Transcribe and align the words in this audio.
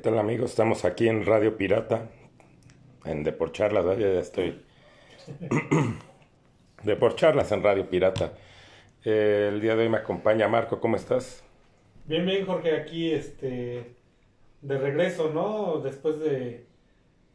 ¿Qué 0.00 0.04
tal 0.04 0.18
amigos? 0.18 0.52
Estamos 0.52 0.86
aquí 0.86 1.08
en 1.08 1.26
Radio 1.26 1.58
Pirata, 1.58 2.08
en 3.04 3.22
Deporcharlas, 3.22 3.84
¿verdad? 3.84 4.14
ya 4.14 4.18
estoy. 4.18 4.62
Deporcharlas 6.84 7.52
en 7.52 7.62
Radio 7.62 7.86
Pirata. 7.90 8.32
Eh, 9.04 9.50
el 9.52 9.60
día 9.60 9.76
de 9.76 9.82
hoy 9.82 9.88
me 9.90 9.98
acompaña 9.98 10.48
Marco, 10.48 10.80
¿cómo 10.80 10.96
estás? 10.96 11.44
Bien, 12.06 12.24
bien, 12.24 12.46
Jorge, 12.46 12.76
aquí 12.76 13.12
este 13.12 13.94
de 14.62 14.78
regreso, 14.78 15.32
¿no? 15.34 15.80
Después 15.80 16.18
de 16.18 16.64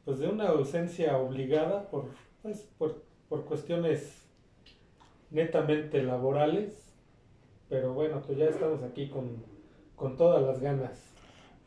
pues 0.03 0.17
de 0.17 0.27
una 0.27 0.47
ausencia 0.47 1.19
obligada 1.19 1.87
por 1.91 2.15
pues 2.41 2.67
por, 2.79 3.03
por 3.29 3.45
cuestiones 3.45 4.27
netamente 5.29 6.01
laborales, 6.01 6.95
pero 7.69 7.93
bueno, 7.93 8.23
pues 8.25 8.39
ya 8.39 8.45
estamos 8.45 8.81
aquí 8.81 9.07
con, 9.07 9.45
con 9.95 10.17
todas 10.17 10.41
las 10.41 10.59
ganas. 10.61 11.14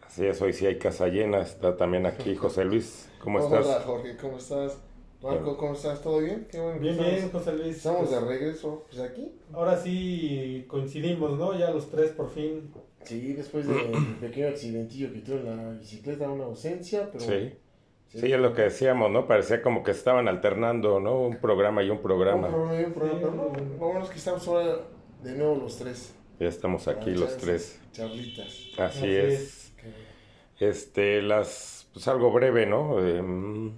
Así 0.08 0.24
es, 0.26 0.40
hoy 0.40 0.52
sí 0.54 0.64
hay 0.66 0.78
casa 0.78 1.06
llena, 1.08 1.42
está 1.42 1.76
también 1.76 2.06
aquí 2.06 2.34
José 2.34 2.64
Luis, 2.64 3.08
¿cómo 3.22 3.38
Hola, 3.44 3.60
estás? 3.60 3.84
Jorge, 3.84 4.16
¿cómo 4.16 4.38
estás? 4.38 4.78
Marco, 5.22 5.56
¿cómo 5.58 5.74
estás? 5.74 6.00
¿Todo 6.00 6.18
bien? 6.20 6.48
Qué 6.50 6.58
bueno. 6.58 6.74
que 6.74 6.80
Bien, 6.80 6.94
estamos- 6.94 7.12
bien, 7.14 7.30
José 7.30 7.52
Luis. 7.52 7.76
Estamos 7.76 8.10
de 8.10 8.16
Pues, 8.16 8.28
regreso, 8.28 8.84
pues 8.88 9.00
aquí. 9.02 9.32
ahora 9.52 9.76
sí 9.76 10.64
coincidimos, 10.66 11.38
¿no? 11.38 11.58
Ya 11.58 11.70
los 11.70 11.90
tres 11.90 12.12
por 12.12 12.30
fin. 12.30 12.72
Sí, 13.04 13.32
después 13.34 13.66
del 13.68 14.16
pequeño 14.20 14.48
accidentillo 14.48 15.12
que 15.12 15.18
tuve 15.20 15.40
en 15.40 15.56
la 15.56 15.70
bicicleta, 15.78 16.28
una 16.30 16.44
ausencia, 16.44 17.10
pero... 17.12 17.24
Sí, 17.24 17.52
sí, 18.08 18.32
es 18.32 18.40
lo 18.40 18.54
que 18.54 18.62
decíamos, 18.62 19.10
¿no? 19.10 19.26
Parecía 19.28 19.60
como 19.60 19.82
que 19.82 19.90
estaban 19.90 20.26
alternando, 20.28 21.00
¿no? 21.00 21.20
Un 21.20 21.36
programa 21.38 21.82
y 21.82 21.90
un 21.90 21.96
Un 21.98 22.02
programa. 22.02 22.48
problema, 22.48 22.86
un 22.88 22.92
problema, 22.94 23.18
Sí. 23.18 23.24
pero 23.24 23.34
no, 23.34 23.76
lo 23.78 23.86
bueno 23.86 24.04
es 24.04 24.10
que 24.10 24.18
estamos 24.18 24.48
ahora 24.48 24.78
de 25.22 25.32
nuevo 25.32 25.56
los 25.56 25.76
tres. 25.76 26.14
Ya 26.40 26.48
estamos 26.48 26.88
aquí 26.88 27.10
los 27.10 27.36
tres. 27.36 27.80
Charlitas. 27.92 28.46
Así 28.46 28.80
Así 28.80 29.06
es. 29.16 29.67
Este, 30.58 31.22
las, 31.22 31.88
pues 31.92 32.08
algo 32.08 32.32
breve, 32.32 32.66
¿no? 32.66 32.98
Em, 33.06 33.72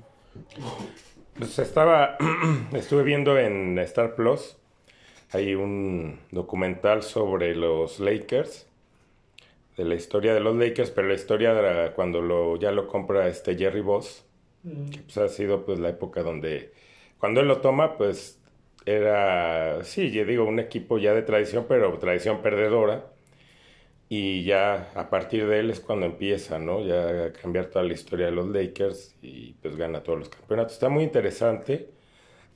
pues 1.36 1.58
estaba, 1.58 2.16
estuve 2.72 3.02
viendo 3.02 3.38
en 3.38 3.78
Star 3.80 4.14
Plus, 4.14 4.56
hay 5.32 5.54
un 5.54 6.20
documental 6.32 7.02
sobre 7.02 7.54
los 7.56 8.00
Lakers, 8.00 8.68
de 9.76 9.84
la 9.84 9.94
historia 9.94 10.34
de 10.34 10.40
los 10.40 10.56
Lakers, 10.56 10.90
pero 10.90 11.08
la 11.08 11.14
historia 11.14 11.54
de 11.54 11.62
la- 11.62 11.92
cuando 11.94 12.20
lo, 12.20 12.56
ya 12.56 12.70
lo 12.72 12.86
compra 12.88 13.28
este 13.28 13.56
Jerry 13.56 13.80
Boss, 13.80 14.24
Mm, 14.64 14.90
que 14.90 15.02
pues 15.02 15.18
ha 15.18 15.28
sido 15.28 15.64
pues 15.64 15.78
la 15.80 15.90
época 15.90 16.22
donde, 16.22 16.72
cuando 17.18 17.40
él 17.40 17.48
lo 17.48 17.60
toma, 17.60 17.96
pues 17.98 18.40
era, 18.86 19.84
sí, 19.84 20.10
yo 20.12 20.24
digo, 20.24 20.44
un 20.44 20.60
equipo 20.60 20.98
ya 20.98 21.14
de 21.14 21.22
tradición, 21.22 21.66
pero 21.68 21.98
tradición 21.98 22.42
perdedora. 22.42 23.12
Y 24.10 24.44
ya 24.44 24.92
a 24.96 25.08
partir 25.10 25.46
de 25.48 25.60
él 25.60 25.70
es 25.70 25.80
cuando 25.80 26.06
empieza, 26.06 26.58
¿no? 26.58 26.82
Ya 26.84 27.26
a 27.26 27.32
cambiar 27.34 27.66
toda 27.68 27.84
la 27.84 27.94
historia 27.94 28.26
de 28.26 28.32
los 28.32 28.48
Lakers 28.48 29.16
y 29.22 29.54
pues 29.54 29.76
gana 29.76 30.02
todos 30.02 30.18
los 30.20 30.28
campeonatos. 30.30 30.74
Está 30.74 30.90
muy 30.90 31.04
interesante. 31.04 31.94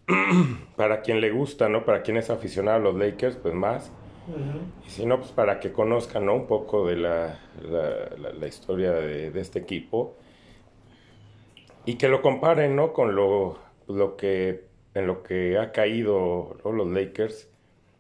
Para 0.77 1.03
quien 1.03 1.21
le 1.21 1.31
gusta, 1.33 1.69
¿no? 1.69 1.85
Para 1.85 2.03
quien 2.03 2.17
es 2.19 2.31
aficionado 2.31 2.79
a 2.79 2.81
los 2.81 2.97
Lakers, 2.97 3.37
pues 3.39 3.55
más. 3.55 3.97
Y 4.83 4.91
si 4.91 5.07
no, 5.07 5.19
pues 5.21 5.33
para 5.33 5.61
que 5.61 5.73
conozcan, 5.73 6.27
¿no? 6.27 6.35
Un 6.37 6.47
poco 6.49 6.87
de 6.89 6.97
la, 6.97 7.41
la- 7.63 8.11
la- 8.19 8.33
la 8.35 8.47
historia 8.49 8.93
de, 8.93 9.31
de 9.33 9.41
este 9.41 9.61
equipo. 9.61 10.19
Y 11.85 11.99
que 11.99 12.09
lo 12.09 12.23
comparen, 12.23 12.77
¿no? 12.77 12.93
Con 12.93 13.15
lo, 13.15 13.59
lo 13.89 14.17
que, 14.17 14.71
en 14.95 15.07
lo 15.07 15.23
que 15.23 15.59
ha 15.59 15.73
caído 15.73 16.57
¿no? 16.65 16.73
los 16.73 16.89
Lakers, 16.91 17.51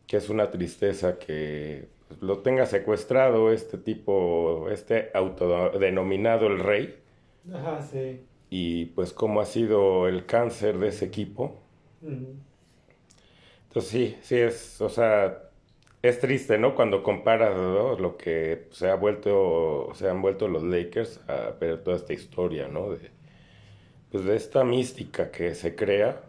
que 0.06 0.16
es 0.18 0.28
una 0.30 0.50
tristeza 0.50 1.18
que 1.18 1.93
pues, 2.14 2.22
lo 2.22 2.38
tenga 2.40 2.66
secuestrado 2.66 3.52
este 3.52 3.78
tipo, 3.78 4.68
este 4.70 5.10
autodenominado 5.14 6.46
el 6.46 6.60
rey, 6.60 6.96
Ajá, 7.52 7.80
sí. 7.82 8.26
y 8.50 8.86
pues 8.86 9.12
cómo 9.12 9.40
ha 9.40 9.44
sido 9.44 10.08
el 10.08 10.24
cáncer 10.26 10.78
de 10.78 10.88
ese 10.88 11.04
equipo. 11.06 11.60
Entonces 13.68 13.90
sí, 13.90 14.16
sí 14.22 14.36
es, 14.36 14.80
o 14.80 14.88
sea, 14.88 15.50
es 16.02 16.20
triste, 16.20 16.58
¿no? 16.58 16.74
Cuando 16.74 17.02
comparas 17.02 17.56
¿no? 17.56 17.96
lo 17.98 18.16
que 18.16 18.68
se 18.72 18.88
ha 18.90 18.94
vuelto, 18.94 19.90
se 19.94 20.08
han 20.08 20.22
vuelto 20.22 20.48
los 20.48 20.62
Lakers 20.62 21.20
a 21.28 21.52
ver 21.60 21.82
toda 21.82 21.96
esta 21.96 22.12
historia, 22.12 22.68
¿no? 22.68 22.90
De, 22.90 23.10
pues 24.10 24.24
de 24.24 24.36
esta 24.36 24.64
mística 24.64 25.30
que 25.30 25.54
se 25.54 25.74
crea, 25.76 26.22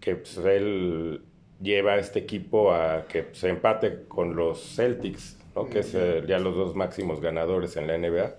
que 0.00 0.16
pues, 0.16 0.36
él 0.38 1.22
lleva 1.60 1.92
a 1.92 1.98
este 1.98 2.20
equipo 2.20 2.72
a 2.72 3.06
que 3.06 3.28
se 3.32 3.48
empate 3.48 4.04
con 4.06 4.36
los 4.36 4.76
Celtics, 4.76 5.38
¿no? 5.54 5.68
Que 5.68 5.80
es 5.80 5.94
eh, 5.94 6.22
ya 6.26 6.38
los 6.38 6.56
dos 6.56 6.74
máximos 6.74 7.20
ganadores 7.20 7.76
en 7.76 7.86
la 7.86 7.98
NBA. 7.98 8.34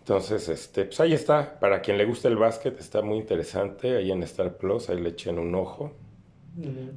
Entonces, 0.00 0.48
este, 0.48 0.86
pues 0.86 1.00
ahí 1.00 1.12
está. 1.12 1.58
Para 1.60 1.82
quien 1.82 1.98
le 1.98 2.06
guste 2.06 2.28
el 2.28 2.36
básquet, 2.36 2.78
está 2.80 3.02
muy 3.02 3.18
interesante. 3.18 3.96
Ahí 3.96 4.10
en 4.10 4.22
Star 4.22 4.56
Plus, 4.56 4.88
ahí 4.88 5.00
le 5.00 5.10
echen 5.10 5.38
un 5.38 5.54
ojo. 5.54 5.92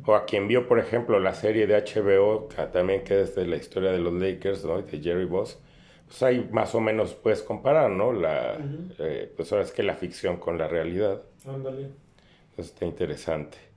O 0.06 0.16
a 0.16 0.26
quien 0.26 0.48
vio, 0.48 0.68
por 0.68 0.80
ejemplo, 0.80 1.20
la 1.20 1.36
serie 1.36 1.68
de 1.68 1.76
HBO, 1.76 2.48
que 2.48 2.64
también 2.68 3.04
que 3.04 3.22
es 3.22 3.36
de 3.36 3.46
la 3.46 3.58
historia 3.58 3.92
de 3.92 4.00
los 4.00 4.14
Lakers, 4.14 4.66
¿no? 4.66 4.82
De 4.82 5.00
Jerry 5.00 5.26
Boss. 5.26 5.60
Pues 6.08 6.24
ahí 6.24 6.50
más 6.52 6.74
o 6.74 6.80
menos 6.80 7.14
puedes 7.14 7.44
comparar, 7.44 7.92
¿no? 7.92 8.12
La, 8.12 8.58
eh, 8.98 9.32
pues 9.36 9.52
ahora 9.52 9.66
es 9.66 9.72
que 9.72 9.84
la 9.84 9.96
ficción 9.96 10.38
con 10.38 10.58
la 10.58 10.68
realidad. 10.68 11.22
Ándale. 11.46 11.90
Entonces 12.50 12.74
está 12.74 12.86
interesante. 12.86 13.71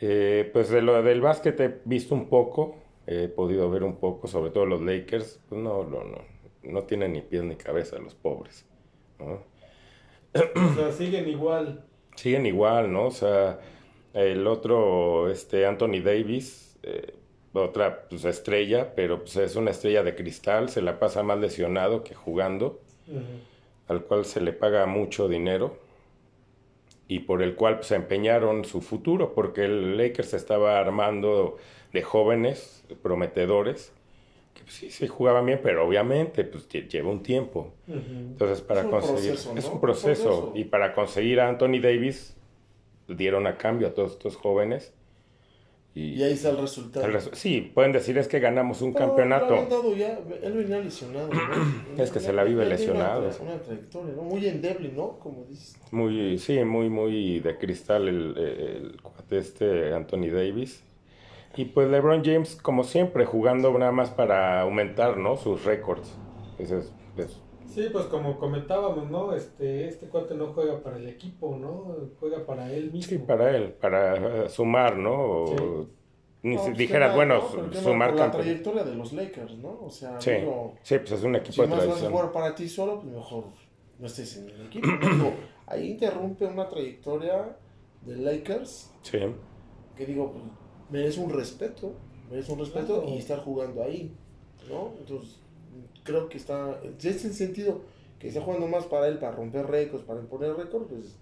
Eh, 0.00 0.48
pues 0.52 0.68
de 0.68 0.82
lo 0.82 1.02
del 1.02 1.20
básquet 1.20 1.58
he 1.60 1.80
visto 1.84 2.14
un 2.14 2.28
poco, 2.28 2.76
he 3.06 3.28
podido 3.28 3.68
ver 3.70 3.82
un 3.82 3.96
poco, 3.96 4.28
sobre 4.28 4.50
todo 4.50 4.66
los 4.66 4.80
Lakers. 4.80 5.40
Pues 5.48 5.60
no, 5.60 5.84
no, 5.84 6.04
no, 6.04 6.18
no 6.62 6.82
tienen 6.84 7.12
ni 7.12 7.22
pies 7.22 7.42
ni 7.42 7.56
cabeza 7.56 7.98
los 7.98 8.14
pobres, 8.14 8.64
¿no? 9.18 9.42
O 10.34 10.74
sea, 10.74 10.92
siguen 10.92 11.28
igual. 11.28 11.84
Siguen 12.14 12.46
igual, 12.46 12.92
¿no? 12.92 13.06
O 13.06 13.10
sea, 13.10 13.60
el 14.12 14.46
otro, 14.46 15.30
este, 15.30 15.66
Anthony 15.66 16.00
Davis, 16.04 16.78
eh, 16.82 17.14
otra 17.52 18.08
pues, 18.08 18.24
estrella, 18.24 18.94
pero 18.94 19.20
pues, 19.20 19.36
es 19.36 19.56
una 19.56 19.70
estrella 19.70 20.02
de 20.02 20.14
cristal, 20.14 20.68
se 20.68 20.82
la 20.82 20.98
pasa 20.98 21.22
más 21.22 21.38
lesionado 21.38 22.04
que 22.04 22.14
jugando, 22.14 22.80
al 23.88 24.04
cual 24.04 24.24
se 24.26 24.40
le 24.40 24.52
paga 24.52 24.86
mucho 24.86 25.28
dinero 25.28 25.78
y 27.08 27.20
por 27.20 27.42
el 27.42 27.54
cual 27.54 27.76
pues, 27.76 27.90
empeñaron 27.92 28.64
su 28.64 28.80
futuro, 28.82 29.34
porque 29.34 29.64
el 29.64 29.96
Lakers 29.96 30.30
se 30.30 30.36
estaba 30.36 30.78
armando 30.78 31.56
de 31.92 32.02
jóvenes 32.02 32.84
prometedores, 33.02 33.92
que 34.54 34.62
pues, 34.62 34.74
sí, 34.74 34.90
sí 34.90 35.06
jugaban 35.08 35.46
bien, 35.46 35.60
pero 35.62 35.86
obviamente 35.86 36.44
pues, 36.44 36.68
lle- 36.68 36.86
lleva 36.88 37.10
un 37.10 37.22
tiempo. 37.22 37.72
Ujú. 37.88 37.98
Entonces, 37.98 38.60
para 38.60 38.82
Es 38.82 38.86
conseguir. 38.86 39.30
proceso, 39.32 39.54
Es 39.56 39.64
¿no? 39.66 39.72
un 39.72 39.80
proceso. 39.80 40.28
Un 40.28 40.40
proceso. 40.40 40.52
Y 40.54 40.64
para 40.64 40.92
conseguir 40.94 41.40
a 41.40 41.48
Anthony 41.48 41.80
Davis, 41.80 42.36
dieron 43.08 43.46
a 43.46 43.56
cambio 43.56 43.88
a 43.88 43.94
todos 43.94 44.12
estos 44.12 44.36
jóvenes. 44.36 44.92
Y, 45.98 46.14
Y 46.14 46.22
ahí 46.22 46.32
está 46.34 46.50
el 46.50 46.58
resultado. 46.58 47.04
el 47.06 47.12
resu- 47.12 47.34
sí, 47.34 47.72
pueden 47.74 47.90
decir 47.90 48.16
es 48.18 48.28
que 48.28 48.38
ganamos 48.38 48.82
un 48.82 48.92
Pero 48.92 49.06
campeonato. 49.06 49.54
dado 49.68 49.96
ya, 49.96 50.16
él 50.42 50.52
venía 50.52 50.78
lesionado, 50.78 51.28
¿no? 51.28 51.40
Es 52.02 52.12
que 52.12 52.20
se 52.20 52.32
la 52.32 52.44
vive 52.44 52.64
lesionado. 52.66 53.28
Una, 53.40 53.52
una 53.54 53.62
trayectoria, 53.62 54.14
¿no? 54.14 54.22
Muy 54.22 54.46
endeble, 54.46 54.92
¿no? 54.94 55.18
Como 55.18 55.44
dices. 55.46 55.76
Muy, 55.90 56.38
sí, 56.38 56.62
muy, 56.62 56.88
muy 56.88 57.40
de 57.40 57.58
cristal 57.58 58.06
el, 58.06 58.96
cuate 59.02 59.38
este 59.38 59.92
Anthony 59.92 60.28
Davis. 60.32 60.84
Y 61.56 61.64
pues 61.64 61.88
LeBron 61.88 62.22
James, 62.24 62.54
como 62.54 62.84
siempre, 62.84 63.24
jugando 63.24 63.76
nada 63.76 63.90
más 63.90 64.10
para 64.10 64.60
aumentar, 64.60 65.16
¿no? 65.16 65.36
Sus 65.36 65.64
récords. 65.64 66.14
Es- 66.60 66.92
Sí, 67.78 67.88
pues 67.92 68.06
como 68.06 68.38
comentábamos, 68.38 69.08
¿no? 69.10 69.32
Este, 69.34 69.86
este 69.88 70.08
cuate 70.08 70.34
no 70.34 70.52
juega 70.52 70.82
para 70.82 70.96
el 70.96 71.08
equipo, 71.08 71.56
¿no? 71.56 71.94
Juega 72.18 72.44
para 72.44 72.72
él 72.72 72.90
mismo. 72.92 73.08
sí, 73.08 73.18
para 73.18 73.56
él, 73.56 73.72
para 73.72 74.44
eh, 74.44 74.48
sumar, 74.48 74.96
¿no? 74.96 75.14
O, 75.14 75.46
Sí. 75.46 75.88
Ni 76.40 76.54
No, 76.54 76.60
si 76.62 76.66
pues, 76.68 76.78
dijeras, 76.78 77.14
bueno, 77.16 77.34
¿no? 77.34 77.72
sumar 77.80 78.10
por 78.10 78.18
la 78.20 78.30
trayectoria 78.30 78.84
de 78.84 78.94
los 78.94 79.12
Lakers, 79.12 79.58
¿no? 79.58 79.76
O 79.82 79.90
sea, 79.90 80.20
Sí, 80.20 80.30
digo, 80.30 80.74
sí, 80.82 80.96
pues 80.98 81.12
es 81.12 81.24
un 81.24 81.34
si 81.34 81.38
equipo 81.40 81.62
de 81.62 81.68
más 81.68 81.78
vas 81.78 81.84
a 81.84 81.88
tradición. 81.88 82.12
jugar 82.12 82.32
para 82.32 82.54
ti 82.54 82.68
solo, 82.68 83.00
pues 83.00 83.12
mejor 83.12 83.44
no 83.98 84.06
estés 84.06 84.36
en 84.36 84.48
el 84.50 84.66
equipo. 84.66 84.86
ahí 85.66 85.90
interrumpe 85.90 86.46
una 86.46 86.68
trayectoria 86.68 87.56
de 88.02 88.16
Lakers 88.16 88.92
Sí, 89.02 89.18
que 89.96 90.06
digo, 90.06 90.30
pues, 90.32 90.44
merece 90.90 91.20
un 91.20 91.30
respeto, 91.30 91.94
merece 92.30 92.52
un 92.52 92.60
respeto 92.60 93.00
Claro. 93.00 93.08
y 93.08 93.18
estar 93.18 93.40
jugando 93.40 93.82
ahí, 93.82 94.16
¿no? 94.70 94.92
Entonces, 95.00 95.40
creo 96.08 96.28
que 96.28 96.38
está, 96.38 96.80
si 96.96 97.08
es 97.08 97.24
el 97.24 97.34
sentido 97.34 97.82
que 98.18 98.28
está 98.28 98.40
jugando 98.40 98.66
más 98.66 98.86
para 98.86 99.06
él, 99.08 99.18
para 99.18 99.32
romper 99.32 99.66
récords, 99.66 100.04
para 100.04 100.20
imponer 100.20 100.56
récords, 100.56 100.86
pues, 100.88 101.16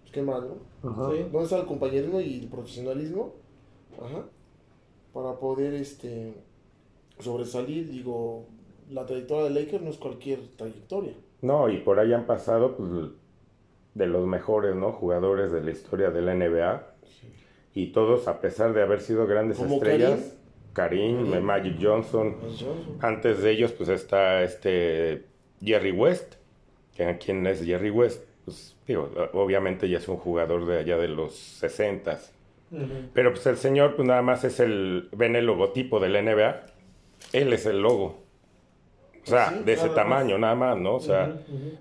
pues 0.00 0.12
qué 0.12 0.22
mal, 0.22 0.48
¿no? 0.82 1.10
Sí. 1.10 1.24
¿Dónde 1.24 1.42
está 1.42 1.58
el 1.58 1.66
compañerismo 1.66 2.20
y 2.20 2.40
el 2.40 2.48
profesionalismo? 2.48 3.34
Ajá. 4.00 4.24
Para 5.12 5.38
poder, 5.38 5.74
este, 5.74 6.34
sobresalir, 7.18 7.90
digo, 7.90 8.46
la 8.90 9.04
trayectoria 9.04 9.44
de 9.44 9.50
Lakers 9.50 9.82
no 9.82 9.90
es 9.90 9.98
cualquier 9.98 10.40
trayectoria. 10.56 11.14
No, 11.42 11.68
y 11.68 11.78
por 11.78 11.98
ahí 11.98 12.12
han 12.12 12.26
pasado 12.26 12.76
pues, 12.76 12.90
de 13.94 14.06
los 14.06 14.26
mejores 14.26 14.76
¿no? 14.76 14.92
jugadores 14.92 15.50
de 15.50 15.62
la 15.62 15.72
historia 15.72 16.10
de 16.10 16.22
la 16.22 16.34
NBA. 16.34 16.94
Y 17.74 17.92
todos, 17.92 18.28
a 18.28 18.40
pesar 18.40 18.72
de 18.72 18.82
haber 18.82 19.00
sido 19.00 19.26
grandes 19.26 19.58
Como 19.58 19.74
estrellas, 19.74 20.37
Karim. 20.72 21.40
Magic 21.42 21.76
Johnson. 21.80 22.36
Johnson. 22.40 22.98
Antes 23.00 23.42
de 23.42 23.50
ellos, 23.50 23.72
pues 23.72 23.88
está 23.88 24.42
este 24.42 25.24
Jerry 25.62 25.90
West, 25.92 26.34
quién 26.96 27.46
es 27.46 27.64
Jerry 27.64 27.90
West, 27.90 28.24
pues 28.44 28.76
digo, 28.86 29.10
obviamente 29.34 29.88
ya 29.88 29.98
es 29.98 30.08
un 30.08 30.16
jugador 30.16 30.66
de 30.66 30.78
allá 30.78 30.96
de 30.96 31.08
los 31.08 31.34
60 31.34 32.18
Ujú. 32.70 32.86
pero 33.14 33.30
pues 33.32 33.46
el 33.46 33.56
señor 33.56 33.96
pues 33.96 34.06
nada 34.06 34.22
más 34.22 34.44
es 34.44 34.60
el, 34.60 35.08
ven 35.12 35.36
el 35.36 35.46
logotipo 35.46 36.00
del 36.00 36.12
NBA, 36.24 36.66
él 37.32 37.52
es 37.52 37.66
el 37.66 37.80
logo. 37.80 38.22
O 39.24 39.26
sea, 39.30 39.50
Sí, 39.50 39.62
de 39.64 39.72
ese 39.74 39.88
tamaño 39.90 40.38
más. 40.38 40.40
nada 40.40 40.54
más, 40.54 40.78
¿no? 40.78 40.94
O 40.94 41.00
sea, 41.00 41.36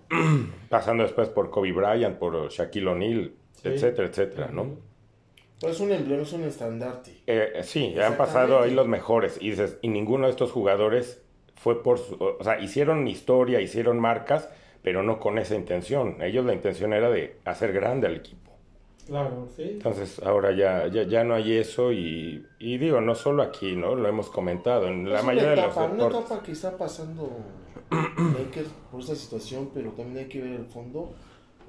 pasando 0.69 1.03
después 1.03 1.29
por 1.29 1.49
Kobe 1.49 1.71
Bryant, 1.71 2.17
por 2.17 2.49
Shaquille 2.49 2.87
O'Neal, 2.87 3.31
Sí. 3.53 3.69
etcétera, 3.69 4.07
etcétera, 4.07 4.49
¿no? 4.51 4.77
Pero 5.59 5.73
es 5.73 5.79
un 5.79 5.91
emblema, 5.91 6.23
es 6.23 6.33
un 6.33 6.43
estandarte. 6.43 7.11
Eh, 7.27 7.51
eh, 7.55 7.63
sí, 7.63 7.95
han 7.99 8.17
pasado 8.17 8.61
ahí 8.61 8.71
los 8.71 8.87
mejores. 8.87 9.37
Y 9.41 9.51
dices, 9.51 9.77
y 9.81 9.89
ninguno 9.89 10.25
de 10.25 10.31
estos 10.31 10.51
jugadores 10.51 11.21
fue 11.55 11.83
por 11.83 11.97
su, 11.99 12.15
o 12.15 12.43
sea, 12.43 12.59
hicieron 12.59 13.07
historia, 13.07 13.59
hicieron 13.61 13.99
marcas, 13.99 14.49
pero 14.83 15.03
no 15.03 15.19
con 15.19 15.37
esa 15.37 15.55
intención. 15.55 16.21
Ellos 16.21 16.45
la 16.45 16.53
intención 16.53 16.93
era 16.93 17.09
de 17.09 17.39
hacer 17.45 17.73
grande 17.73 18.07
al 18.07 18.15
equipo. 18.15 18.51
Claro, 19.05 19.47
sí. 19.55 19.63
Entonces 19.63 20.19
ahora 20.23 20.51
ya, 20.55 20.87
ya, 20.87 21.03
ya 21.03 21.23
no 21.23 21.33
hay 21.35 21.53
eso 21.57 21.91
y, 21.93 22.45
y 22.59 22.77
digo, 22.77 22.99
no 23.01 23.15
solo 23.15 23.43
aquí, 23.43 23.75
¿no? 23.75 23.95
Lo 23.95 24.07
hemos 24.09 24.29
comentado, 24.29 24.87
en 24.87 25.09
la 25.11 25.21
es 25.21 25.23
mayoría 25.23 25.51
una 25.51 25.55
de 25.55 25.57
los 25.57 25.77
etapa, 25.77 25.85
una 25.85 26.07
deportes. 26.07 26.19
etapa 26.19 26.43
que 26.43 26.51
está 26.51 26.77
pasando 26.77 27.29
Lakers 28.17 28.69
por 28.91 29.01
esta 29.01 29.15
situación, 29.15 29.69
pero 29.73 29.91
también 29.91 30.25
hay 30.25 30.29
que 30.29 30.41
ver 30.41 30.53
el 30.53 30.65
fondo, 30.65 31.13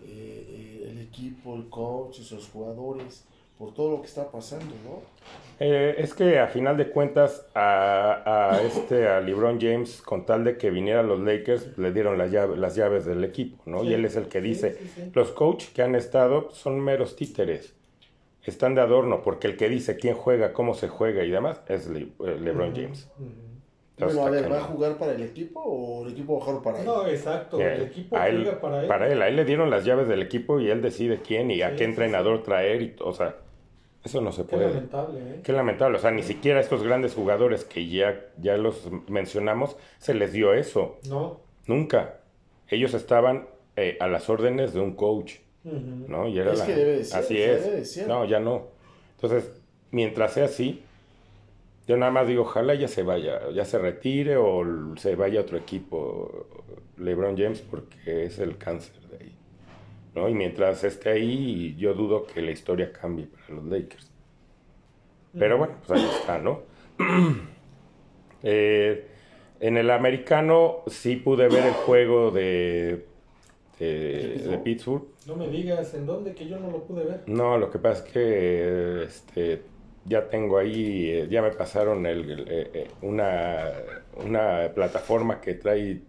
eh, 0.02 0.81
eh, 0.84 0.88
el 0.91 0.99
equipo, 1.00 1.55
el 1.56 1.69
coach, 1.69 2.19
los 2.31 2.49
jugadores, 2.49 3.26
por 3.58 3.75
todo 3.75 3.90
lo 3.90 4.00
que 4.00 4.06
está 4.06 4.31
pasando, 4.31 4.66
¿no? 4.84 5.00
Eh, 5.60 5.96
es 5.99 6.14
que 6.14 6.38
a 6.38 6.46
final 6.46 6.76
de 6.76 6.88
cuentas 6.90 7.44
a, 7.55 8.52
a 8.52 8.62
este 8.62 9.08
a 9.08 9.20
LeBron 9.20 9.60
James 9.60 10.00
con 10.02 10.25
tal 10.25 10.44
de 10.44 10.56
que 10.56 10.70
viniera 10.70 11.00
a 11.00 11.02
los 11.02 11.19
Lakers 11.19 11.76
le 11.76 11.90
dieron 11.93 12.16
las 12.16 12.31
llaves, 12.31 12.56
las 12.58 12.76
llaves 12.76 13.05
del 13.05 13.25
equipo, 13.25 13.60
¿no? 13.66 13.81
Sí. 13.81 13.88
Y 13.88 13.94
él 13.94 14.05
es 14.05 14.14
el 14.14 14.28
que 14.28 14.40
Sí, 14.40 14.49
dice, 14.49 14.76
sí, 14.78 14.88
sí. 14.94 15.10
los 15.14 15.32
coaches 15.32 15.70
que 15.70 15.82
han 15.82 15.96
estado 15.96 16.50
son 16.52 16.78
meros 16.81 17.16
títeres. 17.16 17.75
Están 18.44 18.76
de 18.76 18.82
adorno 18.82 19.20
porque 19.22 19.49
el 19.49 19.56
que 19.56 19.69
dice 19.69 19.96
quién 19.99 20.14
juega, 20.14 20.52
cómo 20.52 20.75
se 20.75 20.87
juega 20.88 21.25
y 21.25 21.31
demás 21.31 21.60
es 21.69 21.88
Le- 21.88 22.12
eh, 22.25 22.38
LeBron 22.40 22.72
James. 22.75 23.08
ujú. 23.19 23.28
Entonces, 23.96 24.16
Bueno, 24.16 24.37
a 24.37 24.40
ver, 24.40 24.52
¿va 24.52 24.58
a 24.58 24.62
jugar 24.62 24.96
para 24.96 25.12
el 25.12 25.22
equipo 25.25 25.60
o 25.60 26.06
el 26.06 26.12
equipo 26.12 26.34
va 26.38 26.43
a 26.43 26.44
jugar 26.46 26.62
para 26.62 26.78
él? 26.78 26.87
No, 26.87 27.05
exacto. 27.08 27.58
El 27.60 27.82
equipo 27.82 28.16
a 28.16 28.28
él, 28.28 28.44
juega 28.44 28.60
para 28.60 28.81
él. 28.82 28.87
para 28.87 29.12
él, 29.12 29.20
a 29.22 29.26
él 29.28 29.34
le 29.34 29.44
dieron 29.44 29.70
las 29.70 29.84
llaves 29.84 30.06
del 30.06 30.22
equipo 30.22 30.60
y 30.60 30.70
él 30.70 30.81
decide 30.81 31.19
quién 31.20 31.50
y 31.50 31.62
a 31.62 31.72
qué 31.72 31.78
sí, 31.78 31.84
entrenador 31.84 32.44
traer 32.44 32.81
y, 32.81 32.94
o 33.00 33.12
sea, 33.12 33.34
eso 34.08 34.20
no 34.20 34.32
se 34.32 34.43
Qué 34.43 34.49
puede. 34.56 34.69
lamentable, 34.69 35.19
¿eh? 35.20 35.40
Qué 35.44 35.52
lamentable, 35.52 35.99
o 35.99 36.00
sea, 36.00 36.10
ni 36.10 36.22
siquiera 36.22 36.58
a 36.58 36.62
estos 36.62 36.82
grandes 36.82 37.14
jugadores 37.14 37.64
que 37.64 37.88
ya, 37.88 38.20
ya 38.40 38.56
los 38.56 38.88
mencionamos 39.08 39.76
se 39.99 40.14
les 40.14 40.32
dio 40.32 40.55
eso, 40.55 40.99
No. 41.08 41.40
nunca. 41.66 42.20
Ellos 42.69 42.94
estaban 42.94 43.46
eh, 43.76 43.96
a 44.00 44.08
las 44.08 44.28
órdenes 44.28 44.72
de 44.75 44.81
un 44.81 44.94
coach, 44.94 45.34
Ujú. 45.64 45.76
¿no? 46.08 46.26
Y 46.28 46.38
era 46.38 46.52
Es 46.52 46.58
la- 46.58 46.66
que 46.66 46.75
debe 46.75 46.96
de 46.99 47.05
ser, 47.05 47.19
así 47.20 47.38
es. 47.40 47.64
debe 47.64 47.76
de 47.76 47.84
ser. 47.84 48.08
No, 48.08 48.25
ya 48.25 48.40
no. 48.40 48.66
Entonces, 49.14 49.50
mientras 49.93 50.32
sea 50.32 50.46
así, 50.46 50.82
yo 51.87 51.96
nada 51.96 52.10
más 52.10 52.26
digo, 52.26 52.43
ojalá 52.43 52.75
ya 52.75 52.88
se 52.88 53.02
vaya, 53.05 53.50
ya 53.55 53.64
se 53.64 53.78
retire 53.78 54.37
o 54.37 54.64
se 54.96 55.14
vaya 55.14 55.38
a 55.40 55.43
otro 55.43 55.56
equipo, 55.58 56.46
LeBron 56.99 57.37
James, 57.38 57.60
porque 57.60 58.25
es 58.26 58.38
el 58.40 58.58
cáncer 58.58 58.94
de 59.10 59.25
ahí. 59.25 59.32
¿No? 60.14 60.28
Y 60.28 60.34
mientras 60.34 60.84
esté 60.84 61.10
ahí, 61.10 61.75
yo 61.76 61.94
dudo 61.94 62.26
que 62.26 62.43
la 62.43 62.50
historia 62.50 62.93
cambie 62.93 63.26
para 63.26 63.55
los 63.55 63.64
Lakers. 63.64 64.10
Pero 65.38 65.58
bueno, 65.58 65.75
pues 65.87 66.00
ahí 66.00 66.08
está, 66.20 66.38
¿no? 66.38 66.62
Eh, 68.40 69.05
en 69.58 69.76
el 69.76 69.90
americano 69.90 70.84
sí 70.87 71.16
pude 71.16 71.49
ver 71.49 71.66
el 71.66 71.72
juego 71.72 72.31
de, 72.31 73.05
de, 73.81 74.38
de 74.38 74.58
Pittsburgh. 74.58 75.08
No 75.26 75.34
me 75.34 75.49
digas 75.49 75.93
en 75.94 76.06
dónde, 76.06 76.34
que 76.34 76.46
yo 76.46 76.58
no 76.60 76.70
lo 76.70 76.84
pude 76.84 77.05
ver. 77.05 77.22
No, 77.26 77.58
lo 77.58 77.69
que 77.69 77.81
pasa 77.81 78.05
es 78.05 78.12
que 78.12 79.02
este, 79.02 79.62
ya 80.05 80.28
tengo 80.28 80.58
ahí, 80.58 81.10
eh, 81.10 81.28
ya 81.31 81.43
me 81.43 81.50
pasaron 81.50 82.06
el, 82.06 82.31
el, 82.31 82.40
eh, 82.49 82.70
eh, 82.75 82.88
una, 83.02 83.72
una 84.25 84.72
plataforma 84.75 85.40
que 85.40 85.55
trae, 85.55 86.00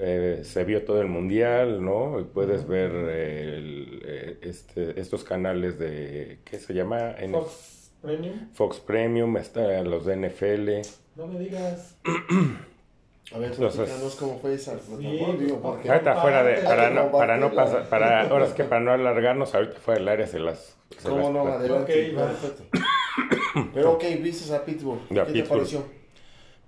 eh, 0.00 0.40
se 0.44 0.64
vio 0.64 0.84
todo 0.84 1.00
el 1.00 1.08
mundial, 1.08 1.84
¿no? 1.84 2.18
Y 2.20 2.24
puedes 2.24 2.66
ver 2.66 2.90
eh, 2.94 3.54
el, 3.58 4.02
eh, 4.04 4.38
este, 4.42 4.98
estos 5.00 5.22
canales 5.24 5.78
de, 5.78 6.38
¿qué 6.44 6.58
se 6.58 6.72
llama? 6.74 7.12
N- 7.18 7.32
Fox 7.32 7.92
Premium. 8.00 8.34
Fox 8.54 8.80
Premium, 8.80 9.36
está 9.36 9.82
los 9.82 10.06
de 10.06 10.16
NFL. 10.16 10.70
No 11.16 11.26
me 11.26 11.38
digas. 11.38 11.96
A 13.32 13.38
ver, 13.38 13.52
Entonces- 13.52 14.16
cómo 14.18 14.38
fue 14.40 14.54
esa 14.54 14.72
plataforma, 14.72 15.02
Sí, 15.08 15.36
digo, 15.38 15.60
pues, 15.60 15.74
porque... 15.74 15.88
Ahorita 15.90 16.16
fuera 16.16 16.42
de, 16.42 16.54
Hay 16.54 16.60
que 16.62 16.66
para 16.66 16.90
no, 16.90 17.12
para 17.12 17.36
no 17.36 17.52
pasar, 17.52 17.84
para, 17.88 18.22
ahora 18.28 18.46
es 18.46 18.54
que 18.54 18.64
para 18.64 18.80
no 18.80 18.90
alargarnos, 18.92 19.54
ahorita 19.54 19.78
fuera 19.78 20.00
del 20.00 20.08
área 20.08 20.26
se 20.26 20.40
las... 20.40 20.76
se 20.98 21.08
¿Cómo 21.08 21.20
las 21.20 21.30
no? 21.30 21.46
Adelante, 21.46 22.10
Ok, 22.12 22.18
va. 22.18 22.26
perfecto. 22.26 22.62
Pero 23.74 23.92
ok, 23.92 24.02
viste 24.20 24.52
a 24.52 24.64
Pittsburgh, 24.64 25.00
Ya, 25.10 25.24
¿qué 25.26 25.32
te 25.32 25.38
Pittsburgh. 25.38 25.58
pareció? 25.60 25.84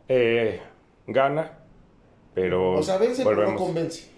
Eh, 0.09 0.61
gana, 1.09 1.59
pero 2.35 2.75
O 2.75 2.83
sea, 2.83 2.99
vence, 2.99 3.25
pero 3.25 3.51
no 3.51 3.57
convence. 3.57 4.11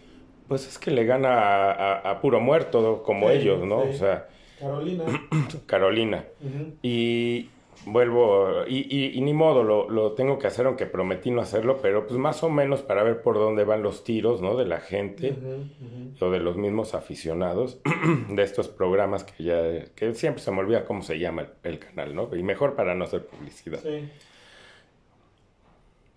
Pues 0.49 0.69
es 0.69 0.79
que 0.79 0.91
le 0.91 1.05
gana 1.05 1.39
a, 1.39 1.73
a- 1.73 2.11
a 2.11 2.21
puro 2.21 2.41
muerto, 2.41 3.03
como 3.03 3.31
Sí, 3.31 3.37
ellos, 3.39 3.65
¿no? 3.65 3.83
sí. 3.85 3.89
O 3.91 3.93
sea, 3.95 4.29
Carolina. 4.59 5.05
Carolina. 5.67 6.25
Y 6.83 7.49
vuelvo, 7.87 8.65
y, 8.67 8.79
y- 8.95 9.13
y 9.19 9.21
ni 9.23 9.33
modo, 9.33 9.63
lo, 9.63 9.89
lo 9.91 10.13
tengo 10.13 10.39
que 10.39 10.47
hacer, 10.47 10.67
aunque 10.67 10.87
prometí 10.87 11.31
no 11.31 11.41
hacerlo, 11.41 11.79
pero 11.83 12.07
pues 12.07 12.19
más 12.19 12.43
o 12.43 12.51
menos 12.51 12.83
para 12.83 13.03
ver 13.03 13.23
por 13.23 13.37
dónde 13.37 13.65
van 13.65 13.83
los 13.83 14.05
tiros, 14.05 14.41
¿no? 14.43 14.57
De 14.57 14.67
la 14.67 14.81
gente 14.81 15.35
o 16.21 16.31
de 16.31 16.39
los 16.41 16.57
mismos 16.57 16.95
aficionados 16.95 17.81
de 18.29 18.43
estos 18.43 18.69
programas 18.69 19.25
que 19.25 19.43
ya, 19.45 19.85
que 19.95 20.15
siempre 20.15 20.43
se 20.43 20.51
me 20.51 20.61
olvida 20.61 20.85
cómo 20.85 21.03
se 21.03 21.19
llama 21.19 21.43
el, 21.43 21.49
el 21.73 21.79
canal, 21.79 22.15
¿no? 22.15 22.29
Y 22.37 22.43
mejor 22.43 22.75
para 22.75 22.95
no 22.95 23.05
hacer 23.05 23.27
publicidad. 23.27 23.81
Sí. 23.83 24.09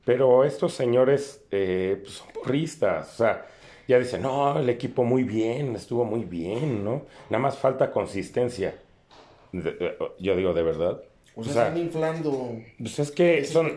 Pero 0.08 0.46
estos 0.46 0.74
señores 0.74 1.44
eh, 1.52 2.00
pues, 2.02 2.14
son 2.16 2.28
porristas, 2.34 3.14
o 3.14 3.18
sea, 3.18 3.46
ya 3.90 4.00
dicen, 4.00 4.22
no, 4.22 4.58
el 4.58 4.70
equipo 4.70 5.04
muy 5.04 5.24
bien, 5.24 5.76
estuvo 5.76 6.06
muy 6.06 6.24
bien, 6.24 6.86
¿no? 6.86 7.02
Nada 7.30 7.42
más 7.42 7.58
falta 7.58 7.92
consistencia. 7.92 8.74
De- 9.52 9.74
de- 9.74 9.98
yo 10.18 10.38
digo, 10.38 10.54
¿de 10.54 10.64
verdad? 10.64 11.02
O 11.36 11.44
sea, 11.44 11.68
están 11.68 11.78
inflando 11.78 12.56
pues 12.80 13.00
es 13.00 13.12
que 13.12 13.44
son, 13.44 13.76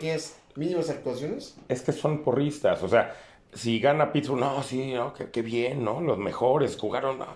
mínimas 0.54 0.88
actuaciones. 0.88 1.56
es 1.68 1.82
que 1.82 1.90
son 1.90 2.22
porristas, 2.22 2.80
o 2.84 2.88
sea, 2.88 3.16
si 3.52 3.80
gana 3.80 4.12
Pittsburgh, 4.12 4.38
no, 4.38 4.62
sí, 4.62 4.92
no, 4.92 5.12
qué, 5.12 5.30
qué 5.32 5.42
bien, 5.42 5.82
¿no? 5.84 6.00
Los 6.00 6.16
mejores 6.18 6.76
jugaron, 6.76 7.18
no. 7.18 7.26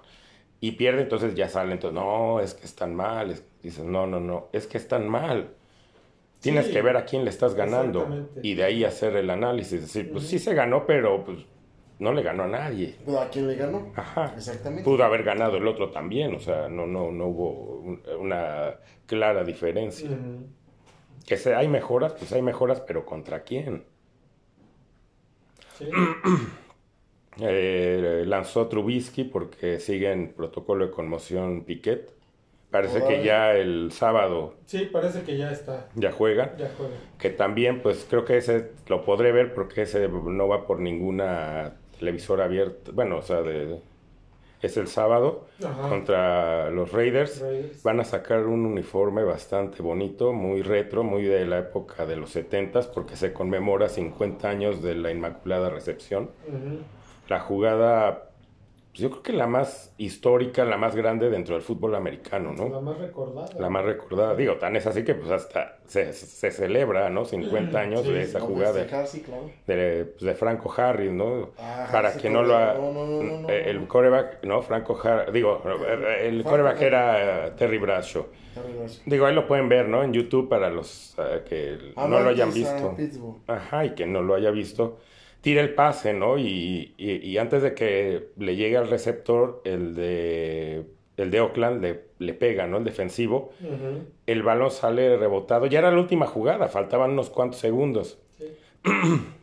Y 0.60 0.72
pierde, 0.72 1.02
entonces 1.02 1.34
ya 1.34 1.48
sale, 1.48 1.72
entonces, 1.72 1.96
no, 2.00 2.38
es 2.38 2.54
que 2.54 2.64
están 2.64 2.94
mal. 2.94 3.32
Es, 3.32 3.42
dices, 3.60 3.84
no, 3.84 4.06
no, 4.06 4.20
no, 4.20 4.46
es 4.52 4.68
que 4.68 4.78
están 4.78 5.08
mal. 5.08 5.48
Tienes 6.44 6.66
Sí, 6.66 6.72
que 6.72 6.82
ver 6.82 6.96
a 6.96 7.04
quién 7.04 7.24
le 7.24 7.30
estás 7.30 7.54
ganando 7.54 8.28
y 8.42 8.54
de 8.54 8.64
ahí 8.64 8.84
hacer 8.84 9.16
el 9.16 9.30
análisis. 9.30 9.80
Decir, 9.80 10.12
pues 10.12 10.26
sí 10.28 10.38
se 10.38 10.54
ganó, 10.54 10.86
pero 10.86 11.24
pues 11.24 11.38
no 11.98 12.12
le 12.12 12.22
ganó 12.22 12.44
a 12.44 12.48
nadie. 12.48 12.94
Pero 13.04 13.18
¿A 13.20 13.28
quién 13.30 13.48
le 13.48 13.56
ganó? 13.56 13.92
Ajá. 13.96 14.32
Exactamente. 14.36 14.84
Pudo 14.84 15.04
haber 15.04 15.22
ganado 15.24 15.56
el 15.56 15.66
otro 15.66 15.90
también, 15.90 16.34
o 16.34 16.38
sea, 16.40 16.68
no, 16.68 16.86
no, 16.86 17.10
no 17.10 17.26
hubo 17.26 17.50
un- 17.80 18.02
una 18.20 18.76
clara 19.06 19.42
diferencia. 19.42 20.10
Que 21.26 21.36
se, 21.36 21.54
hay 21.54 21.66
mejoras, 21.68 22.12
pues 22.12 22.32
hay 22.32 22.42
mejoras, 22.42 22.80
pero 22.82 23.04
¿contra 23.06 23.42
quién? 23.42 23.84
Sí. 25.78 25.88
Eh, 27.40 28.22
lanzó 28.26 28.68
Trubisky 28.68 29.24
porque 29.24 29.80
sigue 29.80 30.12
en 30.12 30.34
protocolo 30.34 30.86
de 30.86 30.92
conmoción 30.92 31.64
Piquet. 31.64 32.08
Parece 32.74 33.04
que 33.06 33.22
ya 33.22 33.52
el 33.54 33.92
sábado 33.92 34.54
Sí, 34.66 34.90
parece 34.92 35.22
que 35.22 35.36
ya 35.36 35.52
está. 35.52 35.86
ya 35.94 36.10
juegan. 36.10 36.50
Ya 36.58 36.68
juega. 36.76 36.94
Que 37.20 37.30
también, 37.30 37.80
pues 37.82 38.04
creo 38.10 38.24
que 38.24 38.36
ese 38.36 38.72
lo 38.88 39.04
podré 39.04 39.30
ver 39.30 39.54
porque 39.54 39.82
ese 39.82 40.08
no 40.08 40.48
va 40.48 40.66
por 40.66 40.80
ninguna 40.80 41.74
televisora 41.96 42.46
abierta. 42.46 42.90
Bueno, 42.92 43.18
o 43.18 43.22
sea, 43.22 43.42
de, 43.42 43.78
es 44.60 44.76
el 44.76 44.88
sábado 44.88 45.46
Ajá. 45.64 45.88
contra 45.88 46.70
los 46.70 46.90
Raiders. 46.90 47.40
Raiders. 47.40 47.82
Van 47.84 48.00
a 48.00 48.04
sacar 48.04 48.40
un 48.46 48.66
uniforme 48.66 49.22
bastante 49.22 49.80
bonito, 49.80 50.32
muy 50.32 50.62
retro, 50.62 51.04
muy 51.04 51.22
de 51.22 51.44
la 51.46 51.60
época 51.60 52.06
de 52.06 52.16
los 52.16 52.30
70 52.30 52.80
porque 52.92 53.14
se 53.14 53.32
conmemora 53.32 53.88
50 53.88 54.48
años 54.48 54.82
de 54.82 54.96
la 54.96 55.12
Inmaculada 55.12 55.70
Recepción. 55.70 56.30
Ujú. 56.48 56.78
La 57.28 57.38
jugada, 57.38 58.30
pues, 58.94 59.02
yo 59.02 59.10
creo 59.10 59.22
que 59.24 59.32
la 59.32 59.48
más 59.48 59.92
histórica, 59.98 60.64
la 60.64 60.76
más 60.76 60.94
grande 60.94 61.28
dentro 61.28 61.56
del 61.56 61.62
fútbol 61.64 61.96
americano, 61.96 62.52
La 62.56 62.68
¿no? 62.68 62.80
más 62.80 62.96
recordada. 62.98 63.48
La 63.58 63.68
más 63.68 63.84
recordada. 63.84 64.36
Digo, 64.36 64.54
tan 64.56 64.76
es 64.76 64.86
así 64.86 65.02
que 65.04 65.14
pues 65.16 65.32
hasta 65.32 65.78
se, 65.86 66.12
se 66.12 66.50
celebra, 66.52 67.10
¿no? 67.10 67.24
50 67.24 67.78
años 67.78 68.02
Sí, 68.02 68.12
de 68.12 68.22
esa 68.22 68.38
No, 68.38 68.46
jugada 68.46 68.86
claro. 68.86 69.04
de, 69.66 70.04
pues, 70.06 70.22
de 70.22 70.34
Franco 70.34 70.72
Harris, 70.76 71.10
¿no? 71.10 71.50
Ah, 71.58 71.88
Para 71.90 72.16
que 72.16 72.30
no 72.30 72.44
lo 72.44 72.56
ha... 72.56 72.74
No, 72.74 72.92
no, 72.92 73.06
no, 73.06 73.22
no, 73.22 73.38
no, 73.40 73.48
eh, 73.48 73.70
el 73.70 73.86
coreback, 73.88 74.44
¿no? 74.44 74.62
Franco 74.62 74.96
Harris, 75.02 75.32
digo, 75.32 75.60
el 76.20 76.42
Franco 76.42 76.50
coreback 76.50 76.80
era 76.82 77.46
eh, 77.48 77.50
Terry 77.56 77.78
Bradshaw. 77.78 78.26
Digo, 79.06 79.26
ahí 79.26 79.34
lo 79.34 79.48
pueden 79.48 79.68
ver, 79.68 79.88
¿no? 79.88 80.04
En 80.04 80.12
YouTube 80.12 80.48
para 80.48 80.70
los 80.70 81.16
eh, 81.18 81.42
que 81.48 81.78
no 81.96 82.20
lo 82.20 82.28
hayan 82.30 82.52
visto. 82.54 82.94
Ajá, 83.48 83.84
y 83.86 83.90
que 83.96 84.06
no 84.06 84.22
lo 84.22 84.34
haya 84.36 84.50
visto. 84.52 84.98
Tira 85.44 85.60
el 85.60 85.74
pase, 85.74 86.14
¿no? 86.14 86.38
Y, 86.38 86.94
y- 86.96 87.16
y 87.30 87.38
antes 87.38 87.62
de 87.62 87.74
que 87.74 88.30
le 88.38 88.56
llegue 88.56 88.78
al 88.78 88.88
receptor, 88.88 89.60
el 89.64 89.94
de, 89.94 90.86
el 91.18 91.30
de 91.30 91.40
Oakland 91.40 91.82
le, 91.82 92.00
le 92.18 92.34
pega, 92.34 92.66
¿no? 92.66 92.78
El 92.78 92.84
defensivo. 92.84 93.52
El 94.26 94.42
balón 94.42 94.70
sale 94.70 95.16
rebotado. 95.18 95.66
Ya 95.66 95.80
era 95.80 95.90
la 95.90 95.98
última 96.00 96.26
jugada, 96.26 96.68
faltaban 96.68 97.10
unos 97.12 97.30
cuantos 97.30 97.60
segundos. 97.60 98.18
sí. 98.38 98.46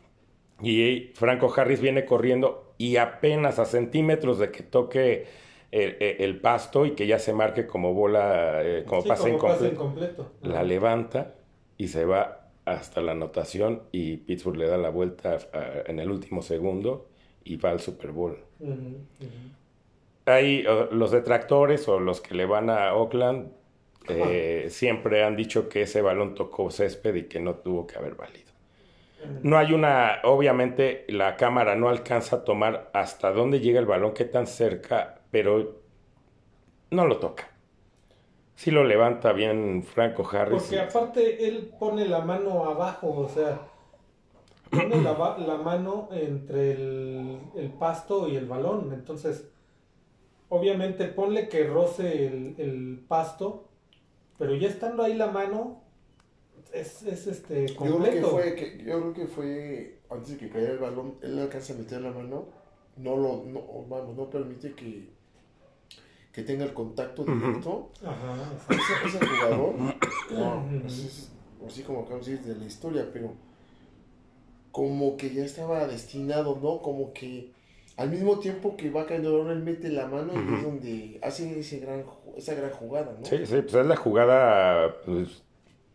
Y 0.64 1.10
Franco 1.14 1.52
Harris 1.56 1.80
viene 1.80 2.04
corriendo 2.04 2.74
y 2.78 2.96
apenas 2.96 3.58
a 3.58 3.64
centímetros 3.64 4.38
de 4.38 4.52
que 4.52 4.62
toque 4.62 5.26
el, 5.72 6.40
pasto 6.40 6.86
y 6.86 6.92
que 6.92 7.06
ya 7.08 7.18
se 7.18 7.32
marque 7.32 7.66
como 7.66 7.94
bola, 7.94 8.60
eh, 8.62 8.84
como 8.86 9.02
Sí, 9.02 9.08
pase 9.08 9.22
como 9.32 9.38
pase 9.42 9.68
incompleto. 9.68 10.30
la 10.42 10.62
levanta 10.62 11.34
y 11.78 11.88
se 11.88 12.04
va 12.04 12.41
hasta 12.64 13.00
la 13.00 13.12
anotación 13.12 13.82
y 13.92 14.18
Pittsburgh 14.18 14.56
le 14.56 14.66
da 14.66 14.76
la 14.76 14.90
vuelta 14.90 15.38
ah, 15.52 15.82
en 15.86 15.98
el 15.98 16.10
último 16.10 16.42
segundo 16.42 17.08
y 17.44 17.56
va 17.56 17.70
al 17.70 17.80
Super 17.80 18.12
Bowl. 18.12 18.38
Eh, 20.26 20.64
los 20.92 21.10
detractores 21.10 21.88
o 21.88 21.98
los 21.98 22.20
que 22.20 22.34
le 22.34 22.46
van 22.46 22.70
a 22.70 22.94
Oakland 22.94 23.50
eh, 24.08 24.66
siempre 24.70 25.24
han 25.24 25.36
dicho 25.36 25.68
que 25.68 25.82
ese 25.82 26.02
balón 26.02 26.34
tocó 26.34 26.70
césped 26.70 27.14
y 27.14 27.22
que 27.24 27.40
no 27.40 27.56
tuvo 27.56 27.86
que 27.86 27.98
haber 27.98 28.14
valido. 28.14 28.52
No 29.42 29.56
hay 29.56 29.72
una, 29.72 30.18
obviamente 30.24 31.04
la 31.08 31.36
cámara 31.36 31.76
no 31.76 31.88
alcanza 31.88 32.36
a 32.36 32.44
tomar 32.44 32.90
hasta 32.92 33.32
dónde 33.32 33.60
llega 33.60 33.78
el 33.78 33.86
balón, 33.86 34.14
qué 34.14 34.24
tan 34.24 34.46
cerca, 34.46 35.20
pero 35.30 35.80
no 36.90 37.06
lo 37.06 37.18
toca. 37.18 37.51
Sí 38.54 38.70
lo 38.70 38.84
levanta 38.84 39.32
bien 39.32 39.82
Franco 39.82 40.26
Harris. 40.30 40.62
Porque 40.62 40.78
aparte 40.80 41.48
él 41.48 41.74
pone 41.78 42.06
la 42.06 42.20
mano 42.20 42.64
abajo, 42.64 43.10
o 43.10 43.28
sea, 43.28 43.68
pone 44.70 45.00
la, 45.00 45.36
la 45.38 45.56
mano 45.58 46.08
entre 46.12 46.72
el, 46.72 47.40
el 47.56 47.72
pasto 47.74 48.28
y 48.28 48.36
el 48.36 48.46
balón. 48.46 48.92
Entonces, 48.92 49.50
obviamente 50.48 51.06
ponle 51.06 51.48
que 51.48 51.64
roce 51.66 52.26
el, 52.26 52.54
el 52.58 53.04
pasto, 53.08 53.70
pero 54.38 54.54
ya 54.56 54.68
estando 54.68 55.02
ahí 55.02 55.14
la 55.14 55.28
mano, 55.28 55.82
es, 56.72 57.02
es 57.02 57.26
este 57.26 57.76
Yo 57.82 57.98
creo 57.98 58.10
que 58.10 58.22
completo. 58.22 58.28
fue, 58.30 58.54
que, 58.54 58.78
yo 58.84 59.00
creo 59.00 59.12
que 59.14 59.26
fue 59.26 60.00
antes 60.10 60.32
de 60.32 60.38
que 60.38 60.50
cayera 60.50 60.72
el 60.74 60.78
balón, 60.78 61.18
él 61.22 61.38
alcanza 61.38 61.74
a 61.74 61.76
meter 61.76 62.00
la 62.02 62.10
mano, 62.12 62.46
no 62.96 63.16
lo, 63.16 63.44
no, 63.44 63.60
vamos, 63.88 64.16
no 64.16 64.30
permite 64.30 64.74
que, 64.74 65.10
que 66.32 66.42
tenga 66.42 66.64
el 66.64 66.72
contacto 66.72 67.24
directo. 67.24 67.90
Ajá, 68.04 68.52
Ese, 68.70 69.16
ese 69.18 69.26
jugador, 69.26 69.74
no, 70.30 70.56
Ujú. 70.56 70.86
es- 70.86 71.30
así 71.66 71.82
como 71.82 72.00
acabamos 72.00 72.26
de 72.26 72.32
decir 72.32 72.46
de 72.54 72.58
la 72.58 72.64
historia, 72.66 73.06
pero 73.12 73.34
como 74.70 75.16
que 75.16 75.30
ya 75.34 75.44
estaba 75.44 75.86
destinado, 75.86 76.58
¿no? 76.62 76.80
Como 76.80 77.12
que 77.12 77.50
al 77.96 78.10
mismo 78.10 78.38
tiempo 78.38 78.76
que 78.76 78.90
va 78.90 79.04
cayendo 79.06 79.50
él 79.52 79.62
mete 79.62 79.90
la 79.90 80.06
mano 80.06 80.32
y 80.34 80.54
es 80.54 80.62
donde 80.62 81.20
hace 81.22 81.60
ese 81.60 81.78
gran, 81.80 82.04
esa 82.36 82.54
gran 82.54 82.70
jugada, 82.70 83.14
¿no? 83.18 83.26
Sí, 83.26 83.44
sí, 83.44 83.60
pues 83.60 83.74
es 83.74 83.86
la 83.86 83.96
jugada, 83.96 84.96
pues, 85.04 85.42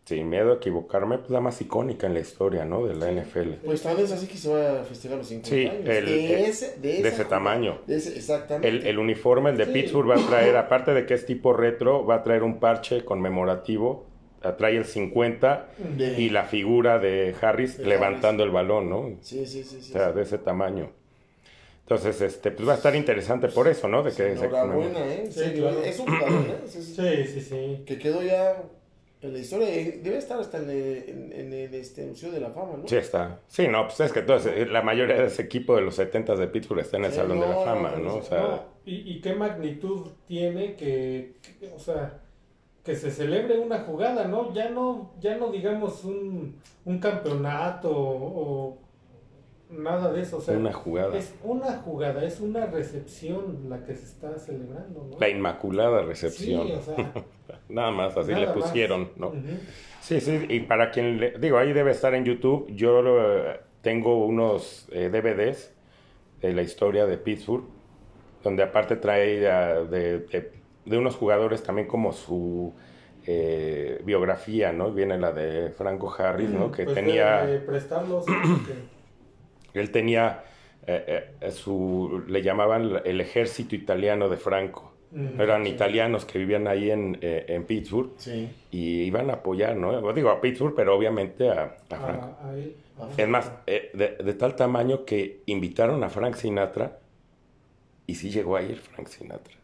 sin 0.08 0.30
miedo 0.30 0.52
a 0.52 0.54
equivocarme, 0.56 1.18
pues 1.18 1.30
la 1.30 1.40
más 1.40 1.60
icónica 1.60 2.06
en 2.06 2.14
la 2.14 2.20
historia, 2.20 2.64
¿no? 2.64 2.86
De 2.86 2.94
la 2.94 3.10
NFL. 3.12 3.56
Pues 3.64 3.82
tal 3.82 3.96
vez 3.98 4.10
así 4.10 4.26
que 4.26 4.38
se 4.38 4.48
va 4.48 4.80
a 4.80 4.84
festejar 4.84 5.18
los 5.18 5.26
50 5.28 5.48
Sí, 5.50 5.66
años. 5.66 5.86
el- 5.86 6.06
de, 6.06 6.34
el- 6.34 6.44
ese, 6.46 6.78
de, 6.78 7.06
ese 7.08 7.24
tamaño. 7.26 7.80
de 7.86 7.96
ese- 7.96 8.16
exactamente. 8.16 8.68
El, 8.68 8.86
el 8.86 8.98
uniforme, 8.98 9.50
el 9.50 9.58
de 9.58 9.66
Sí. 9.66 9.72
Pittsburgh, 9.72 10.08
va 10.10 10.14
a 10.14 10.26
traer, 10.26 10.56
aparte 10.56 10.94
de 10.94 11.04
que 11.04 11.12
es 11.14 11.26
tipo 11.26 11.52
retro, 11.52 12.06
va 12.06 12.16
a 12.16 12.22
traer 12.22 12.42
un 12.42 12.58
parche 12.58 13.04
conmemorativo. 13.04 14.06
Trae 14.56 14.76
el 14.76 14.84
50 14.84 15.68
De- 15.96 16.20
y 16.20 16.30
la 16.30 16.44
figura 16.44 16.98
de 17.00 17.34
Harris 17.40 17.76
De 17.76 17.84
levantando 17.86 18.44
el 18.44 18.50
balón, 18.50 18.88
¿no? 18.88 19.10
Sí, 19.20 19.44
sí, 19.46 19.62
sí. 19.64 19.78
sí, 19.82 19.90
O 19.90 19.92
sea, 19.98 20.10
sí. 20.10 20.16
de 20.16 20.22
ese 20.22 20.38
tamaño. 20.38 20.90
Entonces, 21.82 22.20
este, 22.20 22.50
pues 22.50 22.68
va 22.68 22.72
a 22.72 22.76
estar 22.76 22.94
interesante 22.94 23.48
por 23.48 23.66
eso, 23.66 23.88
¿no? 23.88 24.02
De 24.02 24.10
que 24.10 24.16
se 24.36 24.44
Enhorabuena, 24.44 25.00
¿eh? 25.06 25.24
Sí, 25.30 25.40
Sí, 25.42 25.50
claro. 25.54 25.82
Es 25.82 25.98
un 25.98 26.06
jugador, 26.06 26.44
¿eh? 26.50 26.60
Sí, 26.68 26.82
sí, 26.82 27.40
sí. 27.40 27.82
Que 27.84 27.98
quedó 27.98 28.22
ya 28.22 28.62
en 29.20 29.32
la 29.32 29.38
historia. 29.38 29.68
eh, 29.68 30.00
Debe 30.02 30.18
estar 30.18 30.38
hasta 30.40 30.58
en 30.58 30.70
el, 30.70 31.04
en, 31.08 31.32
en 31.32 31.52
el 31.52 31.74
este, 31.74 32.06
Museo 32.06 32.30
de 32.30 32.40
la 32.40 32.50
Fama, 32.50 32.76
¿no? 32.80 32.86
Sí 32.88 32.96
está. 32.96 33.40
Sí, 33.48 33.66
no, 33.68 33.84
pues 33.86 34.00
es 34.00 34.12
que 34.12 34.22
todo 34.22 34.36
ese- 34.36 34.66
la 34.66 34.82
mayoría 34.82 35.16
de 35.16 35.26
ese 35.26 35.42
equipo 35.42 35.74
de 35.76 35.82
los 35.82 35.94
70 35.96 36.34
de 36.36 36.46
Pittsburgh 36.48 36.80
está 36.80 36.96
en 36.98 37.04
el 37.06 37.10
Sí, 37.10 37.16
Salón 37.16 37.40
de 37.40 37.48
la 37.48 37.56
Fama, 37.56 37.90
no, 37.92 37.96
¿no? 37.98 38.04
no, 38.04 38.14
O 38.16 38.22
sea, 38.22 38.40
No, 38.40 38.62
y, 38.86 39.12
y 39.12 39.20
qué 39.20 39.34
magnitud 39.34 40.06
tiene 40.26 40.74
que, 40.76 41.34
que- 41.60 41.68
o 41.74 41.78
sea, 41.78 42.20
que 42.84 42.94
se 42.96 43.10
celebre 43.10 43.58
una 43.58 43.80
jugada, 43.80 44.26
¿no? 44.26 44.54
Ya 44.54 44.70
no, 44.70 45.12
ya 45.20 45.36
no 45.36 45.50
digamos 45.50 46.04
un, 46.04 46.56
un 46.86 46.98
campeonato 46.98 47.90
o, 47.90 48.78
nada 49.70 50.12
de 50.12 50.22
eso, 50.22 50.38
o 50.38 50.40
sea, 50.40 50.56
una 50.56 50.72
jugada. 50.72 51.16
es 51.18 51.34
una 51.42 51.72
jugada, 51.78 52.24
es 52.24 52.40
una 52.40 52.66
recepción 52.66 53.68
la 53.68 53.84
que 53.84 53.94
se 53.94 54.04
está 54.04 54.38
celebrando, 54.38 55.06
¿no? 55.10 55.16
La 55.18 55.28
inmaculada 55.28 56.00
Sí, 56.02 56.06
recepción. 56.08 56.72
o 56.76 56.80
sea, 56.82 57.12
Nada 57.68 57.90
más, 57.90 58.16
así 58.16 58.28
nada 58.32 58.40
le 58.40 58.46
más. 58.46 58.54
pusieron, 58.54 59.10
¿no? 59.16 59.32
Sí, 60.00 60.20
sí, 60.20 60.46
y 60.48 60.60
para 60.60 60.90
quien 60.90 61.18
le 61.20 61.32
digo, 61.38 61.58
ahí 61.58 61.72
debe 61.72 61.90
estar 61.90 62.14
en 62.14 62.24
YouTube. 62.24 62.66
Yo 62.74 63.02
eh, 63.04 63.60
tengo 63.82 64.24
unos 64.24 64.88
eh, 64.92 65.10
DVDs 65.10 65.72
de 66.40 66.52
la 66.52 66.62
historia 66.62 67.04
de 67.06 67.18
Pittsburgh, 67.18 67.64
donde 68.42 68.62
aparte 68.62 68.96
trae 68.96 69.50
ah, 69.50 69.80
de, 69.84 70.20
de- 70.20 70.52
de 70.84 70.96
unos 70.96 71.16
jugadores 71.16 71.62
también 71.62 71.86
como 71.86 72.12
su 72.12 72.72
eh, 73.26 74.00
biografía, 74.04 74.72
¿no? 74.72 74.92
Viene 74.92 75.18
la 75.18 75.32
de 75.32 75.70
Franco 75.70 76.14
Harris, 76.16 76.48
¿no? 76.50 76.70
Que 76.72 76.84
Pues 76.84 76.94
tenía, 76.94 77.44
de- 77.44 77.58
de 77.58 77.60
prestarlos, 77.60 78.24
él 79.74 79.90
tenía 79.90 80.44
eh, 80.86 81.30
eh, 81.40 81.50
su, 81.50 82.24
le 82.28 82.42
llamaban 82.42 83.00
el 83.04 83.20
ejército 83.20 83.74
italiano 83.74 84.28
de 84.28 84.36
Franco. 84.36 84.92
Eran 85.38 85.64
sí. 85.64 85.70
italianos 85.70 86.26
que 86.26 86.38
vivían 86.38 86.68
ahí 86.68 86.90
en, 86.90 87.16
eh, 87.22 87.46
en 87.48 87.64
Pittsburgh 87.64 88.10
Sí. 88.18 88.50
y 88.70 89.02
iban 89.04 89.30
a 89.30 89.34
apoyar, 89.34 89.74
¿no? 89.74 90.12
Digo, 90.12 90.28
a 90.28 90.38
Pittsburgh, 90.38 90.74
pero 90.76 90.94
obviamente 90.94 91.48
a, 91.48 91.76
a 91.88 91.96
Franco. 91.96 92.36
A- 92.42 92.48
a 92.50 92.54
él. 92.54 92.74
Ajá. 92.98 93.08
Es 93.16 93.28
más, 93.28 93.50
eh, 93.66 93.90
de, 93.94 94.16
de 94.22 94.34
tal 94.34 94.54
tamaño 94.54 95.04
que 95.06 95.40
invitaron 95.46 96.04
a 96.04 96.10
Frank 96.10 96.34
Sinatra 96.34 96.98
y 98.06 98.16
sí 98.16 98.30
llegó 98.30 98.56
a 98.56 98.62
ir 98.62 98.76
Frank 98.76 99.08
Sinatra. 99.08 99.54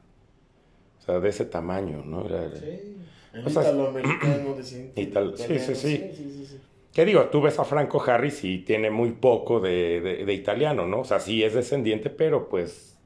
O 1.01 1.03
sea, 1.05 1.21
de 1.21 1.29
ese 1.29 1.45
tamaño, 1.45 2.03
¿no? 2.07 2.25
Era- 2.27 2.51
Sí. 2.57 2.97
El 3.35 3.47
O 3.47 3.51
sea, 3.51 3.63
italoamericano 3.63 4.55
de 4.55 4.63
sí, 4.63 4.93
sí, 4.95 5.75
sí. 5.75 5.75
sí, 5.75 6.13
sí, 6.15 6.47
sí. 6.47 6.61
¿Qué 6.95 7.05
digo? 7.05 7.25
Tú 7.25 7.41
ves 7.43 7.59
a 7.59 7.65
Franco 7.65 8.01
Harris 8.03 8.45
y 8.45 8.59
tiene 8.59 8.89
muy 8.91 9.11
poco 9.13 9.59
de, 9.61 10.01
de- 10.01 10.25
de 10.25 10.33
italiano, 10.33 10.87
¿no? 10.87 11.01
O 11.01 11.05
sea, 11.05 11.19
sí 11.21 11.43
es 11.43 11.55
descendiente, 11.55 12.09
pero 12.11 12.49
pues... 12.49 12.97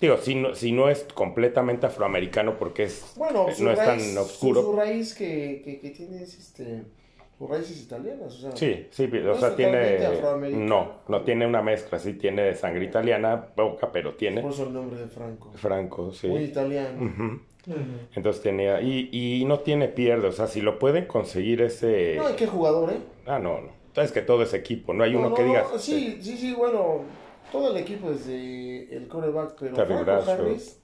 Digo, 0.00 0.18
si 0.18 0.34
no, 0.34 0.54
si 0.54 0.72
no 0.72 0.90
es 0.90 1.04
completamente 1.14 1.86
afroamericano 1.86 2.58
porque 2.58 2.84
es, 2.84 3.14
Bueno, 3.16 3.48
eh, 3.48 3.54
no 3.60 3.70
es 3.70 3.78
tan 3.78 4.18
oscuro. 4.18 4.60
Su, 4.60 4.70
su 4.70 4.76
raíz 4.76 5.14
que, 5.14 5.62
que, 5.64 5.80
que 5.80 5.90
tiene 5.90 6.22
es 6.22 6.38
este, 6.38 6.82
sus 7.38 7.48
raíces 7.48 7.82
italianas. 7.82 8.34
O 8.34 8.38
sea, 8.38 8.56
Sí, 8.56 8.86
sí, 8.90 9.04
o 9.26 9.34
sea, 9.38 9.56
tiene... 9.56 9.98
No, 10.52 11.00
no 11.08 11.22
tiene 11.22 11.46
una 11.46 11.62
mezcla, 11.62 11.98
sí 11.98 12.14
tiene 12.14 12.54
sangre 12.54 12.84
italiana, 12.84 13.46
poca, 13.54 13.90
pero 13.90 14.14
tiene 14.16 14.42
Por 14.42 14.52
eso 14.52 14.64
el 14.64 14.72
nombre 14.74 15.00
de 15.00 15.06
Franco. 15.06 15.52
Franco, 15.54 16.12
sí. 16.12 16.28
Muy 16.28 16.44
italiano. 16.44 17.40
Entonces 18.14 18.42
tenía, 18.42 18.80
y, 18.80 19.08
y 19.12 19.44
no 19.44 19.60
tiene 19.60 19.88
pierde, 19.88 20.28
o 20.28 20.32
sea, 20.32 20.46
si 20.46 20.60
lo 20.60 20.78
pueden 20.78 21.06
conseguir 21.06 21.62
ese... 21.62 22.16
No, 22.16 22.30
¿y 22.30 22.34
qué 22.36 22.46
jugador, 22.46 22.90
eh? 22.92 23.00
Ah, 23.26 23.38
no, 23.38 23.60
no. 23.60 23.70
Sabes 23.94 24.12
que 24.12 24.22
todo 24.22 24.42
es 24.42 24.54
equipo, 24.54 24.92
no 24.94 25.04
hay 25.04 25.12
No, 25.12 25.18
uno 25.20 25.30
no, 25.30 25.34
que 25.34 25.42
no, 25.42 25.48
digas... 25.48 25.66
sí, 25.78 26.18
sí, 26.22 26.36
sí, 26.36 26.54
bueno, 26.54 27.02
todo 27.50 27.70
el 27.70 27.76
equipo 27.78 28.10
desde 28.10 28.94
el 28.96 29.08
coreback, 29.08 29.56
pero 29.58 29.76
Franco. 29.84 30.30
Harris, 30.30 30.80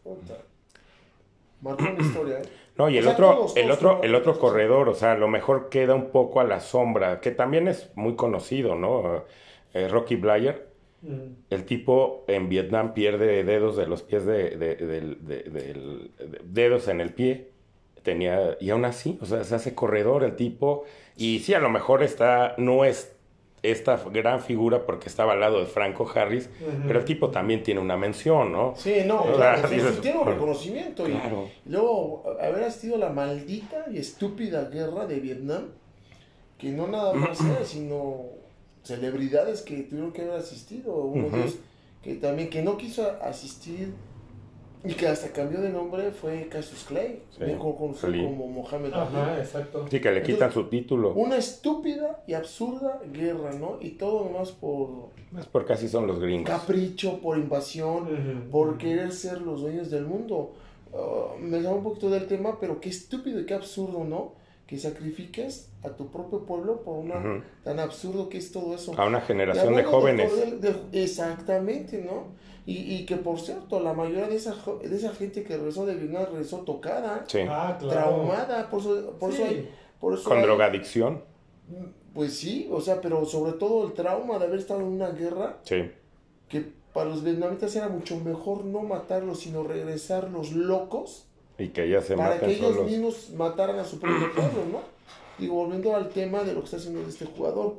marcó 1.60 1.84
una 1.84 2.00
historia, 2.00 2.40
¿eh? 2.40 2.48
No, 2.76 2.88
y 2.88 2.96
el 2.96 3.04
sea, 3.04 3.12
otro, 3.12 3.36
todos, 3.36 3.56
el 3.56 3.64
todos 3.64 3.78
otro, 3.78 4.02
el 4.02 4.14
otro 4.14 4.38
corredor, 4.38 4.88
o 4.88 4.94
sea, 4.94 5.12
a 5.12 5.16
lo 5.18 5.28
mejor 5.28 5.68
queda 5.68 5.94
un 5.94 6.10
poco 6.10 6.40
a 6.40 6.44
la 6.44 6.60
sombra, 6.60 7.20
que 7.20 7.30
también 7.30 7.68
es 7.68 7.90
muy 7.96 8.16
conocido, 8.16 8.74
¿no? 8.74 9.24
Eh, 9.74 9.88
Rocky 9.88 10.16
Blyer. 10.16 10.71
El 11.50 11.64
tipo 11.64 12.24
en 12.28 12.48
Vietnam 12.48 12.94
pierde 12.94 13.42
dedos 13.44 13.76
de 13.76 13.86
los 13.86 14.02
pies 14.02 14.24
de, 14.24 14.50
de- 14.56 14.76
del- 14.76 15.18
de- 15.26 15.42
del- 15.42 16.10
de- 16.18 16.40
dedos 16.44 16.88
en 16.88 17.00
el 17.00 17.12
pie. 17.12 17.48
Tenía, 18.02 18.56
y 18.60 18.70
aún 18.70 18.84
así, 18.84 19.18
o 19.20 19.26
sea, 19.26 19.44
se 19.44 19.54
hace 19.54 19.74
corredor 19.74 20.24
el 20.24 20.34
tipo. 20.36 20.84
Y 21.16 21.38
sí, 21.40 21.54
a 21.54 21.60
lo 21.60 21.70
mejor 21.70 22.02
está, 22.02 22.54
no 22.58 22.84
es 22.84 23.14
esta 23.62 23.96
gran 24.12 24.40
figura 24.40 24.84
porque 24.86 25.08
estaba 25.08 25.34
al 25.34 25.40
lado 25.40 25.60
de 25.60 25.66
Franco 25.66 26.10
Harris, 26.12 26.50
pero 26.88 26.98
el 26.98 27.04
tipo 27.04 27.30
también 27.30 27.62
tiene 27.62 27.80
una 27.80 27.96
mención, 27.96 28.50
¿no? 28.50 28.74
Sí, 28.76 29.02
no, 29.06 29.20
O 29.22 29.34
claro, 29.36 29.68
sí, 29.68 29.78
sí, 29.78 30.00
tiene 30.00 30.18
un 30.18 30.26
reconocimiento. 30.26 31.08
y- 31.08 31.12
Claro. 31.12 31.48
Y 31.64 31.70
luego, 31.70 32.24
haber 32.40 32.64
a 32.64 32.96
la 32.98 33.10
maldita 33.10 33.84
y 33.92 33.98
estúpida 33.98 34.64
guerra 34.64 35.06
de 35.06 35.20
Vietnam, 35.20 35.68
que 36.58 36.70
no 36.70 36.88
nada 36.88 37.12
más 37.14 37.40
era, 37.56 37.64
sino 37.64 38.22
celebridades 38.84 39.62
que 39.62 39.82
tuvieron 39.82 40.12
que 40.12 40.22
haber 40.22 40.36
asistido. 40.36 40.94
Uno 40.96 41.22
de 41.24 41.28
Ujú. 41.28 41.36
ellos 41.38 41.56
que 42.02 42.14
también, 42.16 42.50
que 42.50 42.62
no 42.62 42.76
quiso 42.76 43.08
asistir 43.22 43.94
Y 44.84 44.94
que 44.94 45.06
hasta 45.06 45.28
cambió 45.32 45.60
de 45.60 45.68
nombre 45.68 46.10
fue 46.10 46.48
Cassius 46.48 46.82
Clay, 46.88 47.22
Sí, 47.30 47.44
mejor 47.44 47.76
conocido 47.76 48.08
Ali. 48.08 48.24
como 48.24 48.48
Mohamed 48.48 48.92
Ali. 48.92 49.16
Ajá, 49.16 49.38
exacto. 49.38 49.86
Sí, 49.88 50.00
que 50.00 50.10
le 50.10 50.24
quitan 50.24 50.50
su 50.50 50.64
título. 50.64 51.14
Una 51.14 51.36
estúpida 51.36 52.24
y 52.26 52.32
absurda 52.34 53.00
guerra, 53.12 53.52
¿no? 53.52 53.78
Y 53.80 53.90
todo 53.90 54.24
nomás 54.24 54.50
por 54.50 55.10
Es 55.38 55.46
porque 55.46 55.74
así 55.74 55.88
son 55.88 56.08
los 56.08 56.18
gringos. 56.18 56.50
capricho, 56.50 57.20
por 57.20 57.38
invasión, 57.38 58.48
por 58.50 58.76
querer 58.76 59.12
ser 59.12 59.40
los 59.42 59.60
dueños 59.60 59.88
del 59.88 60.04
mundo. 60.04 60.50
Ah, 60.92 61.36
me 61.38 61.62
sale 61.62 61.76
un 61.76 61.84
poquito 61.84 62.10
del 62.10 62.26
tema, 62.26 62.58
pero 62.58 62.80
qué 62.80 62.88
estúpido 62.88 63.38
y 63.38 63.46
qué 63.46 63.54
absurdo, 63.54 64.02
¿no? 64.02 64.32
Que 64.72 64.78
sacrifiques 64.78 65.68
a 65.84 65.90
tu 65.90 66.10
propio 66.10 66.46
pueblo 66.46 66.80
por 66.80 66.96
una 66.96 67.44
tan 67.62 67.78
absurdo 67.78 68.30
que 68.30 68.38
es 68.38 68.52
todo 68.52 68.74
eso. 68.74 68.98
A 68.98 69.04
una 69.04 69.20
generación 69.20 69.76
de 69.76 69.84
jóvenes. 69.84 70.32
de- 70.62 70.74
exactamente, 70.92 71.98
¿no? 72.02 72.28
Y, 72.64 72.94
y 72.94 73.04
que 73.04 73.16
por 73.16 73.38
cierto, 73.38 73.80
la 73.80 73.92
mayoría 73.92 74.28
de 74.28 74.36
esa, 74.36 74.54
de 74.82 74.96
esa 74.96 75.10
gente 75.12 75.42
que 75.42 75.58
regresó 75.58 75.84
de 75.84 75.94
Vietnam 75.96 76.24
regresó 76.30 76.60
tocada, 76.60 77.26
Sí. 77.28 77.40
Ah, 77.46 77.76
claro. 77.78 77.90
traumada, 78.00 78.70
por 78.70 78.80
eso, 78.80 79.10
por 79.20 79.30
eso 79.30 79.42
Sí. 79.42 79.48
hay- 79.54 79.68
por 80.00 80.14
eso 80.14 80.26
Con 80.26 80.38
hay- 80.38 80.44
drogadicción. 80.44 81.22
Pues 82.14 82.32
sí, 82.34 82.66
o 82.72 82.80
sea, 82.80 83.02
pero 83.02 83.26
sobre 83.26 83.52
todo 83.52 83.86
el 83.86 83.92
trauma 83.92 84.38
de 84.38 84.46
haber 84.46 84.58
estado 84.58 84.80
en 84.80 84.86
una 84.86 85.10
guerra 85.10 85.58
Sí. 85.64 85.90
que 86.48 86.72
para 86.94 87.10
los 87.10 87.22
vietnamitas 87.22 87.76
era 87.76 87.90
mucho 87.90 88.18
mejor 88.20 88.64
no 88.64 88.80
matarlos, 88.80 89.40
sino 89.40 89.64
regresarlos 89.64 90.52
locos 90.52 91.26
Y 91.58 91.68
que 91.68 91.88
ya 91.88 92.00
se 92.00 92.16
para 92.16 92.38
que 92.40 92.46
ellos 92.46 92.74
solos. 92.74 92.90
mismos 92.90 93.30
mataran 93.36 93.78
a 93.78 93.84
su 93.84 93.98
propio 94.00 94.32
pueblo, 94.32 94.64
¿no? 94.72 94.80
Y 95.38 95.48
volviendo 95.48 95.94
al 95.94 96.08
tema 96.08 96.42
de 96.44 96.52
lo 96.54 96.60
que 96.60 96.64
está 96.66 96.76
haciendo 96.78 97.00
este 97.08 97.26
jugador, 97.26 97.76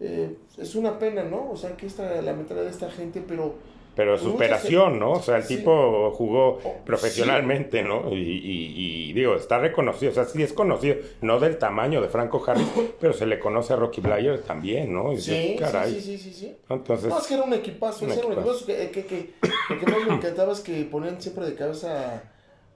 eh, 0.00 0.34
es 0.58 0.74
una 0.74 0.98
pena, 0.98 1.22
¿no? 1.22 1.50
O 1.50 1.56
sea, 1.56 1.76
que 1.76 1.86
esta, 1.86 2.20
la 2.22 2.32
mentalidad 2.32 2.64
de 2.64 2.70
esta 2.70 2.90
gente, 2.90 3.22
pero 3.26 3.54
Pero 3.94 4.16
superación, 4.18 4.98
¿no? 4.98 5.12
O 5.12 5.22
sea, 5.22 5.36
el 5.36 5.42
Sí. 5.44 5.58
tipo 5.58 6.10
jugó 6.12 6.58
Oh, 6.64 6.76
profesionalmente, 6.84 7.82
¿no? 7.82 8.10
Y, 8.14 8.16
y- 8.20 8.74
y, 9.10 9.12
digo, 9.12 9.34
está 9.36 9.58
reconocido, 9.58 10.10
o 10.12 10.14
sea, 10.14 10.24
sí 10.24 10.42
es 10.42 10.52
conocido, 10.54 10.96
no 11.20 11.38
del 11.38 11.58
tamaño 11.58 12.00
de 12.00 12.08
Franco 12.08 12.42
Harris, 12.46 12.66
pero 12.98 13.12
se 13.12 13.26
le 13.26 13.38
conoce 13.38 13.74
a 13.74 13.76
Rocky 13.76 14.00
Blyer 14.00 14.40
también, 14.44 14.92
¿no? 14.94 15.12
Y 15.12 15.20
sí, 15.20 15.32
dices, 15.32 15.60
caray. 15.60 15.92
sí, 15.94 16.00
sí, 16.00 16.18
sí, 16.18 16.32
sí. 16.32 16.56
Entonces, 16.70 17.10
No, 17.10 17.18
es 17.18 17.26
que 17.26 17.34
era 17.34 17.42
un 17.44 17.52
equipazo, 17.52 18.04
Un 18.06 18.12
era 18.12 18.26
un 18.26 18.32
equipazo 18.32 18.64
que, 18.66 18.90
que, 18.90 19.04
que- 19.04 19.30
lo 19.68 19.78
que 19.78 19.86
más 19.86 20.06
me 20.06 20.14
encantaba 20.14 20.52
es 20.54 20.60
que 20.60 20.84
ponían 20.84 21.20
siempre 21.20 21.44
de 21.44 21.54
cabeza 21.54 22.22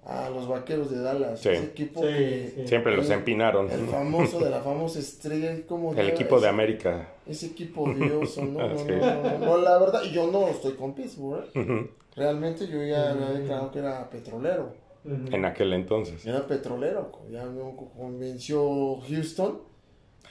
a, 0.06 0.30
los 0.30 0.46
vaqueros 0.48 0.90
de 0.90 1.00
Dallas, 1.00 1.40
Sí. 1.40 1.48
ese 1.48 1.64
equipo 1.64 2.00
Sí, 2.00 2.06
que- 2.08 2.52
sí. 2.56 2.68
siempre 2.68 2.96
los 2.96 3.10
empinaron. 3.10 3.70
el 3.70 3.86
famoso 3.88 4.38
de 4.38 4.50
la 4.50 4.60
famosa 4.60 4.98
estrella, 5.00 5.54
como 5.66 5.92
El 5.94 6.08
equipo 6.10 6.40
de 6.40 6.48
América. 6.48 7.08
Ese 7.26 7.46
equipo 7.46 7.82
odioso, 7.82 8.44
¿no? 8.44 8.68
No, 8.68 8.78
Sí. 8.78 8.84
no, 8.88 9.22
no, 9.22 9.38
no, 9.38 9.58
la 9.58 9.78
verdad, 9.78 10.02
yo 10.04 10.30
no 10.30 10.46
estoy 10.48 10.74
con 10.74 10.94
Pittsburgh, 10.94 11.44
¿eh? 11.54 11.58
Ujú. 11.60 11.88
Realmente 12.14 12.66
yo 12.68 12.82
ya 12.84 13.10
había 13.10 13.30
declarado 13.30 13.70
que 13.72 13.78
era 13.80 14.08
petrolero. 14.08 14.72
Ujú. 15.04 15.34
En 15.36 15.44
aquel 15.44 15.72
entonces. 15.72 16.24
Era 16.26 16.46
petrolero, 16.46 17.12
ya 17.30 17.44
me 17.44 17.60
convenció 17.96 18.98
Houston. 19.08 19.58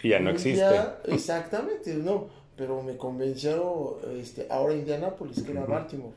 Y 0.04 0.10
ya 0.10 0.20
no 0.20 0.30
existe. 0.32 0.66
día- 0.68 0.98
exactamente, 1.06 1.94
no. 1.96 2.28
Pero 2.58 2.82
me 2.82 2.96
convencieron 2.96 3.96
este, 4.18 4.48
ahora 4.50 4.74
Indianapolis, 4.74 5.44
que 5.44 5.52
era 5.52 5.66
Baltimore. 5.66 6.14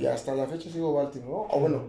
Y 0.00 0.06
hasta 0.06 0.34
la 0.34 0.46
fecha 0.46 0.70
sigo 0.70 0.94
Baltimore, 0.94 1.30
¿no? 1.30 1.46
O 1.50 1.60
bueno, 1.60 1.82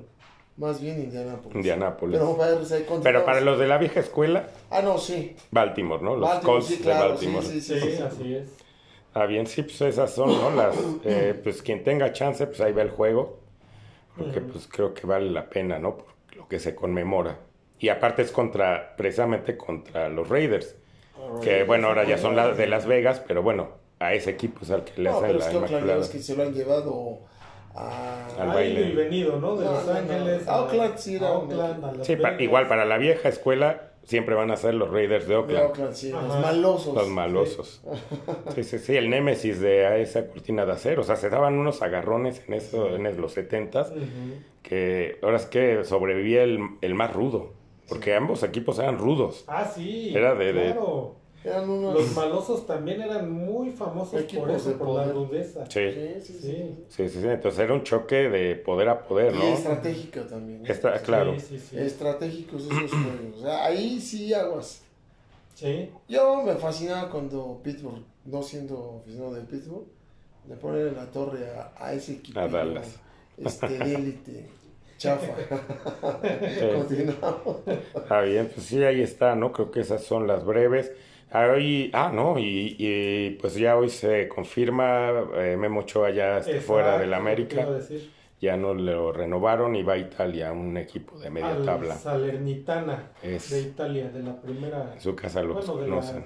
más 0.58 0.82
bien 0.82 1.00
Indianapolis. 1.02 1.56
Indianápolis. 1.56 2.18
Pero, 2.20 2.38
para, 2.38 2.66
sea, 2.66 2.80
Pero 3.04 3.26
para 3.26 3.42
los 3.42 3.60
de 3.60 3.68
la 3.68 3.78
vieja 3.78 4.00
escuela, 4.00 4.48
Ah, 4.70 4.82
no, 4.82 4.98
sí. 4.98 5.36
Baltimore, 5.52 6.04
¿no? 6.04 6.16
Los 6.16 6.28
Baltimore, 6.30 6.54
Colts 6.60 6.68
sí, 6.68 6.76
de 6.78 6.82
claro, 6.84 7.10
Baltimore. 7.10 7.46
sí, 7.46 7.62
sí, 7.62 7.80
Sí, 7.80 7.92
sí. 7.96 8.02
así 8.02 8.36
es. 8.36 8.50
Ah, 9.14 9.26
bien, 9.26 9.48
sí, 9.48 9.64
pues 9.64 9.82
esas 9.82 10.14
son, 10.14 10.30
¿no? 10.30 10.52
Las, 10.52 10.76
eh, 11.06 11.40
pues 11.44 11.62
quien 11.62 11.84
tenga 11.84 12.12
chance, 12.14 12.46
pues 12.46 12.60
ahí 12.62 12.72
va 12.74 12.82
el 12.84 12.92
juego. 12.92 13.40
Porque 14.16 14.42
pues 14.42 14.68
creo 14.68 14.94
que 14.94 15.06
vale 15.06 15.30
la 15.30 15.48
pena, 15.50 15.78
¿no? 15.80 15.98
Por 15.98 16.08
lo 16.36 16.48
que 16.48 16.60
se 16.60 16.74
conmemora. 16.76 17.38
Y 17.80 17.90
aparte 17.90 18.24
es 18.24 18.32
contra, 18.32 18.96
precisamente 18.96 19.56
contra 19.58 20.10
los 20.10 20.28
Raiders. 20.28 20.76
Que 21.42 21.64
bueno, 21.64 21.88
ahora 21.90 22.04
ya 22.04 22.18
son 22.18 22.36
la, 22.36 22.54
de 22.54 22.66
Las 22.68 22.86
Vegas, 22.88 23.22
pero 23.28 23.44
bueno, 23.44 23.70
a 24.00 24.14
ese 24.14 24.32
equipo 24.32 24.62
es 24.64 24.72
al 24.72 24.84
que 24.84 25.02
le 25.02 25.10
No, 25.12 25.18
hacen 25.18 25.28
pero 25.28 25.40
es 25.40 25.46
la 25.46 25.52
que 25.52 25.58
Oakland 25.58 25.70
ya 25.72 25.78
inmaculada. 25.78 26.00
ves 26.00 26.10
que 26.10 26.20
se 26.20 26.36
lo 26.36 26.44
han 26.44 26.54
llevado 26.54 27.20
a... 27.78 28.28
Al 28.42 28.48
baile. 28.50 28.94
venido, 28.96 29.40
¿no? 29.40 29.56
De 29.56 29.66
No, 29.66 29.72
Los 29.72 29.86
no, 29.86 29.94
no. 29.94 30.00
Ángeles. 30.00 30.48
A 30.48 30.62
Oakland 30.62 30.98
sí 30.98 31.16
era 31.16 31.32
Oakland, 31.32 32.02
a 32.02 32.04
Sí, 32.04 32.16
pa- 32.16 32.36
igual 32.42 32.68
para 32.68 32.86
la 32.86 32.98
vieja 32.98 33.30
escuela 33.30 33.92
siempre 34.04 34.36
van 34.36 34.52
a 34.52 34.56
ser 34.56 34.74
los 34.76 34.90
Raiders 34.90 35.26
de 35.28 35.34
de 35.34 35.36
Oakland. 35.40 35.66
Oakland, 35.68 35.94
sí, 35.94 36.12
los 36.12 36.24
malosos. 36.42 36.96
Los 36.96 37.08
malosos. 37.10 37.82
Sí, 38.56 38.64
sí, 38.64 38.80
sí, 38.80 38.96
el 38.96 39.10
némesis 39.10 39.60
de 39.60 40.02
esa 40.02 40.28
cortina 40.28 40.66
de 40.66 40.72
acero. 40.74 41.02
O 41.02 41.04
sea, 41.04 41.16
se 41.18 41.30
daban 41.30 41.56
unos 41.56 41.82
agarrones 41.82 42.42
en 42.48 42.54
eso, 42.54 42.96
en 42.96 43.20
los 43.20 43.34
setentas, 43.34 43.92
Ujú. 43.92 44.06
que 44.64 45.18
ahora 45.22 45.38
es 45.38 45.46
que 45.46 45.84
sobrevivía 45.84 46.44
el, 46.44 46.60
el 46.82 46.94
más 46.96 47.14
rudo. 47.14 47.54
Porque 47.90 48.14
ambos 48.16 48.44
equipos 48.44 48.80
eran 48.80 48.98
rudos. 48.98 49.46
Ah, 49.48 49.66
sí. 49.66 50.12
Era 50.16 50.36
de- 50.36 50.54
de- 50.54 50.72
Claro. 50.74 51.16
Eran 51.48 51.70
unos... 51.70 51.94
Los 51.94 52.16
malosos 52.16 52.66
también 52.68 53.02
eran 53.02 53.32
muy 53.32 53.72
famosos 53.72 54.20
Equipos 54.22 54.48
por 54.48 54.56
eso, 54.56 54.70
de 54.70 54.76
por 54.76 54.88
la 54.90 54.94
poder. 55.04 55.16
rudeza. 55.16 55.66
Sí, 55.70 55.92
Sí, 55.92 56.22
sí, 56.22 56.40
sí. 56.42 56.76
Sí. 56.90 57.10
sí. 57.10 57.28
Entonces 57.28 57.60
era 57.60 57.74
un 57.74 57.84
choque 57.84 58.30
de 58.30 58.56
poder 58.56 58.90
a 58.90 59.08
poder, 59.08 59.34
Y 59.34 59.38
¿no? 59.38 59.44
estratégico 59.54 60.20
también. 60.22 60.64
¿no? 60.64 60.68
Está, 60.70 61.00
claro. 61.02 61.34
Sí, 61.40 61.58
sí, 61.58 61.60
sí. 61.60 61.78
Estratégicos 61.80 62.64
esos 62.64 62.92
juegos. 62.92 63.38
O 63.38 63.42
sea, 63.42 63.66
ahí 63.66 64.00
sí 64.02 64.34
aguas. 64.34 64.82
Sí. 65.56 65.90
Yo 66.08 66.44
me 66.44 66.54
fascinaba 66.56 67.10
cuando 67.10 67.60
Pittsburgh, 67.64 68.04
no 68.26 68.44
siendo 68.44 69.00
aficionado 69.02 69.34
de 69.36 69.42
Pittsburgh, 69.42 69.86
le 70.48 70.56
ponen 70.56 70.90
en 70.90 70.96
la 70.96 71.06
torre 71.08 71.50
a, 71.50 71.72
a 71.78 71.94
ese 71.94 72.14
equipo. 72.14 72.40
A 72.40 72.48
Dallas. 72.48 72.96
Este, 73.38 73.66
élite. 73.94 74.50
Chafa. 74.98 75.34
Continuamos. 76.76 77.58
Ah, 78.10 78.22
bien, 78.22 78.50
pues 78.54 78.66
sí, 78.66 78.84
ahí 78.84 79.02
está, 79.02 79.36
¿no? 79.36 79.52
Creo 79.52 79.70
que 79.72 79.82
esas 79.82 80.04
son 80.04 80.26
las 80.28 80.44
breves. 80.46 80.92
Ah, 81.32 81.48
hoy, 81.54 81.90
ah, 81.94 82.10
no, 82.14 82.40
y, 82.40 82.76
y, 82.80 83.32
pues 83.42 83.56
ya 83.56 83.76
hoy 83.78 83.90
se 83.90 84.28
confirma, 84.30 85.12
eh, 85.36 85.58
Memo 85.58 85.82
Ochoa 85.82 86.10
ya 86.12 86.38
está 86.38 86.60
fuera 86.62 86.98
del 86.98 87.10
lo 87.12 87.16
América, 87.18 87.66
decir. 87.66 88.10
ya 88.40 88.56
no 88.56 88.74
lo 88.74 89.12
renovaron 89.12 89.76
y 89.76 89.84
va 89.84 89.94
a 89.94 89.98
Italia, 89.98 90.52
un 90.54 90.78
equipo 90.78 91.20
de 91.20 91.30
media 91.30 91.50
Al 91.52 91.66
tabla. 91.66 91.96
Salernitana 91.96 93.12
Es- 93.22 93.50
de 93.50 93.62
Italia, 93.62 94.10
de 94.10 94.24
la 94.24 94.40
primera. 94.40 94.92
En 94.94 95.02
su 95.02 95.16
casa 95.16 95.42
Bueno, 95.42 95.60
la- 95.76 95.86
conocen. 95.90 96.26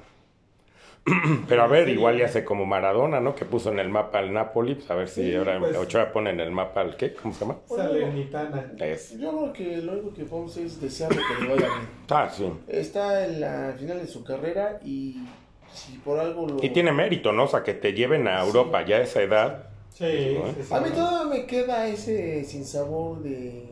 Pero 1.49 1.63
a 1.63 1.67
ver, 1.67 1.85
Sí. 1.87 1.91
igual 1.93 2.17
ya 2.17 2.25
hace 2.25 2.45
como 2.45 2.65
Maradona, 2.65 3.19
¿no? 3.19 3.33
Que 3.33 3.43
puso 3.45 3.71
en 3.71 3.79
el 3.79 3.89
mapa 3.89 4.19
al 4.19 4.31
Napoli, 4.33 4.75
pues 4.75 4.89
a 4.91 4.95
ver 4.95 5.09
si 5.09 5.23
Sí, 5.31 5.35
ahora 5.35 5.59
pues. 5.59 5.75
Ochoa 5.75 6.11
pone 6.13 6.29
en 6.29 6.39
el 6.39 6.51
mapa 6.51 6.81
al 6.81 6.95
qué, 6.95 7.13
¿cómo 7.15 7.33
se 7.33 7.39
llama? 7.41 7.57
Salernitana. 7.65 8.71
Es. 8.79 9.17
Yo 9.17 9.31
creo 9.35 9.53
que 9.53 9.77
lo 9.77 9.93
único 9.93 10.13
que 10.13 10.23
podemos 10.25 10.51
hacer 10.51 10.65
es 10.67 10.79
desearle 10.79 11.17
que 11.17 11.43
le 11.43 11.49
vaya 11.55 11.67
bien. 11.67 11.89
Ah, 12.09 12.29
sí. 12.29 12.45
Está 12.67 13.25
en 13.25 13.39
la 13.41 13.73
final 13.79 13.99
de 13.99 14.07
su 14.07 14.23
carrera 14.23 14.79
y 14.83 15.25
si 15.73 15.97
por 15.99 16.19
algo 16.19 16.45
lo... 16.47 16.57
Y 16.63 16.69
tiene 16.69 16.91
mérito, 16.91 17.31
¿no? 17.31 17.45
O 17.45 17.47
sea, 17.47 17.63
que 17.63 17.73
te 17.73 17.93
lleven 17.93 18.27
a 18.27 18.41
Sí. 18.41 18.47
Europa 18.47 18.85
ya 18.85 18.97
a 18.97 19.01
esa 19.01 19.21
edad. 19.21 19.69
Sí, 19.93 20.37
¿no? 20.37 20.47
sí, 20.53 20.63
sí. 20.63 20.73
A 20.73 20.81
mí 20.81 20.89
todavía 20.89 21.39
me 21.39 21.45
queda 21.45 21.87
ese 21.87 22.43
sinsabor 22.43 23.21
de... 23.23 23.65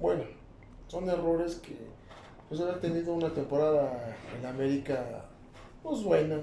Bueno, 0.00 0.24
son 0.88 1.08
errores 1.08 1.56
que... 1.56 1.76
Pues 2.48 2.60
haber 2.60 2.80
tenido 2.80 3.14
una 3.14 3.32
temporada 3.32 4.14
en 4.38 4.44
América, 4.44 5.21
pues 5.82 6.02
buena. 6.02 6.40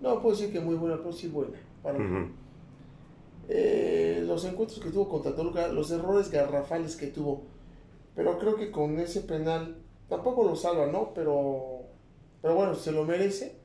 No 0.00 0.20
puedo 0.20 0.34
decir 0.36 0.52
que 0.52 0.60
muy 0.60 0.74
buena, 0.74 0.96
pero 0.98 1.12
sí 1.12 1.28
buena. 1.28 1.58
Para 1.82 1.98
mí. 1.98 2.28
Eh, 3.48 4.22
los 4.26 4.44
encuentros 4.44 4.80
que 4.80 4.90
tuvo 4.90 5.08
contra 5.08 5.34
Toluca, 5.34 5.68
los 5.68 5.90
errores 5.90 6.30
garrafales 6.30 6.96
que 6.96 7.08
tuvo. 7.08 7.42
Pero 8.14 8.38
creo 8.38 8.56
que 8.56 8.70
con 8.70 8.98
ese 8.98 9.20
penal 9.22 9.76
tampoco 10.08 10.44
lo 10.44 10.54
salva, 10.56 10.86
¿no? 10.86 11.12
Pero, 11.14 11.82
pero 12.40 12.54
bueno, 12.54 12.74
se 12.74 12.92
lo 12.92 13.04
merece 13.04 13.56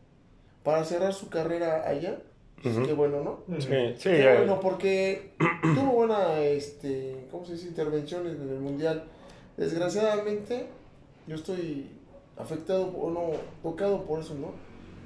para 0.63 0.83
cerrar 0.83 1.13
su 1.13 1.29
carrera 1.29 1.87
allá. 1.87 2.19
Pues. 2.61 2.75
Qué 2.79 2.93
bueno, 2.93 3.21
¿no? 3.23 3.59
Sí, 3.59 3.67
sí, 3.97 4.09
Qué 4.09 4.23
ya- 4.23 4.37
bueno, 4.37 4.59
porque 4.59 5.33
tuvo 5.75 5.91
buena, 5.93 6.39
este, 6.39 7.27
¿cómo 7.31 7.45
se 7.45 7.53
dice? 7.53 7.67
Intervenciones 7.67 8.35
en 8.35 8.49
el 8.49 8.59
Mundial. 8.59 9.03
Desgraciadamente, 9.57 10.67
yo 11.27 11.35
estoy 11.35 11.87
afectado, 12.35 12.87
o 12.99 13.11
no, 13.11 13.21
tocado 13.61 14.03
por 14.05 14.19
eso, 14.21 14.33
¿no? 14.35 14.51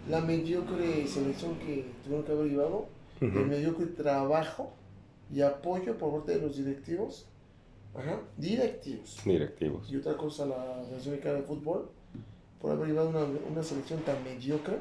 La 0.10 0.20
mediocre 0.22 1.08
selección 1.08 1.56
que 1.60 1.86
tuvieron 2.04 2.26
que 2.26 2.32
haber 2.32 2.48
llevado, 2.48 2.86
el 3.22 3.30
Ujú. 3.30 3.40
mediocre 3.46 3.86
trabajo 3.88 4.72
y 5.34 5.42
apoyo 5.42 5.98
por 5.98 6.12
parte 6.14 6.36
de 6.36 6.42
los 6.42 6.58
directivos, 6.58 7.28
ajá, 7.96 8.20
directivos. 8.38 9.20
directivos. 9.24 9.92
Y 9.92 9.98
otra 9.98 10.18
cosa, 10.18 10.46
la 10.46 10.82
Federación 10.86 11.12
Mexicana 11.16 11.38
de 11.38 11.44
Fútbol, 11.44 11.90
por 12.60 12.72
haber 12.72 12.88
llevado 12.90 13.10
una, 13.10 13.26
una 13.52 13.64
selección 13.64 14.00
tan 14.02 14.24
mediocre 14.24 14.78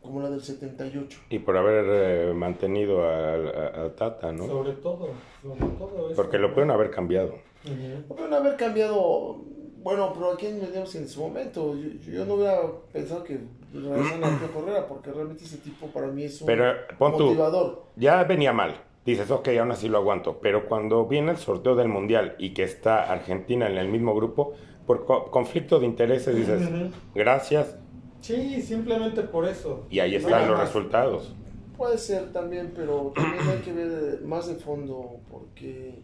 como 0.00 0.22
la 0.22 0.30
del 0.30 0.40
78. 0.42 1.18
Y 1.30 1.40
por 1.40 1.56
haber 1.56 1.84
eh, 1.88 2.32
mantenido 2.32 3.08
al 3.08 3.48
a- 3.48 3.66
al 3.82 3.94
Tata, 3.96 4.30
¿no? 4.32 4.46
Sobre 4.46 4.72
todo, 4.74 5.08
sobre 5.42 5.60
todo 5.76 6.06
eso. 6.06 6.16
Porque 6.16 6.38
lo 6.38 6.54
pueden 6.54 6.70
haber 6.70 6.90
cambiado. 6.90 7.34
Ujú. 7.64 8.14
Pueden 8.14 8.32
haber 8.32 8.56
cambiado, 8.56 9.38
bueno, 9.82 10.12
pero 10.14 10.30
aquí 10.32 10.46
en 10.46 10.60
en 10.62 10.86
su 11.08 11.20
momento. 11.20 11.74
Yo, 11.76 11.88
yo 12.12 12.24
no 12.24 12.34
hubiera 12.34 12.60
pensado 12.92 13.24
que 13.24 13.40
a 13.74 14.26
Arturo 14.26 14.52
Correa, 14.52 14.86
porque 14.86 15.10
realmente 15.12 15.44
ese 15.44 15.58
tipo 15.58 15.86
para 15.88 16.06
mí 16.08 16.24
es 16.24 16.40
un 16.40 16.46
Pero 16.46 16.72
pon 16.98 17.16
tú, 17.16 17.24
motivador. 17.26 17.84
ya 17.96 18.22
venía 18.24 18.52
mal. 18.52 18.74
dices, 19.04 19.30
ok, 19.30 19.48
aún 19.60 19.70
así 19.70 19.88
lo 19.88 19.98
aguanto. 19.98 20.38
Pero 20.40 20.66
cuando 20.66 21.06
viene 21.06 21.30
el 21.30 21.36
sorteo 21.36 21.76
del 21.76 21.88
Mundial 21.88 22.34
y 22.38 22.54
que 22.54 22.64
está 22.64 23.04
Argentina 23.12 23.68
en 23.68 23.78
el 23.78 23.86
mismo 23.88 24.14
grupo, 24.16 24.54
por 24.84 25.04
co- 25.06 25.30
conflicto 25.30 25.78
de 25.78 25.86
intereses 25.86 26.34
dices, 26.34 26.62
Ujú. 26.62 26.90
gracias, 27.14 27.76
Sí, 28.20 28.60
simplemente 28.60 29.22
por 29.22 29.46
eso. 29.46 29.86
y 29.90 30.00
ahí 30.00 30.16
están 30.16 30.48
los 30.48 30.58
más. 30.58 30.66
resultados. 30.66 31.32
Puede 31.76 31.98
ser 31.98 32.32
también, 32.32 32.72
pero 32.74 33.12
también 33.14 33.48
hay 33.48 33.58
que 33.58 33.72
ver 33.72 34.22
más 34.24 34.48
de 34.48 34.56
fondo 34.56 35.20
porque, 35.30 36.02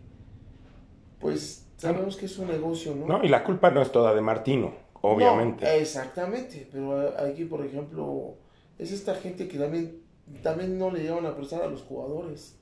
pues, 1.19 1.67
sabemos 1.77 2.17
que 2.17 2.27
es 2.27 2.39
un 2.39 2.49
negocio, 2.49 2.95
¿no? 2.95 3.07
¿no? 3.19 3.25
Y 3.25 3.29
la 3.29 3.43
culpa 3.45 3.71
no 3.71 3.81
es 3.83 3.91
toda 3.91 4.15
de 4.15 4.21
Martino, 4.21 4.73
obviamente. 5.03 5.65
No, 5.65 5.71
exactamente, 5.71 6.67
pero 6.73 7.15
aquí, 7.19 7.45
por 7.45 7.65
ejemplo, 7.65 8.35
es 8.79 8.91
esta 8.93 9.15
gente 9.15 9.49
que 9.49 9.59
también, 9.59 10.01
también 10.43 10.79
no 10.79 10.91
le 10.91 11.03
llevan 11.03 11.27
a 11.27 11.37
prestar 11.37 11.63
a 11.63 11.67
los 11.67 11.83
jugadores, 11.83 12.59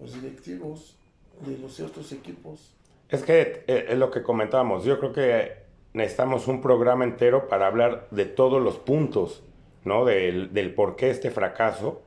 los 0.00 0.14
directivos 0.14 0.96
de 1.44 1.58
los 1.58 1.74
ciertos 1.74 2.12
equipos. 2.12 2.72
Es 3.08 3.22
que 3.22 3.64
eh, 3.66 3.86
es 3.88 3.98
lo 3.98 4.10
que 4.10 4.22
comentábamos. 4.22 4.84
Yo 4.84 4.98
creo 4.98 5.12
que 5.12 5.52
necesitamos 5.92 6.48
un 6.48 6.60
programa 6.60 7.04
entero 7.04 7.48
para 7.48 7.66
hablar 7.66 8.08
de 8.10 8.26
todos 8.26 8.62
los 8.62 8.76
puntos, 8.76 9.42
¿no? 9.84 10.04
Del, 10.04 10.52
del 10.52 10.74
por 10.74 10.96
qué 10.96 11.10
este 11.10 11.30
fracaso 11.30 12.02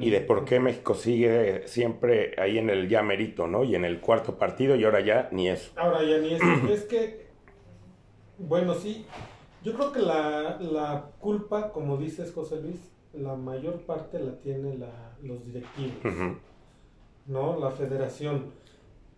y 0.00 0.10
de 0.10 0.20
por 0.20 0.44
qué 0.44 0.58
México 0.58 0.94
sigue 0.94 1.62
siempre 1.68 2.34
ahí 2.38 2.58
en 2.58 2.70
el 2.70 2.88
ya 2.88 3.02
merito, 3.02 3.46
¿no? 3.46 3.62
Y 3.62 3.76
en 3.76 3.84
el 3.84 4.00
cuarto 4.00 4.36
partido 4.36 4.74
y 4.74 4.84
ahora 4.84 5.00
ya 5.00 5.28
ni 5.30 5.48
eso. 5.48 5.70
Ahora 5.76 6.02
ya 6.02 6.18
ni 6.18 6.34
es, 6.34 6.42
es 6.70 6.84
que, 6.86 7.29
bueno, 8.40 8.74
sí, 8.74 9.04
yo 9.62 9.74
creo 9.74 9.92
que 9.92 10.00
la, 10.00 10.58
la 10.60 11.04
culpa, 11.20 11.70
como 11.72 11.96
dices 11.96 12.32
José 12.32 12.60
Luis, 12.60 12.80
la 13.12 13.34
mayor 13.34 13.74
parte 13.80 14.18
la 14.18 14.32
tiene 14.32 14.76
la, 14.76 14.88
los 15.22 15.44
directivos. 15.46 16.14
¿no? 17.26 17.58
La 17.58 17.70
federación. 17.70 18.46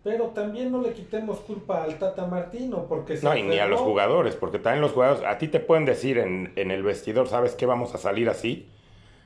Pero 0.03 0.27
también 0.27 0.71
no 0.71 0.81
le 0.81 0.91
quitemos 0.91 1.39
culpa 1.39 1.83
al 1.83 1.97
Tata 1.97 2.25
Martino, 2.25 2.85
porque 2.89 3.15
se 3.15 3.25
No, 3.25 3.37
y 3.37 3.43
ni 3.43 3.57
a 3.57 3.67
los 3.67 3.79
jugadores, 3.79 4.35
porque 4.35 4.59
también 4.59 4.81
los 4.81 4.91
jugadores, 4.91 5.23
a 5.25 5.37
ti 5.37 5.47
te 5.47 5.61
pueden 5.61 5.85
decir 5.85 6.17
en, 6.17 6.51
en 6.57 6.71
el 6.71 6.83
vestidor, 6.83 7.27
¿sabes 7.29 7.55
qué? 7.55 7.65
Vamos 7.65 7.95
a 7.95 7.97
salir 7.97 8.29
así. 8.29 8.67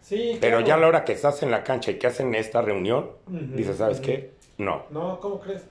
Sí, 0.01 0.37
Pero 0.39 0.57
claro. 0.57 0.67
ya 0.67 0.75
a 0.75 0.77
la 0.77 0.87
hora 0.87 1.03
que 1.03 1.13
estás 1.13 1.41
en 1.41 1.49
la 1.51 1.63
cancha 1.63 1.91
y 1.91 1.95
que 1.95 2.07
hacen 2.07 2.35
esta 2.35 2.61
reunión, 2.61 3.09
dices, 3.55 3.77
¿sabes 3.77 3.97
ujú. 3.97 4.05
qué? 4.05 4.31
No. 4.59 4.83
No, 4.91 5.19
¿cómo 5.19 5.39
crees? 5.39 5.63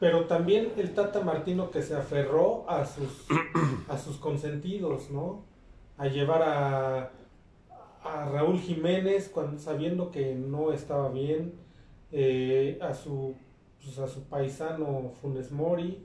Pero 0.00 0.24
también 0.26 0.72
el 0.76 0.92
Tata 0.92 1.20
Martino 1.20 1.70
que 1.70 1.82
se 1.82 1.94
aferró 1.94 2.64
a 2.68 2.84
sus, 2.84 3.26
a 3.88 3.96
sus 3.98 4.16
consentidos, 4.18 5.10
¿no? 5.10 5.44
A 5.96 6.08
llevar 6.08 6.42
a, 6.42 7.10
a 8.02 8.28
Raúl 8.30 8.58
Jiménez 8.58 9.30
cuando, 9.32 9.58
sabiendo 9.58 10.10
que 10.10 10.34
no 10.34 10.72
estaba 10.72 11.08
bien, 11.10 11.54
eh, 12.12 12.78
a 12.82 12.92
su 12.94 13.34
pues, 13.82 13.98
a 13.98 14.08
su 14.08 14.24
paisano 14.24 15.12
Funes 15.20 15.52
Mori. 15.52 16.04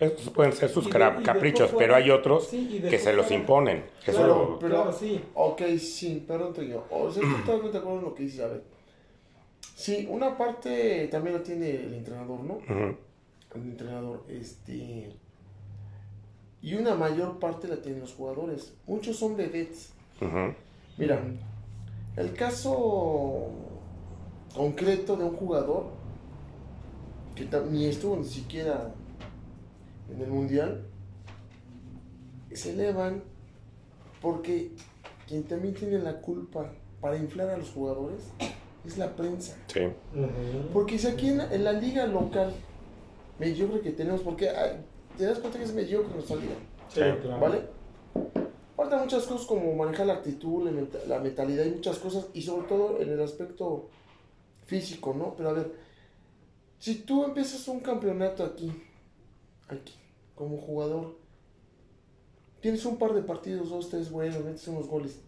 Esos 0.00 0.30
pueden 0.30 0.52
ser 0.52 0.68
sus 0.70 0.84
de- 0.86 0.90
caprichos, 0.90 1.70
fuera- 1.70 1.78
pero 1.86 1.94
hay 1.94 2.10
otros 2.10 2.48
sí, 2.48 2.80
que 2.90 2.98
se 2.98 3.12
los 3.12 3.30
imponen. 3.30 3.84
Eso 4.04 4.18
Claro, 4.18 4.26
lo- 4.50 4.58
pero- 4.58 4.74
claro, 4.74 4.92
sí. 4.92 5.20
Ok, 5.34 5.62
sí, 5.78 6.24
perdón, 6.26 6.52
Toño. 6.52 6.82
O 6.90 7.10
sea, 7.10 7.22
totalmente 7.22 7.72
de 7.72 7.78
acuerdo 7.78 7.98
en 8.00 8.04
lo 8.06 8.14
que 8.14 8.22
dices, 8.24 8.40
a 8.40 8.48
ver. 8.48 8.62
Sí, 9.74 10.06
una 10.10 10.36
parte 10.38 11.08
también 11.08 11.36
la 11.36 11.42
tiene 11.42 11.70
el 11.70 11.94
entrenador, 11.94 12.40
¿no? 12.40 12.58
El 13.54 13.62
entrenador, 13.62 14.24
este... 14.28 15.12
Y 16.62 16.74
una 16.74 16.94
mayor 16.94 17.38
parte 17.38 17.68
la 17.68 17.82
tienen 17.82 18.00
los 18.00 18.14
jugadores. 18.14 18.72
Muchos 18.86 19.16
son 19.16 19.36
vedettes. 19.36 19.92
Ujú. 20.20 20.54
Mira, 20.96 21.20
el 22.16 22.32
caso 22.32 23.50
concreto 24.54 25.16
de 25.16 25.24
un 25.24 25.36
jugador 25.36 25.86
que 27.34 27.48
ni 27.70 27.86
estuvo 27.86 28.16
ni 28.16 28.24
siquiera 28.24 28.94
en 30.10 30.20
el 30.20 30.30
mundial 30.30 30.86
se 32.52 32.72
elevan 32.72 33.22
porque 34.22 34.70
quien 35.26 35.42
también 35.42 35.74
tiene 35.74 35.98
la 35.98 36.20
culpa 36.20 36.70
para 37.00 37.16
inflar 37.16 37.50
a 37.50 37.56
los 37.56 37.70
jugadores 37.70 38.20
es 38.86 38.98
la 38.98 39.14
prensa. 39.14 39.56
Sí. 39.72 39.80
Porque 40.72 40.98
si 40.98 41.06
aquí 41.06 41.28
en 41.28 41.38
la, 41.38 41.54
en 41.54 41.64
la 41.64 41.72
liga 41.72 42.06
local 42.06 42.52
mediocre 43.38 43.80
que 43.80 43.90
tenemos, 43.90 44.20
porque 44.20 44.48
ay, 44.50 44.76
te 45.16 45.24
das 45.24 45.38
cuenta 45.38 45.58
que 45.58 45.64
es 45.64 45.74
mediocre 45.74 46.12
nuestra 46.14 46.36
liga. 46.36 46.54
Sí, 46.88 47.00
Sí. 47.00 47.20
claro. 47.22 47.40
¿Vale? 47.40 47.60
Faltan 48.76 49.00
muchas 49.02 49.24
cosas 49.24 49.46
como 49.46 49.74
manejar 49.74 50.06
la 50.06 50.14
actitud, 50.14 50.68
la 51.08 51.18
mentalidad 51.20 51.64
y 51.64 51.70
muchas 51.70 51.98
cosas, 51.98 52.26
y 52.34 52.42
sobre 52.42 52.66
todo 52.66 53.00
en 53.00 53.08
el 53.10 53.22
aspecto 53.22 53.88
físico, 54.66 55.14
¿no? 55.14 55.34
Pero 55.36 55.50
a 55.50 55.52
ver, 55.52 55.72
si 56.78 56.96
tú 56.96 57.24
empiezas 57.24 57.66
un 57.68 57.80
campeonato 57.80 58.44
aquí, 58.44 58.70
aquí, 59.68 59.94
como 60.34 60.58
jugador, 60.58 61.16
tienes 62.60 62.84
un 62.84 62.96
par 62.98 63.14
de 63.14 63.22
partidos, 63.22 63.70
dos, 63.70 63.88
tres 63.90 64.10
buenos, 64.10 64.44
metes 64.44 64.66
unos 64.68 64.88
goles, 64.88 65.20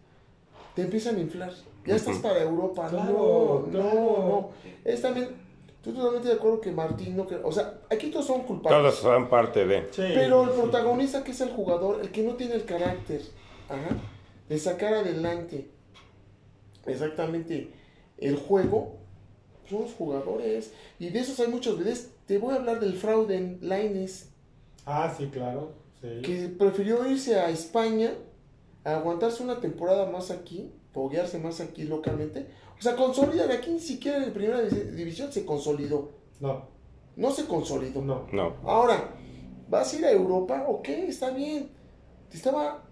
te 0.76 0.82
empiezan 0.82 1.16
a 1.16 1.20
inflar, 1.20 1.52
ya 1.84 1.96
estás 1.96 2.18
para 2.18 2.40
Europa, 2.42 2.86
Claro, 2.88 3.64
no, 3.66 3.70
claro. 3.72 3.94
no, 3.94 4.28
no, 4.28 4.50
es 4.84 5.00
también, 5.02 5.30
estoy 5.78 5.94
totalmente 5.94 6.28
de 6.28 6.34
acuerdo 6.34 6.60
que 6.60 6.70
Martín, 6.70 7.16
no, 7.16 7.26
que, 7.26 7.34
o 7.36 7.50
sea, 7.50 7.80
aquí 7.90 8.10
todos 8.10 8.26
son 8.26 8.42
culpables. 8.42 8.78
Todos 8.78 8.94
son 9.00 9.28
parte 9.28 9.66
de. 9.66 9.80
Sí, 9.90 10.02
Pero 10.14 10.44
el 10.44 10.50
sí. 10.50 10.56
protagonista 10.60 11.24
que 11.24 11.32
es 11.32 11.40
el 11.40 11.50
jugador, 11.50 12.00
el 12.00 12.10
que 12.12 12.22
no 12.22 12.34
tiene 12.34 12.54
el 12.54 12.64
carácter 12.64 13.22
ajá, 13.68 13.96
de 14.48 14.58
sacar 14.58 14.94
adelante 14.94 15.68
exactamente 16.86 17.70
el 18.18 18.36
juego, 18.36 18.96
son 19.68 19.82
los 19.82 19.92
jugadores. 19.94 20.72
Y 20.98 21.08
de 21.10 21.18
esos 21.20 21.40
hay 21.40 21.48
muchos 21.48 21.78
videos. 21.78 22.06
Te 22.26 22.38
voy 22.38 22.54
a 22.54 22.58
hablar 22.58 22.80
del 22.80 22.94
fraude 22.94 23.36
en 23.36 23.58
Laines, 23.62 24.30
Ah, 24.84 25.12
sí, 25.16 25.26
claro. 25.32 25.72
Sí. 26.00 26.22
que 26.22 26.48
prefirió 26.56 27.04
irse 27.08 27.40
a 27.40 27.48
España 27.50 28.12
aguantarse 28.94 29.42
una 29.42 29.60
temporada 29.60 30.06
más 30.10 30.30
aquí, 30.30 30.70
foguearse 30.92 31.38
más 31.38 31.60
aquí 31.60 31.84
localmente. 31.84 32.46
O 32.78 32.82
sea, 32.82 32.94
consolidar 32.96 33.50
aquí 33.50 33.70
ni 33.70 33.80
siquiera 33.80 34.22
en 34.24 34.32
primera 34.32 34.60
divi- 34.62 34.90
división 34.90 35.32
se 35.32 35.44
consolidó. 35.44 36.12
No, 36.40 36.68
No 37.16 37.30
se 37.30 37.46
consolidó. 37.46 38.02
no. 38.02 38.26
No. 38.32 38.56
Ahora, 38.64 39.10
¿vas 39.68 39.92
a 39.92 39.96
ir 39.96 40.04
a 40.04 40.10
Europa? 40.12 40.64
Ok, 40.68 40.88
está 40.88 41.30
bien. 41.30 41.70
Te 42.30 42.36
estaba 42.36 42.82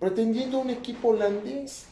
pretendiendo 0.00 0.58
un 0.58 0.70
equipo 0.70 1.08
holandés. 1.08 1.86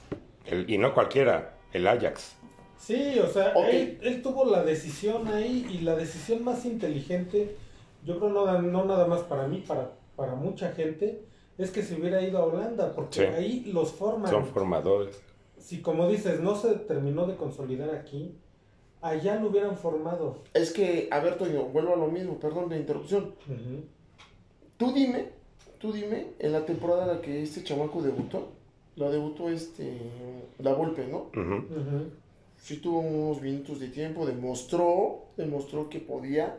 El- 0.47 0.69
y 0.69 0.79
no 0.79 0.93
cualquiera, 0.95 1.55
el 1.73 1.87
Ajax. 1.87 2.35
Sí, 2.79 3.17
o 3.21 3.29
sea, 3.29 3.53
él 3.71 4.21
tuvo 4.23 4.45
la 4.45 4.65
decisión 4.65 5.29
ahí 5.29 5.67
y 5.71 5.79
la 5.83 5.95
decisión 5.95 6.43
más 6.43 6.65
inteligente, 6.65 7.57
yo 8.05 8.19
creo 8.19 8.31
no, 8.31 8.61
no 8.61 8.85
nada 8.85 9.07
más 9.07 9.21
para 9.23 9.47
mí, 9.47 9.63
para, 9.67 9.93
para 10.17 10.35
mucha 10.35 10.73
gente, 10.73 11.25
es 11.59 11.71
que 11.71 11.83
se 11.83 11.95
hubiera 12.01 12.23
ido 12.23 12.39
a 12.39 12.45
Holanda, 12.47 12.93
porque 12.95 13.15
Sí. 13.21 13.23
ahí 13.25 13.65
los 13.73 13.93
forman. 13.93 14.31
Son 14.31 14.47
formadores. 14.47 15.21
Si 15.59 15.81
como 15.81 16.09
dices, 16.09 16.41
no 16.41 16.57
se 16.57 16.75
terminó 16.75 17.27
de 17.27 17.37
consolidar 17.37 17.91
aquí, 17.95 18.35
allá 19.01 19.37
lo 19.37 19.49
hubieran 19.49 19.77
formado. 19.77 20.39
Es 20.55 20.73
que, 20.73 21.09
a 21.11 21.21
ver, 21.21 21.39
Toño, 21.39 21.65
vuelvo 21.67 21.93
a 21.95 21.97
lo 21.97 22.09
mismo, 22.09 22.39
perdón 22.39 22.69
de 22.69 22.79
interrupción. 22.79 23.35
Ujú. 23.47 23.85
Tú 24.77 24.93
dime, 24.93 25.29
tú 25.79 25.93
dime, 25.93 26.29
en 26.39 26.53
la 26.53 26.65
temporada 26.67 27.03
en 27.05 27.09
la 27.17 27.21
que 27.23 27.43
este 27.43 27.63
chamaco 27.63 28.03
debutó, 28.03 28.49
la 28.97 29.09
debutó 29.11 29.49
este, 29.51 29.99
la 30.59 30.73
Volpe, 30.75 31.07
¿no? 31.07 31.29
Ujú. 31.41 32.11
Sí 32.57 32.77
tuvo 32.79 33.01
unos 33.01 33.41
minutos 33.41 33.81
de 33.81 33.89
tiempo, 33.89 34.25
demostró, 34.27 35.25
demostró 35.37 35.89
que 35.89 35.99
podía 36.01 36.59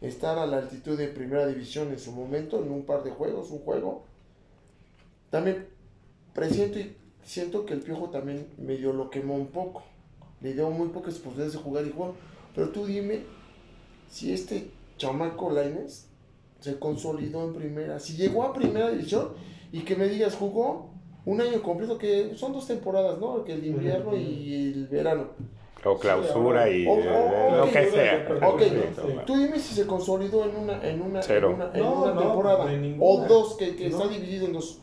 estar 0.00 0.38
a 0.38 0.46
la 0.46 0.58
altitud 0.58 0.96
de 0.96 1.08
primera 1.08 1.46
división 1.46 1.88
en 1.88 1.98
su 1.98 2.12
momento, 2.12 2.62
en 2.62 2.70
un 2.70 2.82
par 2.84 3.02
de 3.02 3.10
juegos, 3.10 3.50
un 3.50 3.58
juego. 3.60 4.04
También 5.30 5.66
presiento 6.34 6.78
y 6.78 6.96
siento 7.22 7.64
que 7.66 7.74
el 7.74 7.80
Piojo 7.80 8.10
también 8.10 8.46
medio 8.58 8.92
lo 8.92 9.10
quemó 9.10 9.34
un 9.36 9.46
poco. 9.48 9.82
Le 10.40 10.54
dio 10.54 10.70
muy 10.70 10.88
pocas 10.88 11.14
posibilidades 11.14 11.52
de 11.54 11.58
jugar 11.58 11.86
y 11.86 11.90
jugar. 11.92 12.12
Pero 12.54 12.70
tú 12.70 12.86
dime 12.86 13.20
si 14.08 14.32
este 14.32 14.70
chamaco 14.96 15.50
Laines 15.50 16.08
se 16.60 16.78
consolidó 16.78 17.44
en 17.46 17.54
primera, 17.54 17.98
si 18.00 18.16
llegó 18.16 18.42
a 18.42 18.52
primera 18.52 18.90
división 18.90 19.28
y 19.72 19.80
que 19.80 19.96
me 19.96 20.08
digas 20.08 20.34
jugó 20.34 20.90
un 21.24 21.40
año 21.40 21.62
completo, 21.62 21.96
que 21.98 22.34
son 22.34 22.52
dos 22.52 22.66
temporadas, 22.66 23.18
¿no? 23.18 23.44
Que 23.44 23.52
el 23.52 23.66
invierno 23.66 24.16
y 24.16 24.72
el 24.74 24.88
verano. 24.88 25.28
O 25.84 25.98
clausura 25.98 26.68
y 26.68 26.86
O- 26.86 26.92
o- 26.92 26.98
eh, 26.98 27.56
lo 27.56 27.64
que 27.70 27.90
sea. 27.90 28.28
ok. 28.46 28.60
Sí. 28.62 29.18
Tú 29.26 29.36
dime 29.36 29.58
si 29.58 29.74
se 29.74 29.86
consolidó 29.86 30.44
en 30.44 30.56
una, 30.56 30.86
en 30.86 31.00
una, 31.00 31.22
Cero. 31.22 31.50
en 31.50 31.54
una, 31.54 31.70
en 31.74 31.80
No, 31.82 32.02
una 32.02 32.12
no, 32.14 32.20
temporada. 32.20 32.66
O 33.00 33.24
dos, 33.26 33.56
que, 33.56 33.76
que 33.76 33.88
No. 33.88 33.96
está 33.96 34.08
dividido 34.08 34.46
en 34.46 34.52
dos. 34.54 34.80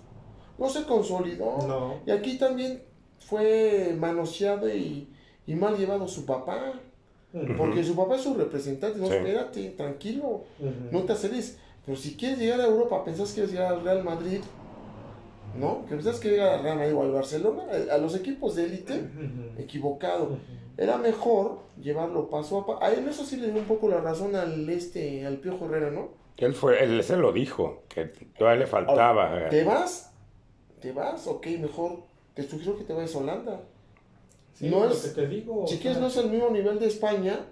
No 0.57 0.69
se 0.69 0.83
consolidó. 0.85 1.57
No. 1.67 1.95
Y 2.05 2.11
aquí 2.11 2.37
también 2.37 2.81
fue 3.19 3.95
manoseado 3.97 4.67
y, 4.69 5.07
y 5.45 5.55
mal 5.55 5.77
llevado 5.77 6.07
su 6.07 6.25
papá. 6.25 6.73
Porque 7.57 7.83
su 7.83 7.95
papá 7.95 8.15
es 8.15 8.21
su 8.21 8.33
representante. 8.33 8.97
No, 8.99 9.07
Sí. 9.07 9.13
espérate, 9.13 9.69
tranquilo. 9.71 10.43
No 10.91 11.01
te 11.03 11.13
aceleres. 11.13 11.59
Pero 11.85 11.97
si 11.97 12.15
quieres 12.17 12.39
llegar 12.39 12.59
a 12.61 12.65
Europa, 12.65 13.03
pensás 13.03 13.29
que 13.29 13.35
quieres 13.35 13.51
llegar 13.51 13.73
al 13.73 13.83
Real 13.83 14.03
Madrid. 14.03 14.39
¿No? 15.57 15.85
Que 15.85 15.95
pensás 15.95 16.19
que 16.19 16.29
llegar 16.29 16.55
al 16.55 16.63
Real 16.63 16.77
Madrid 16.77 16.93
o 16.95 17.01
al 17.03 17.11
Barcelona, 17.11 17.63
a- 17.91 17.95
a 17.95 17.97
los 17.97 18.15
equipos 18.15 18.55
de 18.55 18.65
élite, 18.65 19.09
equivocado. 19.57 20.37
Era 20.77 20.97
mejor 20.97 21.59
llevarlo 21.81 22.29
paso 22.29 22.59
a 22.59 22.65
paso. 22.65 22.83
A 22.83 22.91
él 22.91 23.07
eso 23.07 23.23
sí 23.25 23.37
le 23.37 23.51
dio 23.51 23.61
un 23.61 23.67
poco 23.67 23.87
la 23.87 23.99
razón 23.99 24.35
al 24.35 24.69
este, 24.69 25.25
al 25.25 25.37
Piojo 25.37 25.65
Herrera, 25.65 25.89
¿no? 25.91 26.09
Él 26.37 26.53
fue, 26.53 26.83
él 26.83 27.01
se 27.03 27.17
lo 27.17 27.31
dijo, 27.31 27.83
que 27.89 28.05
todavía 28.37 28.59
le 28.61 28.67
faltaba. 28.67 29.29
Ahora, 29.31 29.49
¿Te 29.49 29.63
vas? 29.63 30.13
¿Te 30.81 30.91
vas? 30.91 31.27
Ok, 31.27 31.47
mejor 31.59 32.03
te 32.33 32.43
sugiero 32.43 32.77
que 32.77 32.83
te 32.83 32.93
vayas 32.93 33.15
a 33.15 33.19
Holanda. 33.19 33.61
Sí, 34.53 34.69
no 34.69 34.85
es, 34.85 34.99
que 34.99 35.21
te 35.21 35.27
digo. 35.27 35.67
si 35.67 35.77
quieres 35.77 35.97
sea, 35.97 36.01
no 36.01 36.07
es 36.07 36.17
el 36.17 36.29
mismo 36.29 36.49
nivel 36.49 36.79
de 36.79 36.87
España, 36.87 37.45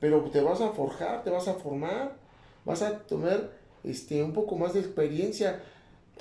pero 0.00 0.22
te 0.30 0.40
vas 0.40 0.60
a 0.60 0.70
forjar, 0.70 1.22
te 1.22 1.30
vas 1.30 1.48
a 1.48 1.54
formar, 1.54 2.16
vas 2.64 2.82
a 2.82 2.98
tener 3.00 3.50
este, 3.84 4.22
un 4.22 4.32
poco 4.32 4.56
más 4.56 4.74
de 4.74 4.80
experiencia, 4.80 5.62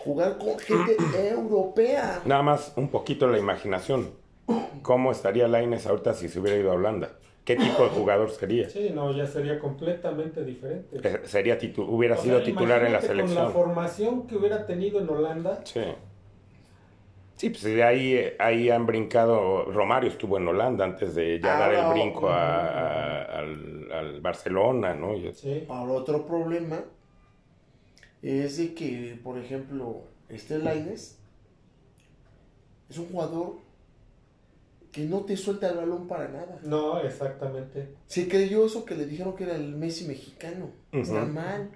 jugar 0.03 0.37
con 0.37 0.59
gente 0.59 1.29
europea. 1.29 2.21
Nada 2.25 2.43
más 2.43 2.73
un 2.75 2.89
poquito 2.89 3.27
la 3.27 3.39
imaginación. 3.39 4.11
¿Cómo 4.83 5.11
estaría 5.11 5.47
Laines 5.47 5.87
ahorita 5.87 6.13
si 6.13 6.29
se 6.29 6.39
hubiera 6.39 6.57
ido 6.59 6.71
a 6.71 6.75
Holanda? 6.75 7.17
¿Qué 7.45 7.55
tipo 7.55 7.83
de 7.83 7.89
jugador 7.89 8.31
sería? 8.31 8.67
Sí, 8.69 8.89
no, 8.93 9.11
ya 9.11 9.27
sería 9.27 9.59
completamente 9.59 10.43
diferente. 10.43 10.97
Eh, 11.03 11.21
Sería 11.25 11.59
titu- 11.59 11.85
hubiera 11.87 12.15
O 12.15 12.17
sido 12.21 12.37
sea, 12.37 12.45
titular 12.45 12.83
en 12.83 12.91
la 12.91 12.99
imagínate 12.99 13.07
Con 13.07 13.17
la 13.17 13.23
selección. 13.27 13.53
formación 13.53 14.27
que 14.27 14.35
hubiera 14.35 14.65
tenido 14.65 14.99
en 14.99 15.07
Holanda, 15.09 15.61
Sí. 15.63 15.81
Sí, 17.37 17.49
pues 17.49 17.63
de 17.63 17.83
ahí, 17.83 18.29
ahí 18.39 18.69
han 18.69 18.85
brincado. 18.85 19.65
Romario 19.65 20.09
estuvo 20.09 20.37
en 20.37 20.47
Holanda 20.47 20.85
antes 20.85 21.13
de 21.15 21.39
ya 21.39 21.57
Ah, 21.57 21.59
dar 21.59 21.73
el 21.73 21.91
brinco 21.93 22.29
a- 22.29 22.65
a- 22.65 23.23
al, 23.39 23.91
al 23.91 24.21
Barcelona, 24.21 24.93
¿no? 24.95 25.09
Sí. 25.33 25.65
Ahora, 25.67 25.91
otro 25.93 26.25
problema 26.25 26.79
es 28.23 28.57
de 28.57 28.73
que, 28.73 29.19
por 29.21 29.37
ejemplo, 29.37 30.03
este 30.29 30.57
Laines 30.59 31.19
es 32.89 32.97
un 32.97 33.07
jugador 33.09 33.57
que 34.95 35.01
no 35.01 35.25
te 35.25 35.35
suelta 35.35 35.67
el 35.69 35.75
balón 35.75 36.07
para 36.07 36.29
nada. 36.29 36.57
No, 36.63 36.99
exactamente. 37.01 37.89
Se 38.07 38.29
creyó 38.29 38.65
eso 38.65 38.85
que 38.85 38.95
le 38.95 39.05
dijeron 39.05 39.35
que 39.35 39.43
era 39.43 39.55
el 39.55 39.75
Messi 39.75 40.05
mexicano. 40.07 40.69
Está 40.93 41.25
mal. 41.25 41.69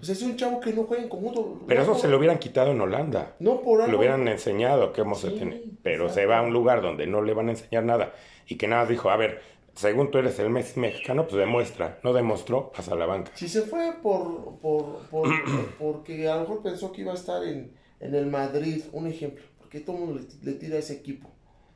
O 0.00 0.04
sea, 0.04 0.12
es 0.14 0.22
un 0.22 0.36
chavo 0.36 0.60
que 0.60 0.72
no 0.72 0.84
juega 0.84 1.02
en 1.02 1.08
conjunto. 1.08 1.62
Pero 1.66 1.82
eso 1.82 1.94
se 1.96 2.06
lo 2.06 2.18
hubieran 2.18 2.38
quitado 2.38 2.70
en 2.70 2.80
Holanda. 2.80 3.34
No 3.40 3.60
por 3.60 3.80
algo. 3.80 3.92
Lo 3.92 3.98
hubieran 3.98 4.28
enseñado 4.28 4.92
que 4.92 5.00
hemos 5.00 5.20
Sí, 5.20 5.30
tener. 5.36 5.62
Pero 5.82 6.04
exacto. 6.04 6.20
se 6.20 6.26
va 6.26 6.38
a 6.38 6.42
un 6.42 6.52
lugar 6.52 6.80
donde 6.80 7.06
no 7.08 7.22
le 7.22 7.34
van 7.34 7.48
a 7.48 7.52
enseñar 7.52 7.82
nada. 7.84 8.12
Y 8.46 8.56
que 8.56 8.68
nada 8.68 8.82
más 8.82 8.90
dijo, 8.90 9.10
a 9.10 9.16
ver, 9.16 9.40
según 9.74 10.10
tú 10.12 10.18
eres 10.18 10.38
el 10.38 10.50
Messi 10.50 10.78
mexicano, 10.78 11.24
pues 11.26 11.36
demuestra. 11.36 11.98
No 12.04 12.12
demostró, 12.12 12.70
pasa 12.70 12.92
a 12.92 12.96
la 12.96 13.06
banca. 13.06 13.32
Si 13.34 13.48
se 13.48 13.62
fue 13.62 13.94
por, 14.02 14.58
por, 14.60 14.98
por- 15.10 15.28
porque 15.78 16.28
a 16.28 16.34
lo 16.36 16.40
mejor 16.42 16.62
pensó 16.62 16.92
que 16.92 17.00
iba 17.00 17.10
a 17.12 17.16
estar 17.16 17.42
en, 17.42 17.72
en 17.98 18.14
el 18.14 18.26
Madrid, 18.26 18.82
un 18.92 19.06
ejemplo, 19.08 19.42
porque 19.58 19.80
todo 19.80 19.96
el 19.96 20.02
mundo 20.04 20.20
le, 20.42 20.52
le 20.52 20.58
tira 20.58 20.76
a 20.76 20.80
ese 20.80 20.92
equipo. 20.92 21.30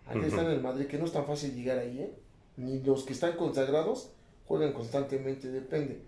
Aquí 0.09 0.21
está 0.27 0.43
en 0.43 0.51
el 0.51 0.61
Madrid, 0.63 0.87
que 0.87 0.99
no 0.99 1.05
es 1.05 1.13
tan 1.13 1.27
fácil 1.27 1.55
llegar 1.55 1.79
ahí, 1.79 1.99
¿eh? 2.01 2.13
Ni 2.57 2.81
los 2.81 3.05
que 3.05 3.13
están 3.13 3.33
consagrados 3.37 4.11
juegan 4.47 4.73
constantemente, 4.73 5.49
depende. 5.51 6.01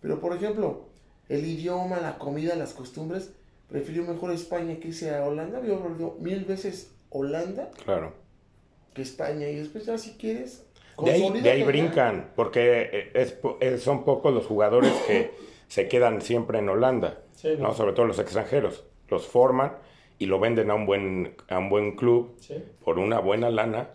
Pero 0.00 0.20
por 0.20 0.34
ejemplo, 0.36 0.84
el 1.28 1.44
idioma, 1.46 1.98
la 2.00 2.18
comida, 2.18 2.54
las 2.54 2.74
costumbres, 2.74 3.32
prefirió 3.68 4.04
mejor 4.04 4.30
España 4.32 4.76
que 4.78 4.88
irse 4.88 5.14
a 5.14 5.24
Holanda. 5.24 5.60
Yo 5.66 5.80
prefiero 5.82 6.16
mil 6.20 6.44
veces 6.44 6.92
Holanda 7.10 7.70
Claro. 7.84 8.12
que 8.94 9.02
España. 9.02 9.48
Y 9.48 9.56
después 9.56 9.86
ya 9.86 9.98
si 9.98 10.12
quieres... 10.12 10.62
De 11.02 11.10
ahí, 11.10 11.40
de 11.42 11.50
ahí 11.50 11.62
brincan, 11.62 12.30
porque 12.36 12.88
eh, 12.90 13.10
es 13.14 13.36
eh, 13.60 13.76
son 13.76 14.04
pocos 14.04 14.32
los 14.32 14.46
jugadores 14.46 14.92
que 15.06 15.30
se 15.68 15.88
quedan 15.88 16.22
siempre 16.22 16.58
en 16.58 16.70
Holanda, 16.70 17.18
Sí, 17.34 17.48
¿no? 17.58 17.68
no. 17.68 17.74
sobre 17.74 17.92
todo 17.92 18.06
los 18.06 18.18
extranjeros. 18.18 18.84
Los 19.10 19.26
forman 19.26 19.76
y 20.18 20.26
lo 20.26 20.38
venden 20.40 20.70
a 20.70 20.74
un 20.74 20.86
buen, 20.86 21.34
a 21.48 21.58
un 21.58 21.68
buen 21.68 21.96
club 21.96 22.34
Sí. 22.40 22.54
por 22.84 22.98
una 22.98 23.18
buena 23.20 23.50
lana 23.50 23.90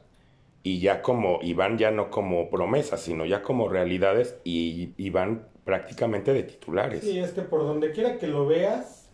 y 0.64 0.80
ya 0.80 1.02
como, 1.02 1.40
y 1.42 1.54
van 1.54 1.78
ya 1.78 1.90
no 1.92 2.10
como 2.12 2.50
promesas, 2.50 3.02
sino 3.02 3.26
ya 3.26 3.42
como 3.42 3.68
realidades 3.70 4.38
y, 4.44 4.94
y 4.98 5.10
van 5.10 5.48
prácticamente 5.66 6.34
de 6.34 6.44
titulares. 6.44 7.02
Sí, 7.04 7.18
es 7.20 7.32
que 7.32 7.42
por 7.42 7.62
donde 7.62 7.92
quiera 7.92 8.18
que 8.18 8.28
lo 8.28 8.46
veas, 8.46 9.10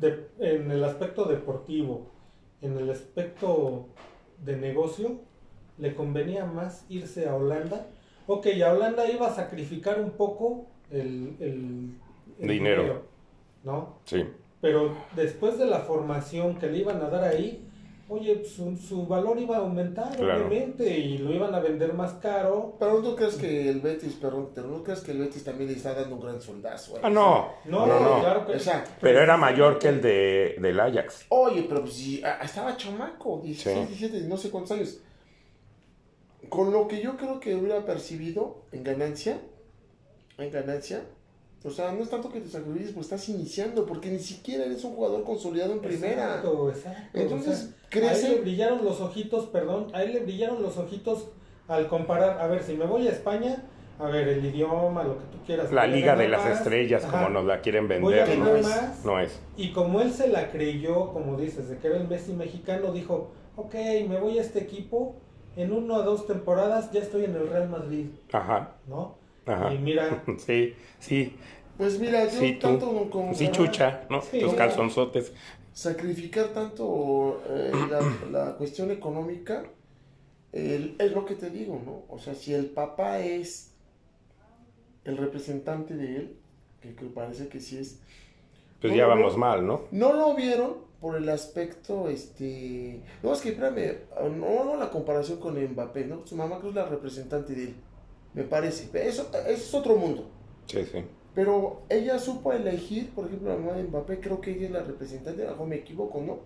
de- 0.00 0.26
en 0.40 0.70
el 0.70 0.82
aspecto 0.84 1.24
deportivo, 1.26 2.10
en 2.62 2.76
el 2.78 2.90
aspecto 2.90 3.86
de 4.44 4.56
negocio, 4.56 5.20
le 5.78 5.94
convenía 5.94 6.44
más 6.46 6.84
irse 6.88 7.28
a 7.28 7.36
Holanda. 7.36 7.86
Ok, 8.26 8.46
a 8.64 8.72
Holanda 8.72 9.10
iba 9.10 9.28
a 9.28 9.34
sacrificar 9.34 10.00
un 10.00 10.10
poco 10.12 10.66
el, 10.90 11.36
el- 11.40 11.94
el 12.40 12.48
Dinero. 12.48 13.02
¿no? 13.64 13.98
Sí. 14.04 14.24
Pero 14.60 14.94
después 15.16 15.58
de 15.58 15.66
la 15.66 15.80
formación 15.80 16.56
que 16.58 16.66
le 16.68 16.78
iban 16.78 17.00
a 17.02 17.08
dar 17.08 17.24
ahí, 17.24 17.66
oye, 18.08 18.44
su, 18.44 18.76
su 18.76 19.06
valor 19.06 19.38
iba 19.38 19.56
a 19.56 19.60
aumentar, 19.60 20.14
Claro. 20.16 20.46
obviamente, 20.48 20.98
y 20.98 21.16
lo 21.18 21.32
iban 21.32 21.54
a 21.54 21.60
vender 21.60 21.94
más 21.94 22.14
caro. 22.14 22.76
Pero 22.78 23.00
no 23.00 23.14
crees 23.16 23.36
que 23.36 23.68
el 23.70 23.80
Betis, 23.80 24.14
perdón, 24.14 24.50
pero 24.54 24.66
no 24.68 24.82
crees 24.82 25.00
que 25.00 25.12
el 25.12 25.18
Betis 25.20 25.44
también 25.44 25.70
le 25.70 25.76
está 25.76 25.94
dando 25.94 26.16
un 26.16 26.20
gran 26.22 26.42
soldazo. 26.42 26.96
eh? 26.96 27.00
Ah, 27.04 27.08
no. 27.08 27.52
No, 27.64 27.86
no, 27.86 28.00
no. 28.00 28.20
claro 28.20 28.46
que 28.46 28.54
O 28.56 28.58
sea, 28.58 28.84
Pero 29.00 29.20
era 29.20 29.36
mayor 29.38 29.78
que 29.78 29.88
el 29.88 30.02
de, 30.02 30.56
del 30.60 30.78
Ajax. 30.80 31.24
Oye, 31.30 31.64
pero 31.68 31.82
pues 31.82 31.94
sí, 31.94 32.20
ah, 32.24 32.40
estaba 32.42 32.76
chamaco, 32.76 33.40
16, 33.42 33.78
Sí. 33.88 33.94
17, 33.96 34.28
no 34.28 34.36
sé 34.36 34.50
cuántos 34.50 34.72
años. 34.72 34.98
Con 36.48 36.72
lo 36.72 36.88
que 36.88 37.00
yo 37.00 37.16
creo 37.16 37.38
que 37.38 37.54
hubiera 37.54 37.84
percibido 37.86 38.62
en 38.72 38.82
ganancia, 38.82 39.38
en 40.36 40.50
ganancia, 40.50 41.04
o 41.64 41.70
sea, 41.70 41.92
no 41.92 42.02
es 42.02 42.08
tanto 42.10 42.30
que 42.30 42.40
te 42.40 42.48
sacrifiques, 42.48 42.92
pues 42.92 43.06
estás 43.06 43.28
iniciando, 43.28 43.84
porque 43.86 44.10
ni 44.10 44.18
siquiera 44.18 44.64
eres 44.64 44.82
un 44.84 44.94
jugador 44.94 45.24
consolidado 45.24 45.72
en 45.72 45.80
primera. 45.80 46.24
Exacto, 46.36 46.70
exacto. 46.70 47.18
Entonces, 47.18 47.54
O 47.64 47.90
sea, 47.90 47.90
crece- 47.90 48.24
A 48.26 48.28
él 48.28 48.34
le 48.36 48.40
brillaron 48.42 48.84
los 48.84 49.00
ojitos, 49.00 49.46
perdón, 49.46 49.88
a 49.92 50.02
él 50.02 50.12
le 50.14 50.20
brillaron 50.20 50.62
los 50.62 50.78
ojitos 50.78 51.28
al 51.68 51.86
comparar, 51.88 52.40
a 52.40 52.46
ver, 52.46 52.62
si 52.62 52.74
me 52.74 52.84
voy 52.86 53.06
a 53.08 53.10
España, 53.10 53.62
a 53.98 54.04
ver, 54.08 54.26
el 54.28 54.44
idioma, 54.44 55.04
lo 55.04 55.18
que 55.18 55.24
tú 55.26 55.38
quieras. 55.44 55.70
La 55.70 55.86
Liga 55.86 56.16
de 56.16 56.28
las 56.28 56.42
más, 56.42 56.58
Estrellas, 56.58 57.04
ajá, 57.04 57.18
como 57.18 57.28
nos 57.28 57.44
la 57.44 57.60
quieren 57.60 57.86
Voy 58.00 58.14
a 58.18 58.24
vender, 58.24 58.38
no 58.38 58.56
es- 58.56 58.66
más. 58.66 59.04
no 59.04 59.20
es. 59.20 59.38
Y 59.58 59.72
como 59.72 60.00
él 60.00 60.12
se 60.12 60.28
la 60.28 60.50
creyó, 60.50 61.12
como 61.12 61.36
dices, 61.36 61.68
de 61.68 61.76
que 61.76 61.88
era 61.88 61.98
el 61.98 62.08
Messi 62.08 62.32
mexicano, 62.32 62.92
dijo, 62.92 63.32
ok, 63.56 63.74
me 64.08 64.18
voy 64.18 64.38
a 64.38 64.40
este 64.40 64.60
equipo, 64.60 65.16
en 65.56 65.72
una 65.72 65.98
o 65.98 66.02
dos 66.02 66.26
temporadas 66.26 66.90
ya 66.92 67.00
estoy 67.00 67.24
en 67.24 67.34
el 67.36 67.48
Real 67.48 67.68
Madrid, 67.68 68.06
Ajá, 68.32 68.76
¿no? 68.86 69.19
Ajá. 69.54 69.74
Y 69.74 69.78
mira, 69.78 70.22
Sí, 70.38 70.74
sí, 70.98 71.36
Pues 71.76 71.98
mira, 71.98 72.24
yo 72.26 72.38
sí, 72.40 72.58
tanto 72.60 73.08
como 73.10 73.34
Sí, 73.34 73.48
chucha, 73.50 74.06
¿no? 74.10 74.20
Sí. 74.22 74.40
Calzonzotes. 74.56 75.32
sacrificar 75.72 76.48
tanto 76.48 77.42
eh, 77.48 77.72
la, 77.90 78.00
la 78.30 78.56
cuestión 78.56 78.90
económica, 78.90 79.64
el- 80.52 80.96
es 80.98 81.12
lo 81.12 81.24
que 81.24 81.34
te 81.36 81.50
digo, 81.50 81.80
¿no? 81.84 82.04
O 82.14 82.18
sea, 82.18 82.34
si 82.34 82.52
el 82.54 82.66
papá 82.66 83.20
es 83.20 83.72
el 85.04 85.16
representante 85.16 85.94
de 85.94 86.16
él, 86.16 86.36
que, 86.82 86.94
que 86.94 87.06
parece 87.06 87.48
que 87.48 87.60
sí 87.60 87.78
es, 87.78 87.98
Pues 88.80 88.92
No, 88.92 88.96
ya 88.98 89.04
no, 89.04 89.10
vamos 89.10 89.32
no. 89.34 89.38
mal, 89.38 89.66
¿no? 89.66 89.82
No 89.90 90.12
lo 90.12 90.34
vieron 90.34 90.74
por 91.00 91.16
el 91.16 91.28
aspecto, 91.30 92.08
este... 92.10 93.00
No, 93.22 93.32
es 93.32 93.40
que 93.40 93.50
espérame, 93.50 93.98
no 94.38 94.46
hago 94.60 94.76
la 94.76 94.90
comparación 94.90 95.38
con 95.40 95.58
Mbappé, 95.62 96.04
¿no? 96.04 96.26
Su 96.26 96.36
mamá 96.36 96.58
creo 96.58 96.70
es 96.70 96.76
la 96.76 96.86
representante 96.86 97.54
de 97.54 97.64
él, 97.64 97.74
me 98.34 98.44
parece. 98.44 98.90
Eso, 99.06 99.30
eso 99.32 99.48
es 99.48 99.74
otro 99.74 99.96
mundo. 99.96 100.28
Sí, 100.66 100.84
sí. 100.84 101.04
Pero 101.34 101.82
ella 101.88 102.18
supo 102.18 102.52
elegir, 102.52 103.10
por 103.10 103.26
ejemplo, 103.26 103.50
la 103.50 103.56
mamá 103.56 103.72
de 103.72 103.84
Mbappé, 103.84 104.20
creo 104.20 104.40
que 104.40 104.50
ella 104.52 104.66
es 104.66 104.72
la 104.72 104.82
representante, 104.82 105.42
a 105.42 105.46
lo 105.46 105.50
mejor 105.52 105.68
me 105.68 105.76
equivoco, 105.76 106.20
¿no? 106.20 106.38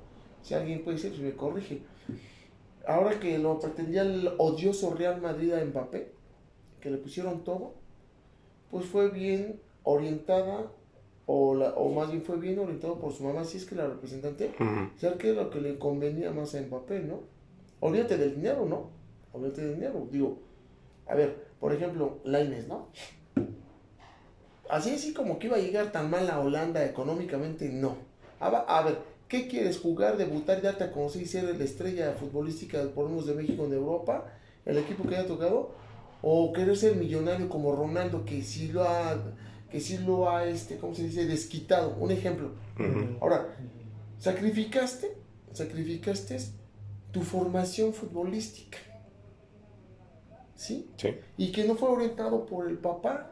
Si 0.43 0.55
alguien 0.55 0.85
puede 0.85 0.99
ser, 0.99 1.11
pues 1.11 1.23
me 1.23 1.35
corrige. 1.35 1.81
Ahora 2.87 3.19
que 3.19 3.39
lo 3.39 3.59
pretendía 3.59 4.03
el 4.03 4.31
odioso 4.37 4.95
Real 4.95 5.23
Madrid 5.23 5.53
a 5.53 5.65
Mbappé, 5.65 6.13
que 6.81 6.91
le 6.91 6.99
pusieron 6.99 7.45
todo, 7.45 7.73
pues 8.71 8.85
fue 8.85 9.09
bien 9.09 9.59
orientada, 9.85 10.71
o, 11.27 11.55
la, 11.55 11.71
o 11.71 11.89
más 11.91 12.11
bien 12.11 12.23
fue 12.23 12.37
bien 12.37 12.59
orientado 12.59 12.99
por 12.99 13.11
su 13.13 13.25
mamá, 13.25 13.45
si 13.45 13.57
es 13.57 13.65
que 13.65 13.75
la 13.75 13.87
representante, 13.87 14.53
qué 15.19 15.31
es 15.31 15.37
lo 15.37 15.49
que 15.49 15.63
le 15.63 15.79
convenía 15.79 16.31
más 16.31 16.55
a 16.55 16.61
Mbappé, 16.61 17.01
¿no? 17.01 17.21
Olvídate 17.81 18.19
del 18.19 18.35
dinero, 18.35 18.67
¿no? 18.67 18.91
Olvídate 19.33 19.63
del 19.63 19.75
dinero. 19.77 20.07
Digo, 20.11 20.39
a 21.07 21.15
ver, 21.15 21.44
por 21.65 21.73
ejemplo, 21.73 22.19
Laines, 22.25 22.69
¿no? 22.69 22.89
Así 24.69 24.91
así 24.91 25.15
como 25.15 25.39
que 25.39 25.47
iba 25.47 25.57
a 25.57 25.61
llegar 25.61 25.93
tan 25.93 26.11
mal 26.11 26.29
a 26.29 26.41
Holanda 26.41 26.85
económicamente, 26.85 27.71
no. 27.71 27.97
A, 28.39 28.83
ver, 28.83 28.99
¿qué 29.29 29.49
quieres? 29.49 29.79
¿Jugar, 29.79 30.19
debutar 30.19 30.59
y 30.59 30.61
darte 30.61 30.85
a 30.85 30.93
conocer 30.93 31.23
y 31.23 31.25
ser 31.25 31.45
la 31.45 31.65
estrella 31.65 32.13
futbolística 32.21 32.83
por 32.95 33.07
unos 33.07 33.25
de 33.25 33.33
México 33.33 33.65
en 33.65 33.73
Europa? 33.73 34.27
¿El 34.67 34.77
equipo 34.77 35.09
que 35.09 35.17
haya 35.17 35.27
tocado? 35.27 35.71
¿O 36.21 36.53
querer 36.53 36.77
ser 36.77 36.97
millonario 36.97 37.49
como 37.49 37.75
Ronaldo 37.75 38.27
que 38.27 38.43
sí 38.43 38.69
lo 38.69 38.83
ha, 38.83 39.17
que 39.71 39.81
sí 39.81 39.97
lo 39.97 40.29
ha, 40.29 40.45
este, 40.45 40.77
¿cómo 40.77 40.95
se 40.95 41.05
dice? 41.05 41.25
Desquitado. 41.25 41.97
Un 41.99 42.11
ejemplo. 42.11 42.51
Ahora, 43.23 43.57
sacrificaste, 44.19 45.17
sacrificaste 45.55 46.41
tu 47.11 47.23
formación 47.23 47.95
futbolística. 47.95 48.77
¿Sí? 50.55 50.91
Sí. 50.97 51.15
Y 51.37 51.53
que 51.53 51.65
no 51.65 51.75
fue 51.75 51.89
orientado 51.89 52.47
por 52.47 52.69
el 52.69 52.79
papá. 52.79 53.31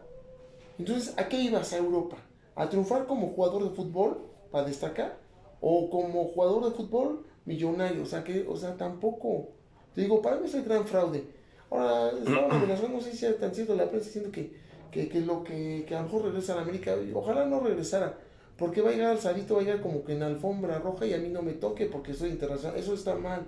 Entonces, 0.79 1.15
¿a 1.17 1.29
qué 1.29 1.41
ibas 1.41 1.73
a 1.73 1.79
Europa? 1.79 2.17
¿A 2.55 2.69
triunfar 2.69 3.07
como 3.07 3.29
jugador 3.29 3.65
de 3.65 3.71
fútbol 3.71 4.19
para 4.51 4.67
destacar? 4.67 5.19
¿O 5.61 5.89
como 5.91 6.25
jugador 6.25 6.65
de 6.65 6.71
fútbol 6.73 7.25
millonario? 7.45 8.03
O 8.03 8.07
sea, 8.07 8.25
que, 8.25 8.45
o 8.49 8.57
sea, 8.57 8.77
tampoco. 8.77 9.49
Te 9.95 10.03
digo, 10.03 10.21
para 10.21 10.37
mí 10.37 10.47
es 10.47 10.55
el 10.55 10.65
gran 10.65 10.87
fraude. 10.87 11.25
Ahora, 11.71 12.11
amenazando, 12.51 12.89
no 12.97 13.01
sé 13.01 13.13
si 13.13 13.25
era 13.25 13.37
tan 13.37 13.55
cierto 13.55 13.75
la 13.75 13.89
prensa 13.89 14.07
diciendo 14.07 14.31
que, 14.31 14.53
que, 14.91 15.09
que 15.09 15.21
lo 15.21 15.43
que, 15.43 15.85
que 15.87 15.95
a 15.95 16.01
lo 16.01 16.05
mejor 16.05 16.25
regresa 16.25 16.53
a 16.53 16.57
la 16.57 16.63
América, 16.63 16.95
ojalá 17.15 17.47
no 17.47 17.61
regresara, 17.61 18.19
porque 18.57 18.83
va 18.83 18.91
a 18.91 18.93
llegar 18.93 19.11
al 19.13 19.19
Sarito, 19.19 19.55
va 19.55 19.61
a 19.61 19.65
llegar 19.65 19.81
como 19.81 20.05
que 20.05 20.13
en 20.13 20.23
alfombra 20.23 20.79
roja 20.79 21.07
y 21.07 21.15
a 21.15 21.19
mí 21.19 21.29
no 21.29 21.43
me 21.43 21.53
toque 21.53 21.87
porque 21.87 22.13
soy 22.13 22.31
internacional, 22.31 22.79
eso 22.79 22.93
está 22.93 23.15
mal, 23.15 23.47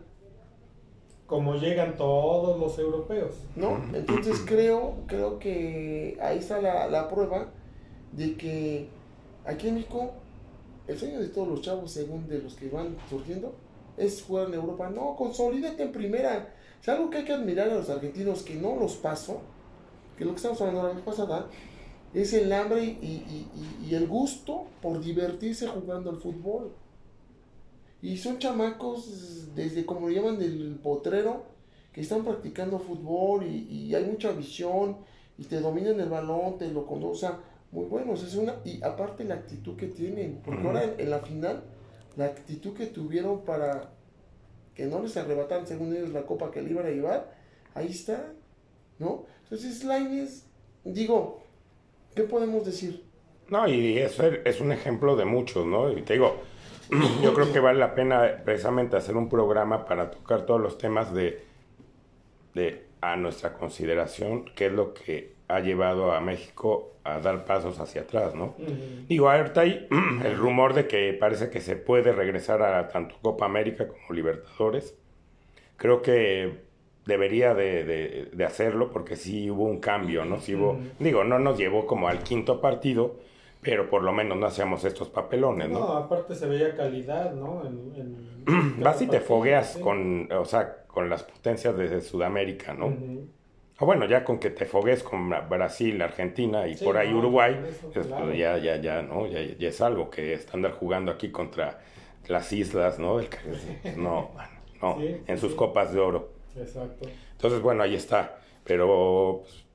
Como 1.27 1.55
llegan 1.55 1.97
todos 1.97 2.61
los 2.61 2.79
europeos. 2.79 3.33
¿no? 3.57 3.81
Entonces 3.95 4.43
creo, 4.47 4.95
creo 5.07 5.39
que 5.39 6.19
ahí 6.21 6.39
está 6.39 6.61
la, 6.61 6.87
la 6.89 7.09
prueba 7.09 7.49
de 8.13 8.37
que 8.37 8.89
aquí 9.47 9.69
en 9.69 9.75
México, 9.77 10.13
el 10.87 10.99
sueño 10.99 11.21
de 11.21 11.29
todos 11.29 11.49
los 11.49 11.63
chavos, 11.63 11.91
según 11.91 12.29
de 12.29 12.39
los 12.41 12.55
que 12.55 12.69
van 12.69 12.97
surgiendo, 13.09 13.55
es 13.97 14.23
jugar 14.23 14.49
en 14.49 14.55
Europa. 14.55 14.91
No, 14.91 15.17
consolídate 15.17 15.83
en 15.85 15.93
primera. 15.93 16.53
Es 16.83 16.89
algo 16.91 17.09
que 17.09 17.19
hay 17.19 17.25
que 17.25 17.33
admirar 17.33 17.71
a 17.71 17.75
los 17.77 17.89
argentinos 17.89 18.43
que 18.43 18.57
no 18.57 18.77
los 18.77 18.97
paso, 18.97 19.41
que 20.19 20.25
lo 20.27 20.33
que 20.33 20.37
estamos 20.37 20.61
hablando 20.61 20.83
la 20.87 20.93
vez 20.95 21.03
pasada, 21.03 21.47
es 22.13 22.33
el 22.35 22.53
hambre 22.53 22.85
y, 22.85 22.89
y- 23.03 23.49
y- 23.83 23.87
y 23.91 23.95
el 23.95 24.07
gusto 24.07 24.67
por 24.83 25.01
divertirse 25.01 25.67
jugando 25.67 26.11
al 26.11 26.17
fútbol. 26.19 26.73
Y 28.05 28.19
son 28.19 28.39
chamacos, 28.39 29.55
desde 29.55 29.87
como 29.87 30.09
lo 30.09 30.15
llaman 30.15 30.39
del 30.39 30.79
potrero, 30.83 31.45
que 31.91 32.03
están 32.03 32.23
practicando 32.23 32.79
fútbol 32.79 33.47
y, 33.47 33.67
y 33.71 33.95
hay 33.95 34.05
mucha 34.05 34.31
visión 34.33 34.99
y 35.39 35.45
te 35.45 35.59
dominan 35.59 35.99
el 35.99 36.11
balón, 36.11 36.59
te 36.59 36.69
lo 36.69 36.85
conocen, 36.85 37.11
o 37.11 37.15
sea, 37.15 37.41
muy 37.73 37.87
buenos. 37.87 38.23
Es 38.23 38.35
una, 38.35 38.57
y 38.63 38.83
aparte 38.83 39.25
la 39.25 39.37
actitud 39.37 39.75
que 39.75 39.87
tienen, 39.87 40.43
porque 40.45 40.67
ahora 40.67 40.85
en, 40.85 41.01
en 41.01 41.09
la 41.09 41.21
final, 41.21 41.63
la 42.19 42.27
actitud 42.27 42.75
que 42.75 42.89
tuvieron 42.89 43.41
para 43.41 43.91
que 44.75 44.85
no 44.85 45.01
les 45.01 45.17
arrebataran, 45.17 45.67
según 45.67 45.97
ellos, 45.97 46.11
la 46.11 46.27
copa 46.27 46.51
que 46.51 46.61
le 46.61 46.73
iban 46.73 46.85
a 46.85 46.91
llevar, 46.91 47.35
ahí 47.73 47.89
está, 47.89 48.35
¿no? 48.99 49.25
Entonces, 49.45 49.83
Lainez, 49.83 50.45
digo, 50.85 51.43
¿qué 52.15 52.25
podemos 52.25 52.67
decir? 52.67 53.03
No, 53.49 53.67
y 53.67 53.97
es 53.97 54.21
es 54.21 54.61
un 54.61 54.73
ejemplo 54.73 55.17
de 55.17 55.25
muchos, 55.25 55.65
¿no? 55.65 55.91
Y 55.91 56.03
te 56.03 56.13
digo, 56.13 56.37
yo 57.23 57.35
creo 57.35 57.53
que 57.53 57.61
vale 57.61 57.79
la 57.79 57.95
pena 57.95 58.43
precisamente 58.45 58.97
hacer 58.97 59.17
un 59.17 59.29
programa 59.29 59.85
para 59.87 60.11
tocar 60.11 60.47
todos 60.47 60.61
los 60.61 60.79
temas 60.79 61.13
de, 61.15 61.43
de 62.55 62.85
a 63.01 63.17
nuestra 63.17 63.53
consideración, 63.55 64.45
qué 64.55 64.67
es 64.67 64.73
lo 64.73 64.95
que 64.95 65.35
ha 65.49 65.61
llevado 65.61 66.13
a 66.13 66.21
México 66.21 66.93
a 67.05 67.19
dar 67.21 67.45
pasos 67.45 67.79
hacia 67.81 68.03
atrás, 68.03 68.35
¿no? 68.35 68.55
Ujú. 68.59 68.75
Digo, 69.09 69.31
ahorita 69.31 69.61
hay 69.61 69.87
el 70.25 70.37
rumor 70.37 70.73
de 70.73 70.87
que 70.87 71.13
parece 71.13 71.51
que 71.51 71.61
se 71.61 71.77
puede 71.77 72.13
regresar 72.13 72.63
a 72.63 72.89
tanto 72.89 73.17
Copa 73.21 73.45
América 73.45 73.87
como 73.89 74.01
Libertadores. 74.15 74.97
Creo 75.77 76.01
que 76.01 76.63
debería 77.05 77.53
de, 77.53 77.85
de- 77.85 78.31
de 78.33 78.45
hacerlo 78.47 78.91
porque 78.91 79.17
sí 79.17 79.51
hubo 79.51 79.65
un 79.65 79.81
cambio, 79.81 80.25
¿no? 80.25 80.41
Sí 80.41 80.55
hubo, 80.55 80.79
digo, 80.99 81.25
no 81.25 81.39
nos 81.39 81.59
llevó 81.59 81.87
como 81.87 82.09
al 82.09 82.21
quinto 82.23 82.63
partido, 82.63 83.17
pero 83.65 83.89
por 83.91 84.03
lo 84.05 84.13
menos 84.13 84.39
no 84.39 84.47
hacíamos 84.47 84.85
estos 84.85 85.09
papelones, 85.09 85.71
No, 85.71 85.79
¿no? 85.81 85.97
aparte 85.97 86.35
se 86.35 86.47
veía 86.47 86.77
calidad, 86.77 87.35
¿no? 87.35 87.65
En, 87.67 87.95
en 87.97 88.25
Vas 88.83 89.01
y 89.03 89.07
te 89.07 89.21
fogueas 89.21 89.77
con, 89.79 90.31
o 90.33 90.45
sea, 90.45 90.85
con 90.87 91.09
las 91.11 91.23
potencias 91.25 91.77
de 91.77 92.01
Sudamérica. 92.01 92.75
¿no? 92.75 92.87
Ujú. 92.87 93.29
Ah, 93.79 93.85
bueno, 93.87 94.07
ya 94.07 94.25
con 94.25 94.39
que 94.39 94.51
te 94.51 94.67
fogues 94.67 95.03
con 95.03 95.31
Brasil, 95.49 96.01
Argentina 96.03 96.67
y 96.69 96.75
Sí, 96.77 96.85
por 96.85 96.97
ahí 96.97 97.13
no, 97.13 97.19
Uruguay, 97.19 97.61
eso, 97.69 97.91
pues, 97.93 98.07
claro. 98.07 98.25
pues, 98.27 98.39
ya, 98.39 98.59
ya, 98.59 98.77
ya, 98.77 99.03
¿no? 99.03 99.27
Ya, 99.27 99.41
ya 99.43 99.69
es 99.69 99.81
algo 99.81 100.11
que 100.11 100.35
es 100.35 100.53
andar 100.55 100.73
jugando 100.73 101.11
aquí 101.13 101.31
contra 101.33 101.81
las 102.29 102.53
islas, 102.53 102.99
¿no? 102.99 103.21
No, 103.97 104.35
no, 104.83 104.99
Sí, 105.01 105.25
en 105.27 105.39
sus 105.39 105.55
copas 105.55 105.93
de 105.93 106.01
oro. 106.01 106.31
Exacto. 106.57 107.07
Entonces, 107.33 107.61
bueno, 107.63 107.83
ahí 107.83 107.95
está. 107.95 108.39
Pero 108.65 109.41
pues, 109.43 109.67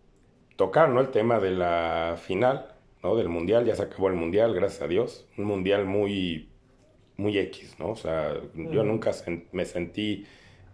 tocar, 0.58 0.89
¿no? 0.89 1.02
El 1.02 1.12
tema 1.12 1.39
de 1.39 1.52
la 1.52 2.17
final, 2.21 2.75
¿no? 3.04 3.16
Del 3.16 3.30
mundial, 3.30 3.66
ya 3.66 3.76
se 3.76 3.84
acabó 3.84 4.10
el 4.10 4.16
mundial, 4.16 4.54
gracias 4.54 4.82
a 4.84 4.88
Dios. 4.88 5.28
Un 5.38 5.46
mundial 5.46 5.86
muy, 5.86 6.54
muy 7.18 7.38
X, 7.40 7.78
¿no? 7.80 7.92
O 7.92 7.96
sea, 7.96 8.36
yo 8.56 8.84
nunca 8.84 9.12
sen- 9.12 9.48
me 9.54 9.66
sentí 9.66 10.26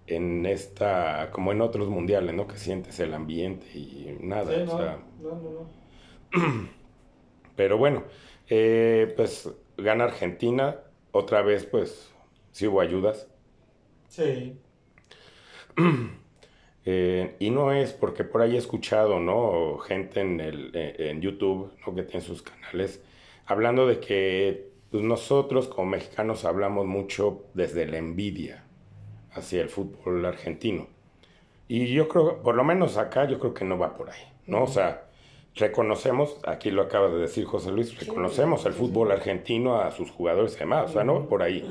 en 0.08 0.46
esta, 0.46 1.32
como 1.32 1.52
en 1.54 1.62
otros 1.62 1.90
mundiales, 1.90 2.36
¿no? 2.36 2.48
Que 2.48 2.58
sientes 2.58 3.00
el 3.02 3.14
ambiente 3.14 3.68
y 3.78 4.18
nada, 4.22 4.52
Sí, 4.52 4.64
o 4.64 4.68
no, 4.68 4.78
sea. 4.78 5.06
no, 5.18 5.36
no, 5.42 5.50
no. 5.52 5.86
Pero 7.56 7.78
bueno, 7.78 8.06
eh, 8.50 9.14
pues 9.16 9.50
gana 9.78 10.06
Argentina, 10.06 10.80
otra 11.12 11.42
vez, 11.42 11.66
pues 11.66 12.12
sí 12.52 12.68
hubo 12.68 12.82
ayudas. 12.82 13.30
Sí. 14.08 14.64
Eh, 16.86 17.36
y 17.40 17.50
no 17.50 17.72
es 17.72 17.94
porque 17.94 18.24
por 18.24 18.42
ahí 18.42 18.56
he 18.56 18.60
escuchado, 18.60 19.20
¿no? 19.20 19.80
Gente 19.80 20.22
en, 20.22 20.40
el, 20.40 20.72
eh, 20.76 21.10
en 21.10 21.20
YouTube, 21.20 21.72
¿no? 21.86 21.96
Que 21.96 22.04
tiene 22.04 22.22
sus 22.24 22.44
canales, 22.44 23.04
hablando 23.48 23.88
de 23.88 24.00
que 24.00 24.70
pues, 24.92 25.04
nosotros 25.04 25.68
como 25.68 25.90
mexicanos 25.90 26.46
hablamos 26.46 26.86
mucho 26.86 27.44
desde 27.56 27.88
la 27.88 27.98
envidia 27.98 28.66
hacia 29.32 29.62
el 29.62 29.70
fútbol 29.70 30.26
argentino. 30.26 30.88
Y 31.68 31.88
yo 31.88 32.08
creo, 32.08 32.44
por 32.44 32.56
lo 32.56 32.64
menos 32.64 32.98
acá, 32.98 33.28
yo 33.28 33.40
creo 33.40 33.54
que 33.56 33.66
no 33.66 33.80
va 33.80 33.96
por 33.96 34.12
ahí, 34.12 34.22
¿no? 34.46 34.64
O 34.64 34.68
sea, 34.68 35.08
reconocemos, 35.56 36.38
aquí 36.46 36.70
lo 36.70 36.84
acaba 36.84 37.10
de 37.10 37.18
decir 37.18 37.46
José 37.46 37.72
Luis, 37.72 37.98
reconocemos 38.00 38.66
el 38.68 38.74
fútbol 38.74 39.12
argentino 39.12 39.82
a 39.82 39.90
sus 39.90 40.12
jugadores 40.12 40.56
y 40.56 40.60
demás, 40.60 40.92
o 40.92 40.94
sea, 40.94 41.04
no 41.04 41.16
va 41.16 41.28
por 41.28 41.42
ahí. 41.42 41.66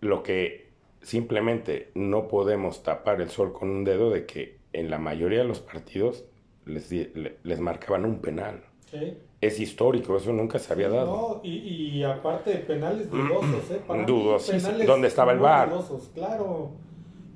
Lo 0.00 0.22
que 0.22 0.63
simplemente 1.04 1.90
no 1.94 2.28
podemos 2.28 2.82
tapar 2.82 3.20
el 3.20 3.30
sol 3.30 3.52
con 3.52 3.70
un 3.70 3.84
dedo 3.84 4.10
de 4.10 4.26
que 4.26 4.58
en 4.72 4.90
la 4.90 4.98
mayoría 4.98 5.40
de 5.40 5.44
los 5.44 5.60
partidos 5.60 6.24
les, 6.64 6.90
les 6.90 7.60
marcaban 7.60 8.04
un 8.04 8.20
penal. 8.20 8.62
Sí. 8.90 9.18
Es 9.40 9.60
histórico, 9.60 10.16
eso 10.16 10.32
nunca 10.32 10.58
se 10.58 10.72
había 10.72 10.88
dado. 10.88 11.06
No, 11.06 11.40
y, 11.42 11.58
y 11.58 12.02
aparte 12.02 12.54
penales 12.54 13.10
dudosos, 13.10 13.70
¿eh? 13.70 13.82
Para 13.86 14.06
penales 14.06 14.86
¿Dónde 14.86 15.08
estaba 15.08 15.32
el 15.32 15.38
VAR? 15.38 15.70
dudosos, 15.70 16.10
claro. 16.14 16.70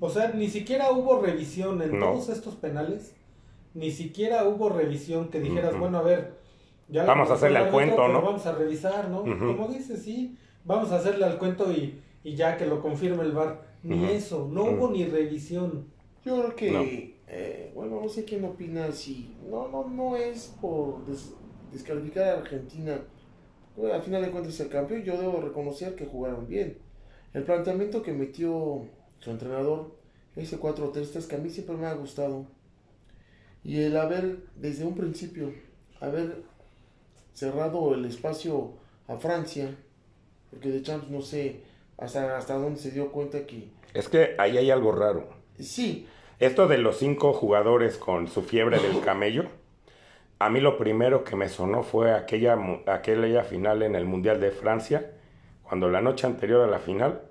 O 0.00 0.08
sea, 0.08 0.30
ni 0.30 0.48
siquiera 0.48 0.90
hubo 0.92 1.20
revisión 1.20 1.82
en 1.82 1.98
No. 1.98 2.12
todos 2.12 2.30
estos 2.30 2.54
penales. 2.54 3.14
Ni 3.74 3.90
siquiera 3.90 4.44
hubo 4.44 4.70
revisión 4.70 5.28
que 5.28 5.40
dijeras, 5.40 5.78
bueno, 5.78 5.98
a 5.98 6.02
ver. 6.02 6.38
Ya 6.88 7.04
Vamos 7.04 7.30
a 7.30 7.34
hacerle 7.34 7.58
al 7.58 7.70
cuento, 7.70 8.08
¿no? 8.08 8.22
Vamos 8.22 8.46
a 8.46 8.52
revisar, 8.52 9.10
¿no? 9.10 9.22
Como 9.22 9.68
dices, 9.68 10.02
sí. 10.02 10.36
Vamos 10.64 10.90
a 10.92 10.96
hacerle 10.96 11.26
al 11.26 11.38
cuento 11.38 11.70
y, 11.70 12.00
y 12.24 12.34
ya 12.34 12.56
que 12.56 12.66
lo 12.66 12.80
confirme 12.82 13.22
el 13.24 13.32
VAR. 13.32 13.66
Ni 13.82 14.04
eso, 14.06 14.48
no 14.50 14.64
hubo 14.64 14.90
ni 14.90 15.04
revisión. 15.04 15.86
Yo 16.24 16.36
creo 16.40 16.56
que, 16.56 16.70
No. 16.72 16.82
eh, 17.28 17.72
bueno, 17.74 18.00
no 18.02 18.08
sé 18.08 18.24
quién 18.24 18.44
opina 18.44 18.90
si, 18.92 19.36
no, 19.48 19.68
no, 19.68 19.88
no 19.88 20.16
es 20.16 20.54
por 20.60 21.06
des- 21.06 21.32
descalificar 21.72 22.28
a 22.28 22.38
Argentina. 22.40 23.00
Bueno, 23.76 23.94
al 23.94 24.02
final 24.02 24.22
de 24.22 24.30
cuentas 24.30 24.58
el 24.60 24.68
campeón, 24.68 25.02
yo 25.04 25.16
debo 25.20 25.40
reconocer 25.40 25.94
que 25.94 26.06
jugaron 26.06 26.48
bien. 26.48 26.78
El 27.32 27.44
planteamiento 27.44 28.02
que 28.02 28.12
metió 28.12 28.86
su 29.20 29.30
entrenador, 29.30 29.96
ese 30.34 30.58
4-3-3, 30.58 31.26
que 31.28 31.36
a 31.36 31.38
mí 31.38 31.50
siempre 31.50 31.76
me 31.76 31.86
ha 31.86 31.94
gustado. 31.94 32.46
Y 33.62 33.80
el 33.80 33.96
haber, 33.96 34.44
desde 34.56 34.84
un 34.84 34.94
principio, 34.94 35.52
haber 36.00 36.42
cerrado 37.32 37.94
el 37.94 38.04
espacio 38.04 38.72
a 39.06 39.16
Francia, 39.18 39.76
porque 40.50 40.70
de 40.70 40.82
Champs 40.82 41.08
no 41.10 41.20
sé 41.22 41.62
hasta, 41.98 42.36
hasta 42.36 42.54
dónde 42.54 42.80
se 42.80 42.90
dio 42.90 43.10
cuenta 43.12 43.46
que 43.46 43.68
Es 43.94 44.08
que 44.08 44.34
ahí 44.38 44.56
hay 44.56 44.70
algo 44.70 44.92
raro. 44.92 45.28
sí, 45.58 46.06
Esto 46.38 46.68
de 46.68 46.78
los 46.78 46.98
cinco 46.98 47.32
jugadores 47.32 47.96
con 47.98 48.28
su 48.28 48.42
fiebre 48.42 48.78
del 48.80 49.00
camello, 49.04 49.44
a 50.38 50.48
mí 50.50 50.60
lo 50.60 50.78
primero 50.78 51.24
que 51.24 51.34
me 51.36 51.48
sonó 51.48 51.82
fue 51.82 52.12
aquella, 52.12 52.56
aquella 52.86 53.42
final 53.44 53.82
en 53.82 53.96
el 53.96 54.04
Mundial 54.04 54.40
de 54.40 54.52
Francia, 54.52 55.10
cuando 55.64 55.88
la 55.90 56.00
noche 56.00 56.26
anterior 56.26 56.62
a 56.62 56.70
la 56.70 56.78
final 56.78 57.22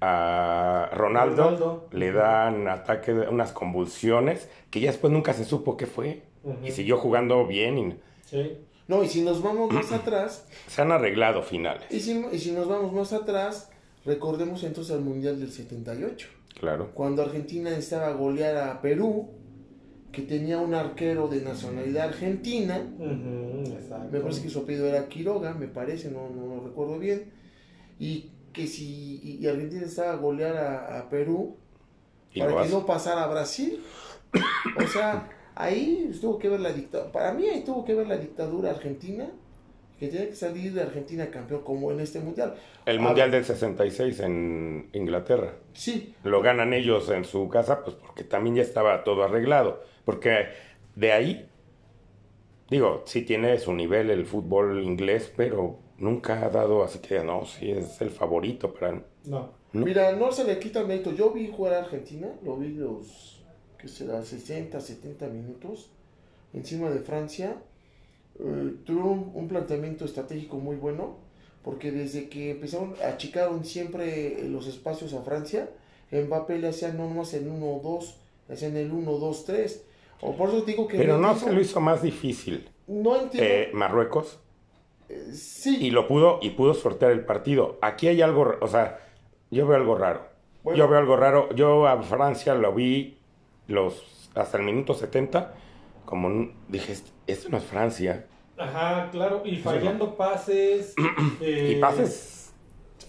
a 0.00 0.90
Ronaldo, 0.94 1.44
Ronaldo. 1.44 1.88
le 1.92 2.10
dan 2.12 2.66
ataque, 2.68 3.14
de- 3.14 3.28
unas 3.28 3.52
convulsiones, 3.52 4.48
que 4.70 4.80
ya 4.80 4.90
después 4.90 5.12
nunca 5.12 5.32
se 5.32 5.44
supo 5.44 5.76
qué 5.76 5.86
fue, 5.86 6.22
y 6.64 6.72
siguió 6.72 6.96
jugando 6.98 7.46
bien 7.46 7.78
y 7.78 7.94
Sí. 8.24 8.58
no, 8.88 9.04
y 9.04 9.08
si 9.08 9.22
nos 9.22 9.40
vamos 9.42 9.70
más 9.70 9.92
atrás, 9.92 10.48
se 10.66 10.82
han 10.82 10.90
arreglado 10.90 11.42
finales, 11.42 11.84
y 11.90 12.00
si, 12.00 12.20
y 12.32 12.38
si 12.40 12.50
nos 12.50 12.66
vamos 12.68 12.92
más 12.92 13.12
atrás, 13.12 13.70
recordemos 14.04 14.62
entonces 14.64 14.94
al 14.94 15.02
Mundial 15.02 15.38
del 15.40 15.50
78, 15.52 16.28
claro. 16.58 16.90
cuando 16.94 17.22
Argentina 17.22 17.70
estaba 17.76 18.08
a 18.08 18.12
golear 18.12 18.56
a 18.56 18.80
Perú, 18.80 19.28
que 20.10 20.22
tenía 20.22 20.58
un 20.58 20.74
arquero 20.74 21.28
de 21.28 21.40
nacionalidad 21.40 22.08
argentina, 22.08 22.82
Ujú, 22.98 23.72
exacto. 23.72 24.08
me 24.12 24.20
parece 24.20 24.42
que 24.42 24.50
su 24.50 24.58
apellido 24.60 24.86
era 24.86 25.08
Quiroga, 25.08 25.54
me 25.54 25.68
parece, 25.68 26.10
no, 26.10 26.28
no 26.28 26.54
lo 26.56 26.60
recuerdo 26.64 26.98
bien, 26.98 27.32
y 27.98 28.30
que 28.52 28.66
si 28.66 29.20
y- 29.22 29.38
y 29.40 29.46
Argentina 29.46 29.86
estaba 29.86 30.12
a 30.12 30.16
golear 30.16 30.56
a, 30.56 30.98
a 30.98 31.08
Perú, 31.08 31.56
Y 32.34 32.40
para 32.40 32.62
que 32.62 32.68
no 32.68 32.84
pasara 32.84 33.24
a 33.24 33.28
Brasil, 33.28 33.80
o 34.76 34.86
sea, 34.88 35.30
ahí 35.54 36.10
tuvo 36.20 36.38
que 36.38 36.48
ver 36.50 36.60
la 36.60 36.72
dictadura, 36.72 37.10
para 37.12 37.32
mí 37.32 37.46
ahí 37.48 37.62
tuvo 37.64 37.84
que 37.84 37.94
ver 37.94 38.06
la 38.06 38.18
dictadura 38.18 38.70
argentina, 38.70 39.30
que 40.02 40.08
tiene 40.08 40.30
que 40.30 40.34
salir 40.34 40.74
de 40.74 40.82
Argentina 40.82 41.30
campeón 41.30 41.62
como 41.62 41.92
en 41.92 42.00
este 42.00 42.18
mundial. 42.18 42.56
El 42.86 42.98
A 42.98 43.02
Mundial 43.02 43.30
ver, 43.30 43.44
del 43.46 43.56
66 43.56 44.18
en 44.18 44.88
Inglaterra. 44.94 45.54
Sí, 45.74 46.16
Lo 46.24 46.42
ganan 46.42 46.72
ellos 46.72 47.08
en 47.10 47.24
su 47.24 47.48
casa, 47.48 47.84
pues 47.84 47.94
porque 47.94 48.24
también 48.24 48.56
ya 48.56 48.62
estaba 48.62 49.04
todo 49.04 49.22
arreglado. 49.22 49.84
Porque 50.04 50.48
de 50.96 51.12
ahí, 51.12 51.48
digo, 52.68 53.04
sí 53.06 53.22
tiene 53.22 53.56
su 53.60 53.72
nivel 53.74 54.10
el 54.10 54.26
fútbol 54.26 54.82
inglés, 54.82 55.32
pero 55.36 55.78
nunca 55.98 56.44
ha 56.44 56.48
dado 56.48 56.82
así 56.82 56.98
que 56.98 57.22
no, 57.22 57.46
sí 57.46 57.70
es 57.70 58.00
el 58.00 58.10
favorito 58.10 58.74
para... 58.74 59.04
No. 59.24 59.50
¿no? 59.72 59.84
Mira, 59.84 60.16
no 60.16 60.32
se 60.32 60.42
le 60.42 60.58
quita 60.58 60.82
mérito. 60.82 61.12
Yo 61.12 61.30
vi 61.30 61.46
jugar 61.48 61.74
a 61.74 61.78
Argentina, 61.78 62.26
lo 62.42 62.56
vi 62.56 62.70
los, 62.70 63.44
que 63.78 63.86
será, 63.86 64.20
60, 64.20 64.80
70 64.80 65.28
minutos 65.28 65.92
encima 66.52 66.90
de 66.90 66.98
Francia. 66.98 67.62
Eh, 68.38 68.74
tuvo 68.84 69.30
un, 69.34 69.48
planteamiento 69.48 70.04
estratégico 70.04 70.56
muy 70.58 70.76
bueno, 70.76 71.16
porque 71.62 71.90
desde 71.92 72.28
que 72.28 72.52
empezaron, 72.52 72.94
achicaron 73.06 73.64
siempre 73.64 74.42
los 74.48 74.66
espacios 74.66 75.12
a 75.14 75.22
Francia, 75.22 75.70
Mbappé 76.10 76.58
le 76.58 76.68
hacían 76.68 76.96
no 76.96 77.08
más 77.08 77.32
el 77.34 77.48
1-2, 77.50 78.14
le 78.48 78.54
hacían 78.54 78.76
el 78.76 78.92
1-2-3. 78.92 79.80
O 80.20 80.36
por 80.36 80.48
eso 80.50 80.62
digo 80.62 80.86
que 80.86 80.98
Pero 80.98 81.18
no 81.18 81.36
se 81.36 81.52
lo 81.52 81.60
hizo 81.60 81.80
más 81.80 82.00
difícil 82.00 82.68
No 82.86 83.16
entiendo. 83.20 83.48
eh, 83.48 83.70
Marruecos 83.72 84.38
Eh, 85.08 85.32
sí, 85.32 85.78
y 85.80 85.90
lo 85.90 86.06
pudo 86.06 86.38
y 86.40 86.50
pudo 86.50 86.74
sortear 86.74 87.10
el 87.10 87.24
partido. 87.24 87.78
Aquí 87.82 88.06
hay 88.08 88.22
algo, 88.22 88.54
o 88.60 88.68
sea, 88.68 89.00
yo 89.50 89.66
veo 89.66 89.76
algo 89.76 89.96
raro. 89.96 90.22
Bueno. 90.62 90.78
Yo 90.78 90.88
veo 90.88 90.98
algo 90.98 91.16
raro. 91.16 91.52
Yo 91.54 91.86
a 91.88 92.00
Francia 92.02 92.54
lo 92.54 92.72
vi 92.72 93.18
los 93.66 94.30
hasta 94.34 94.58
el 94.58 94.64
minuto 94.64 94.94
70 94.94 95.54
como 96.04 96.50
dije, 96.68 96.92
"Est- 96.92 97.11
esto 97.26 97.48
no 97.48 97.58
es 97.58 97.64
Francia. 97.64 98.26
Ajá, 98.58 99.08
claro. 99.10 99.42
Y 99.44 99.56
fallando 99.56 100.14
pases. 100.16 100.94
eh, 101.40 101.74
Y 101.76 101.80
pases 101.80 102.52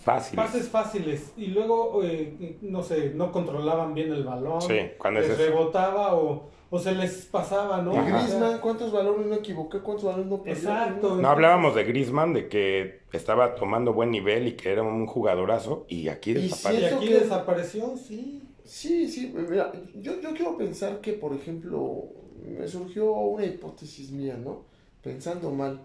fáciles. 0.04 0.36
Pases 0.46 0.70
fáciles. 0.70 1.34
Y 1.38 1.48
luego, 1.48 2.02
eh, 2.04 2.58
no 2.62 2.82
sé, 2.84 3.12
no 3.14 3.32
controlaban 3.32 3.94
bien 3.94 4.12
el 4.12 4.24
balón. 4.24 4.62
Sí, 4.62 4.76
cuando 4.98 5.20
les 5.22 5.30
es 5.30 5.40
eso. 5.40 5.50
rebotaba 5.52 6.16
o, 6.16 6.50
o 6.70 6.80
se 6.80 6.94
les 6.94 7.26
pasaba, 7.26 7.82
¿no? 7.82 7.92
Griezmann, 7.92 8.60
¿cuántos 8.60 8.92
balones 8.92 9.28
no 9.28 9.36
equivoqué? 9.36 9.80
¿Cuántos 9.80 10.06
balones 10.06 10.26
no 10.28 10.42
perdió? 10.44 10.70
Exacto. 10.70 11.16
No 11.18 11.30
hablábamos 11.30 11.76
de 11.76 11.84
Griezmann, 11.84 12.34
de 12.34 12.48
que 12.50 13.02
estaba 13.12 13.56
tomando 13.56 13.94
buen 13.94 14.12
nivel 14.12 14.48
y 14.48 14.54
que 14.54 14.72
era 14.72 14.82
un 14.82 15.06
jugadorazo, 15.06 15.86
y 15.88 16.08
aquí 16.08 16.32
Y 16.32 16.34
desapareció. 16.36 16.80
Siento 16.88 16.98
aquí 16.98 17.08
que- 17.10 17.20
desapareció, 17.20 17.98
sí. 17.98 18.40
Sí, 18.66 19.08
sí, 19.10 19.34
mira, 19.50 19.74
yo, 19.96 20.20
yo 20.22 20.34
quiero 20.34 20.58
pensar 20.58 21.00
que, 21.02 21.12
por 21.14 21.34
ejemplo, 21.34 22.06
me 22.48 22.68
surgió 22.68 23.12
una 23.14 23.46
hipótesis 23.46 24.12
mía, 24.12 24.38
¿no? 24.38 24.62
Pensando 25.02 25.52
mal, 25.52 25.82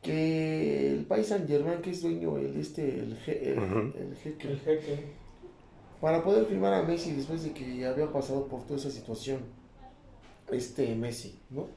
que 0.00 0.90
el 0.92 1.04
país 1.04 1.28
Saint 1.28 1.46
Germain, 1.48 1.80
que 1.80 1.90
es 1.90 2.02
dueño 2.02 2.36
el 2.38 2.56
este, 2.58 2.98
el, 2.98 3.16
je- 3.18 3.40
el, 3.42 3.58
Ujú. 3.58 3.92
el 3.98 4.16
jeque, 4.16 4.48
El 4.48 4.60
jeque. 4.60 5.04
para 6.00 6.22
poder 6.24 6.46
firmar 6.46 6.74
a 6.74 6.82
Messi 6.82 7.12
después 7.12 7.44
de 7.44 7.52
que 7.52 7.86
había 7.86 8.10
pasado 8.12 8.46
por 8.48 8.64
toda 8.64 8.78
esa 8.80 8.90
situación, 8.90 9.40
este 10.50 10.94
Messi, 10.96 11.38
¿no? 11.50 11.68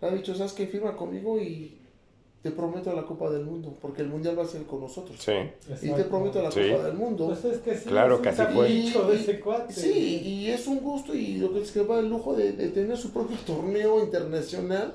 Le 0.00 0.08
ha 0.08 0.14
dicho, 0.14 0.34
¿sabes 0.34 0.52
qué? 0.54 0.66
Firma 0.66 0.96
conmigo 0.96 1.38
y 1.38 1.78
te 2.44 2.50
prometo 2.50 2.92
la 2.94 3.04
Copa 3.06 3.30
del 3.30 3.42
Mundo, 3.46 3.74
porque 3.80 4.02
el 4.02 4.08
Mundial 4.08 4.38
va 4.38 4.42
a 4.42 4.46
ser 4.46 4.64
con 4.64 4.80
nosotros. 4.82 5.16
Sí. 5.18 5.32
Y 5.80 5.90
te 5.92 6.04
prometo 6.04 6.42
la 6.42 6.50
Sí. 6.50 6.60
Copa 6.70 6.84
del 6.84 6.94
Mundo. 6.94 7.26
Pues 7.28 7.42
es 7.46 7.58
que 7.62 7.74
sí, 7.74 7.88
Claro 7.88 8.16
es 8.16 8.20
que 8.20 8.28
un 8.28 8.34
así 8.34 8.52
fue. 8.54 8.68
de 8.68 8.74
Y- 8.74 8.88
ese 9.14 9.40
cuate. 9.40 9.72
Sí, 9.72 10.20
y 10.22 10.48
es 10.50 10.66
un 10.66 10.80
gusto 10.80 11.14
y 11.14 11.38
lo 11.38 11.54
que 11.54 11.62
es 11.62 11.72
que 11.72 11.80
va 11.80 11.98
el 12.00 12.10
lujo 12.10 12.34
de, 12.36 12.52
de 12.52 12.68
tener 12.68 12.98
su 12.98 13.12
propio 13.12 13.36
torneo 13.46 13.98
internacional. 14.04 14.92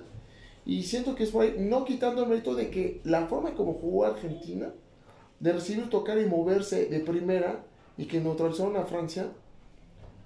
Y 0.64 0.84
siento 0.84 1.16
que 1.16 1.24
es 1.24 1.32
por 1.32 1.44
ahí, 1.44 1.56
no 1.58 1.86
quitando 1.86 2.22
el 2.22 2.30
mérito 2.30 2.54
de 2.54 2.70
que 2.70 3.02
la 3.04 3.26
forma 3.26 3.56
como 3.56 3.74
jugó 3.74 4.06
Argentina, 4.06 4.72
de 5.40 5.52
recibir, 5.54 5.90
tocar 5.90 6.20
y 6.20 6.26
moverse 6.28 6.86
de 6.86 7.00
primera 7.00 7.64
y 7.98 8.06
que 8.06 8.20
neutralizaron 8.22 8.78
a 8.78 8.84
Francia, 8.84 9.32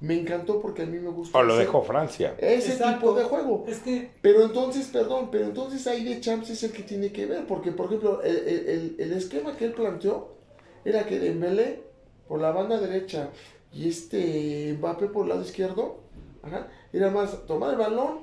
me 0.04 0.20
encantó 0.20 0.62
porque 0.62 0.82
a 0.82 0.86
mí 0.86 1.00
me 1.00 1.10
gusta 1.10 1.38
O 1.40 1.44
lo 1.44 1.54
ese- 1.54 1.62
dejó 1.64 1.82
Francia. 1.82 2.36
ese 2.38 2.74
Exacto. 2.74 3.00
tipo 3.00 3.14
de 3.16 3.24
juego. 3.24 3.64
Es 3.68 3.80
que 3.80 4.12
Pero 4.22 4.44
entonces, 4.44 4.88
perdón, 4.88 5.30
pero 5.32 5.46
entonces 5.46 5.88
ahí 5.88 6.04
de 6.04 6.20
Champs 6.20 6.50
es 6.50 6.62
el 6.64 6.72
que 6.74 6.84
tiene 6.84 7.12
que 7.14 7.26
ver, 7.26 7.48
porque 7.48 7.72
por 7.72 7.86
ejemplo, 7.86 8.22
el, 8.22 8.36
el- 8.36 8.70
el- 8.70 8.96
el 9.00 9.14
esquema 9.14 9.56
que 9.56 9.64
él 9.66 9.72
planteó 9.74 10.34
era 10.84 11.06
que 11.06 11.20
Dembélé 11.20 11.84
por 12.28 12.42
la 12.42 12.52
banda 12.52 12.80
derecha 12.80 13.30
y 13.72 13.88
este 13.88 14.76
Mbappé 14.78 15.08
por 15.08 15.24
el 15.24 15.30
lado 15.30 15.42
izquierdo, 15.42 16.00
ajá, 16.44 16.68
era 16.92 17.10
más 17.10 17.46
tomar 17.48 17.70
el 17.72 17.78
balón 17.78 18.20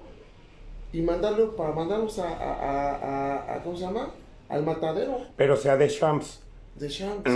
y 0.93 1.01
mandarlo 1.01 1.57
para 1.57 1.73
mandarlos 1.73 2.19
a, 2.19 2.29
a, 2.29 2.53
a- 2.53 2.97
a- 2.97 3.55
a- 3.55 3.63
¿cómo 3.63 3.77
se 3.77 3.85
llama? 3.85 4.13
Al 4.51 4.65
matadero 4.65 5.19
Pero 5.37 5.57
sea 5.57 5.77
de 5.79 5.89
Champs. 5.89 6.41
de 6.75 6.89
Champs. 6.89 7.31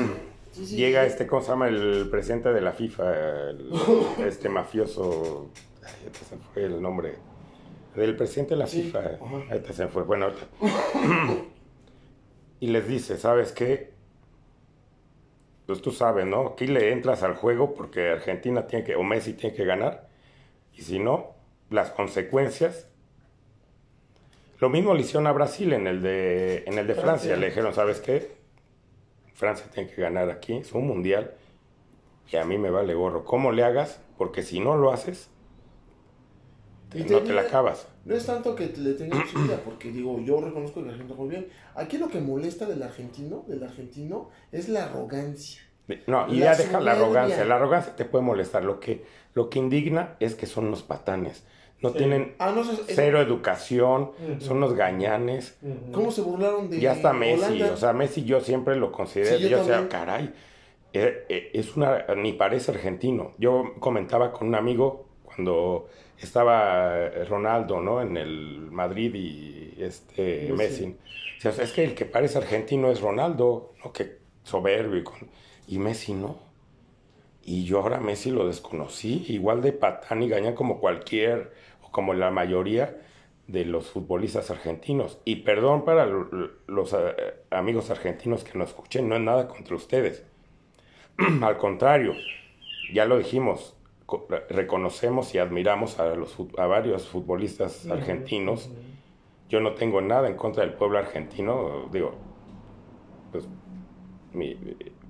Sí, 0.54 0.66
sí, 0.66 0.76
Llega 0.76 1.02
sí. 1.02 1.08
este, 1.08 1.26
¿cómo 1.26 1.42
se 1.42 1.48
llama? 1.48 1.68
El 1.68 2.08
presidente 2.10 2.52
de 2.52 2.60
la 2.60 2.72
FIFA, 2.72 3.50
el- 3.50 3.70
este 4.26 4.48
mafioso. 4.48 5.50
ay, 5.82 5.92
ahorita 6.04 6.18
se 6.28 6.36
fue 6.36 6.64
el 6.64 6.80
nombre. 6.80 7.14
Del 7.96 8.16
presidente 8.16 8.54
de 8.54 8.58
la 8.58 8.66
FIFA. 8.66 8.98
ajá. 8.98 9.18
Ahorita 9.50 9.72
se 9.72 9.88
fue. 9.88 10.02
Bueno, 10.04 10.28
y 12.60 12.66
les 12.68 12.88
dice, 12.88 13.16
¿sabes 13.16 13.52
qué? 13.52 13.92
Pues 15.66 15.80
tú 15.80 15.90
sabes, 15.92 16.26
¿no? 16.26 16.48
Aquí 16.48 16.66
le 16.66 16.92
entras 16.92 17.22
al 17.22 17.34
juego 17.36 17.74
porque 17.74 18.10
Argentina 18.10 18.66
tiene 18.66 18.84
que, 18.84 18.96
o 18.96 19.02
Messi 19.02 19.32
tiene 19.34 19.54
que 19.56 19.64
ganar. 19.64 20.08
Y 20.74 20.82
si 20.82 20.98
no, 20.98 21.34
las 21.70 21.90
consecuencias. 21.90 22.88
Lo 24.60 24.68
mismo 24.68 24.94
le 24.94 25.00
hicieron 25.00 25.26
a 25.26 25.32
Brasil 25.32 25.72
en 25.72 25.86
el 25.86 26.02
de, 26.02 26.64
en 26.66 26.78
el 26.78 26.86
de 26.86 26.94
Francia. 26.94 27.02
Francia. 27.30 27.36
Le 27.36 27.46
dijeron, 27.46 27.74
¿sabes 27.74 28.00
qué? 28.00 28.43
Francia 29.34 29.66
tiene 29.70 29.90
que 29.90 30.00
ganar 30.00 30.30
aquí, 30.30 30.54
es 30.56 30.72
un 30.72 30.86
mundial. 30.86 31.34
Y 32.30 32.36
a 32.36 32.44
mí 32.44 32.56
me 32.56 32.70
vale 32.70 32.94
gorro. 32.94 33.24
¿Cómo 33.24 33.52
le 33.52 33.64
hagas? 33.64 34.00
Porque 34.16 34.42
si 34.42 34.60
no 34.60 34.76
lo 34.76 34.92
haces, 34.92 35.28
Y 36.94 37.02
no 37.02 37.20
te 37.20 37.32
la 37.32 37.42
acabas. 37.42 37.88
No 38.04 38.14
es 38.14 38.24
tanto 38.24 38.54
que 38.54 38.68
le 38.68 38.94
tengan 38.94 39.26
su 39.26 39.42
vida, 39.42 39.60
porque 39.64 39.90
digo, 39.90 40.20
yo 40.20 40.40
reconozco 40.40 40.80
que 40.80 40.88
el 40.88 40.94
argentino 40.94 41.18
muy 41.18 41.28
bien. 41.28 41.48
Aquí 41.74 41.98
lo 41.98 42.08
que 42.08 42.20
molesta 42.20 42.66
del 42.66 42.82
argentino, 42.82 43.44
del 43.48 43.64
argentino, 43.64 44.30
es 44.52 44.68
la 44.68 44.84
arrogancia. 44.84 45.62
No, 46.06 46.28
y 46.28 46.36
La 46.36 46.52
ya 46.52 46.56
deja 46.56 46.80
la 46.80 46.92
arrogancia. 46.92 47.44
La 47.44 47.56
arrogancia 47.56 47.96
te 47.96 48.04
puede 48.04 48.24
molestar. 48.24 48.64
Lo 48.64 48.78
que, 48.78 49.04
lo 49.34 49.50
que 49.50 49.58
indigna 49.58 50.16
es 50.20 50.34
que 50.34 50.46
son 50.46 50.66
unos 50.66 50.82
patanes. 50.82 51.44
No 51.84 51.90
Sí. 51.90 51.98
tienen 51.98 52.34
Ah, 52.38 52.50
no, 52.54 52.62
eso 52.62 52.72
es- 52.72 52.82
cero 52.86 53.20
educación, 53.20 54.10
son 54.40 54.56
unos 54.56 54.74
gañanes. 54.74 55.58
¿Cómo 55.92 56.10
se 56.10 56.22
burlaron 56.22 56.70
de 56.70 56.78
Y 56.78 56.86
hasta 56.86 57.12
Messi, 57.12 57.44
Holanda? 57.44 57.72
o 57.72 57.76
sea, 57.76 57.92
Messi 57.92 58.24
yo 58.24 58.40
siempre 58.40 58.74
lo 58.76 58.90
considero, 58.90 59.36
Sí, 59.36 59.42
yo 59.44 59.48
yo, 59.58 59.64
sea, 59.64 59.88
caray, 59.88 60.32
eh, 60.92 61.24
eh, 61.28 61.50
es 61.54 61.76
una, 61.76 62.06
ni 62.16 62.32
parece 62.32 62.70
argentino. 62.72 63.32
Yo 63.38 63.74
comentaba 63.80 64.32
con 64.32 64.48
un 64.48 64.54
amigo 64.54 65.06
cuando 65.24 65.88
estaba 66.18 66.96
eh, 66.98 67.24
Ronaldo, 67.24 67.80
¿no? 67.80 68.00
En 68.00 68.16
el 68.16 68.60
Madrid 68.70 69.14
y 69.14 69.74
este 69.82 70.52
Messi. 70.56 70.96
O 71.38 71.40
sea, 71.52 71.62
es 71.64 71.72
que 71.72 71.84
el 71.84 71.94
que 71.94 72.04
parece 72.06 72.38
argentino 72.38 72.90
es 72.90 73.00
Ronaldo, 73.00 73.74
¿no? 73.84 73.92
Que 73.92 74.18
soberbio 74.44 74.98
y, 75.00 75.04
con- 75.04 75.28
y 75.68 75.78
Messi 75.78 76.14
no. 76.14 76.38
Y 77.46 77.64
yo 77.64 77.80
ahora 77.80 78.00
Messi 78.00 78.30
lo 78.30 78.46
desconocí, 78.46 79.26
igual 79.28 79.60
de 79.60 79.72
patán 79.72 80.22
y 80.22 80.28
gañán 80.30 80.54
como 80.54 80.80
cualquier, 80.80 81.52
como 81.94 82.12
la 82.12 82.32
mayoría 82.32 83.00
de 83.46 83.64
los 83.64 83.88
futbolistas 83.88 84.50
argentinos. 84.50 85.20
Y 85.24 85.36
perdón 85.36 85.84
para 85.84 86.06
lo- 86.06 86.28
los 86.66 86.92
eh, 86.92 86.98
amigos 87.50 87.88
argentinos 87.90 88.42
que 88.42 88.58
nos 88.58 88.70
escuchen, 88.70 89.08
no 89.08 89.14
es 89.14 89.20
nada 89.22 89.46
contra 89.46 89.76
ustedes. 89.76 90.24
Al 91.40 91.56
contrario, 91.56 92.16
ya 92.92 93.04
lo 93.04 93.16
dijimos, 93.16 93.76
co- 94.06 94.26
reconocemos 94.50 95.32
y 95.36 95.38
admiramos 95.38 96.00
a, 96.00 96.16
los, 96.16 96.36
a 96.58 96.66
varios 96.66 97.06
futbolistas 97.06 97.86
argentinos. 97.88 98.70
Yo 99.48 99.60
no 99.60 99.74
tengo 99.74 100.00
nada 100.00 100.26
en 100.26 100.34
contra 100.36 100.64
del 100.64 100.74
pueblo 100.74 100.98
argentino, 100.98 101.88
digo, 101.92 102.12
pues 103.30 103.46
mi, 104.32 104.56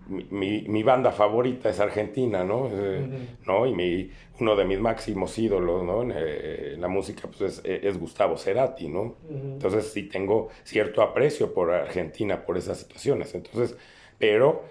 mi, 0.08 0.26
mi- 0.30 0.62
mi 0.68 0.82
banda 0.82 1.10
favorita 1.12 1.68
es 1.70 1.80
Argentina, 1.80 2.44
¿no? 2.44 2.68
Eh. 2.70 3.08
¿no? 3.46 3.66
Y 3.66 3.74
mi, 3.74 4.10
uno 4.40 4.56
de 4.56 4.64
mis 4.64 4.80
máximos 4.80 5.38
ídolos, 5.38 5.82
¿no? 5.84 6.02
En, 6.02 6.12
eh, 6.14 6.72
en 6.74 6.80
la 6.80 6.88
música, 6.88 7.28
pues 7.28 7.60
es, 7.64 7.84
es 7.84 7.98
Gustavo 7.98 8.36
Cerati, 8.36 8.88
¿no? 8.88 9.16
Entonces 9.30 9.86
sí 9.92 10.04
tengo 10.04 10.48
cierto 10.64 11.02
aprecio 11.02 11.52
por 11.54 11.70
Argentina, 11.72 12.44
por 12.44 12.56
esas 12.58 12.78
situaciones. 12.78 13.34
Entonces, 13.34 13.76
pero 14.18 14.62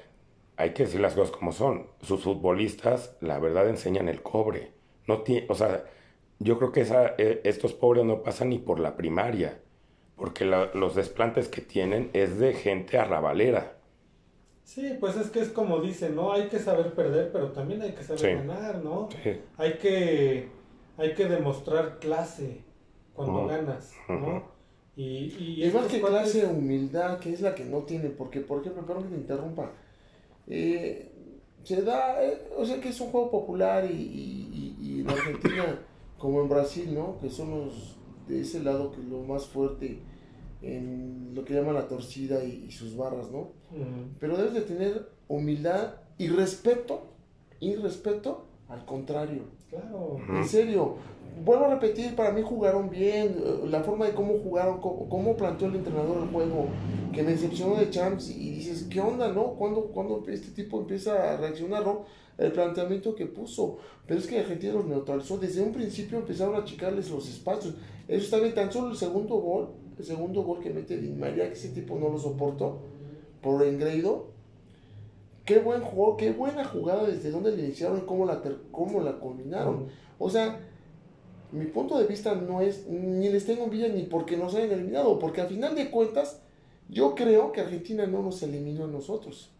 hay 0.57 0.71
que 0.71 0.83
decir 0.83 0.99
las 1.01 1.13
cosas 1.13 1.35
como 1.35 1.51
son. 1.51 1.87
Sus 2.01 2.23
futbolistas, 2.23 3.15
la 3.21 3.39
verdad, 3.39 3.67
enseñan 3.69 4.09
el 4.09 4.21
cobre. 4.21 4.71
No 5.07 5.23
tie- 5.23 5.45
o 5.49 5.55
sea, 5.55 5.83
yo 6.39 6.57
creo 6.57 6.71
que 6.71 6.81
esa, 6.81 7.15
eh, 7.17 7.41
estos 7.43 7.73
pobres 7.73 8.05
no 8.05 8.21
pasan 8.23 8.49
ni 8.49 8.59
por 8.59 8.79
la 8.79 8.95
primaria, 8.95 9.59
porque 10.15 10.45
la- 10.45 10.69
los 10.73 10.95
desplantes 10.95 11.47
que 11.47 11.61
tienen 11.61 12.09
es 12.13 12.37
de 12.39 12.53
gente 12.53 12.97
arrabalera. 12.97 13.77
Sí, 14.63 14.95
pues 14.99 15.15
es 15.17 15.29
que 15.29 15.41
es 15.41 15.49
como 15.49 15.79
dicen, 15.81 16.15
¿no? 16.15 16.31
Hay 16.31 16.47
que 16.47 16.57
saber 16.59 16.93
perder, 16.93 17.31
pero 17.31 17.51
también 17.51 17.81
hay 17.81 17.91
que 17.91 18.03
saber 18.03 18.19
Sí. 18.19 18.27
ganar, 18.27 18.83
¿no? 18.83 19.09
Sí. 19.23 19.39
Hay 19.57 19.73
que, 19.77 20.47
hay 20.97 21.13
que 21.13 21.25
demostrar 21.25 21.99
clase 21.99 22.61
cuando 23.13 23.45
ganas, 23.47 23.91
¿no? 24.09 24.43
Y, 24.95 25.03
y 25.37 25.63
Y 25.63 25.65
más 25.71 25.85
estos 25.85 25.91
que 25.91 26.01
clase 26.01 26.41
de 26.41 26.47
humildad, 26.53 27.19
que 27.19 27.33
es 27.33 27.41
la 27.41 27.53
que 27.55 27.65
no 27.65 27.79
tiene, 27.79 28.09
porque, 28.09 28.39
por 28.41 28.61
ejemplo, 28.61 28.85
perdón 28.85 29.03
que 29.03 29.09
te 29.09 29.15
interrumpa, 29.21 29.71
eh, 30.47 31.11
se 31.63 31.81
da, 31.81 32.23
eh, 32.23 32.47
o 32.57 32.65
sea 32.65 32.79
que 32.79 32.89
es 32.89 32.99
un 33.01 33.09
juego 33.09 33.31
popular 33.31 33.85
y, 33.89 33.93
y- 33.95 34.75
y- 34.81 34.87
y 34.97 35.01
en 35.01 35.09
Argentina, 35.09 35.79
como 36.17 36.41
en 36.41 36.49
Brasil, 36.49 36.93
¿no? 36.93 37.17
Que 37.19 37.29
son 37.29 37.51
los 37.51 37.97
de 38.27 38.41
ese 38.41 38.61
lado 38.63 38.91
que 38.91 39.01
es 39.01 39.07
lo 39.07 39.19
más 39.23 39.45
fuerte 39.47 39.99
en 40.63 41.31
lo 41.35 41.43
que 41.43 41.53
llaman 41.53 41.75
la 41.75 41.87
torcida 41.87 42.43
y, 42.43 42.65
y 42.67 42.71
sus 42.71 42.95
barras, 42.95 43.29
¿no? 43.31 43.39
Ujú. 43.39 44.09
Pero 44.19 44.37
debes 44.37 44.53
de 44.53 44.61
tener 44.61 45.09
humildad 45.27 45.95
y 46.17 46.27
respeto, 46.27 47.01
y 47.59 47.75
respeto 47.75 48.45
al 48.69 48.85
contrario. 48.85 49.43
Claro. 49.69 50.19
En 50.29 50.47
serio, 50.47 50.95
vuelvo 51.43 51.65
a 51.65 51.73
repetir, 51.73 52.15
para 52.15 52.31
mí 52.31 52.41
jugaron 52.41 52.89
bien, 52.89 53.35
eh, 53.37 53.67
la 53.67 53.81
forma 53.81 54.05
de 54.05 54.13
cómo 54.13 54.37
jugaron, 54.39 54.79
cómo, 54.79 55.09
cómo 55.09 55.35
planteó 55.35 55.67
el 55.67 55.75
entrenador 55.75 56.23
el 56.23 56.29
juego, 56.29 56.67
que 57.11 57.23
me 57.23 57.31
decepcionó 57.31 57.75
de 57.75 57.89
Champs 57.89 58.29
y 58.29 58.51
dices, 58.51 58.87
¿qué 58.89 58.99
onda, 58.99 59.29
no? 59.29 59.53
¿Cuándo, 59.53 59.85
cuándo 59.85 60.23
este 60.27 60.51
tipo 60.51 60.79
empieza 60.79 61.33
a 61.33 61.37
reaccionar, 61.37 61.85
no? 61.85 62.05
El 62.37 62.51
planteamiento 62.51 63.13
que 63.13 63.27
puso, 63.27 63.77
pero 64.07 64.19
es 64.19 64.25
que 64.25 64.39
Argentina 64.39 64.73
los 64.73 64.85
neutralizó, 64.85 65.37
desde 65.37 65.61
un 65.61 65.71
principio 65.71 66.17
empezaron 66.17 66.55
a 66.55 66.59
achicarles 66.59 67.11
los 67.11 67.29
espacios, 67.29 67.75
eso 68.07 68.23
está 68.23 68.39
bien, 68.39 68.55
tan 68.55 68.71
solo 68.71 68.89
el 68.89 68.97
segundo 68.97 69.35
gol, 69.35 69.69
el 70.01 70.05
segundo 70.05 70.43
gol 70.43 70.59
que 70.59 70.69
mete 70.69 70.97
Di 70.97 71.09
María, 71.09 71.47
que 71.47 71.53
ese 71.53 71.69
tipo 71.69 71.95
no 71.97 72.09
lo 72.09 72.17
soportó, 72.17 72.79
por 73.41 73.61
engreído, 73.63 74.27
qué 75.45 75.59
buen 75.59 75.81
juego, 75.81 76.17
qué 76.17 76.31
buena 76.31 76.63
jugada 76.63 77.05
desde 77.05 77.31
donde 77.31 77.55
le 77.55 77.63
iniciaron 77.63 77.99
y 77.99 78.01
cómo 78.01 78.25
la, 78.25 78.41
cómo 78.71 79.01
la 79.01 79.13
culminaron. 79.19 79.87
O 80.19 80.29
sea, 80.29 80.59
mi 81.51 81.65
punto 81.65 81.97
de 81.99 82.07
vista 82.07 82.33
no 82.35 82.61
es 82.61 82.87
ni 82.87 83.29
les 83.29 83.45
tengo 83.45 83.65
envidia 83.65 83.89
ni 83.89 84.03
porque 84.03 84.37
nos 84.37 84.55
hayan 84.55 84.71
eliminado, 84.71 85.19
porque 85.19 85.41
al 85.41 85.47
final 85.47 85.75
de 85.75 85.91
cuentas, 85.91 86.41
yo 86.89 87.15
creo 87.15 87.51
que 87.51 87.61
Argentina 87.61 88.05
no 88.07 88.21
nos 88.21 88.41
eliminó 88.43 88.85
a 88.85 88.87
nosotros. 88.87 89.51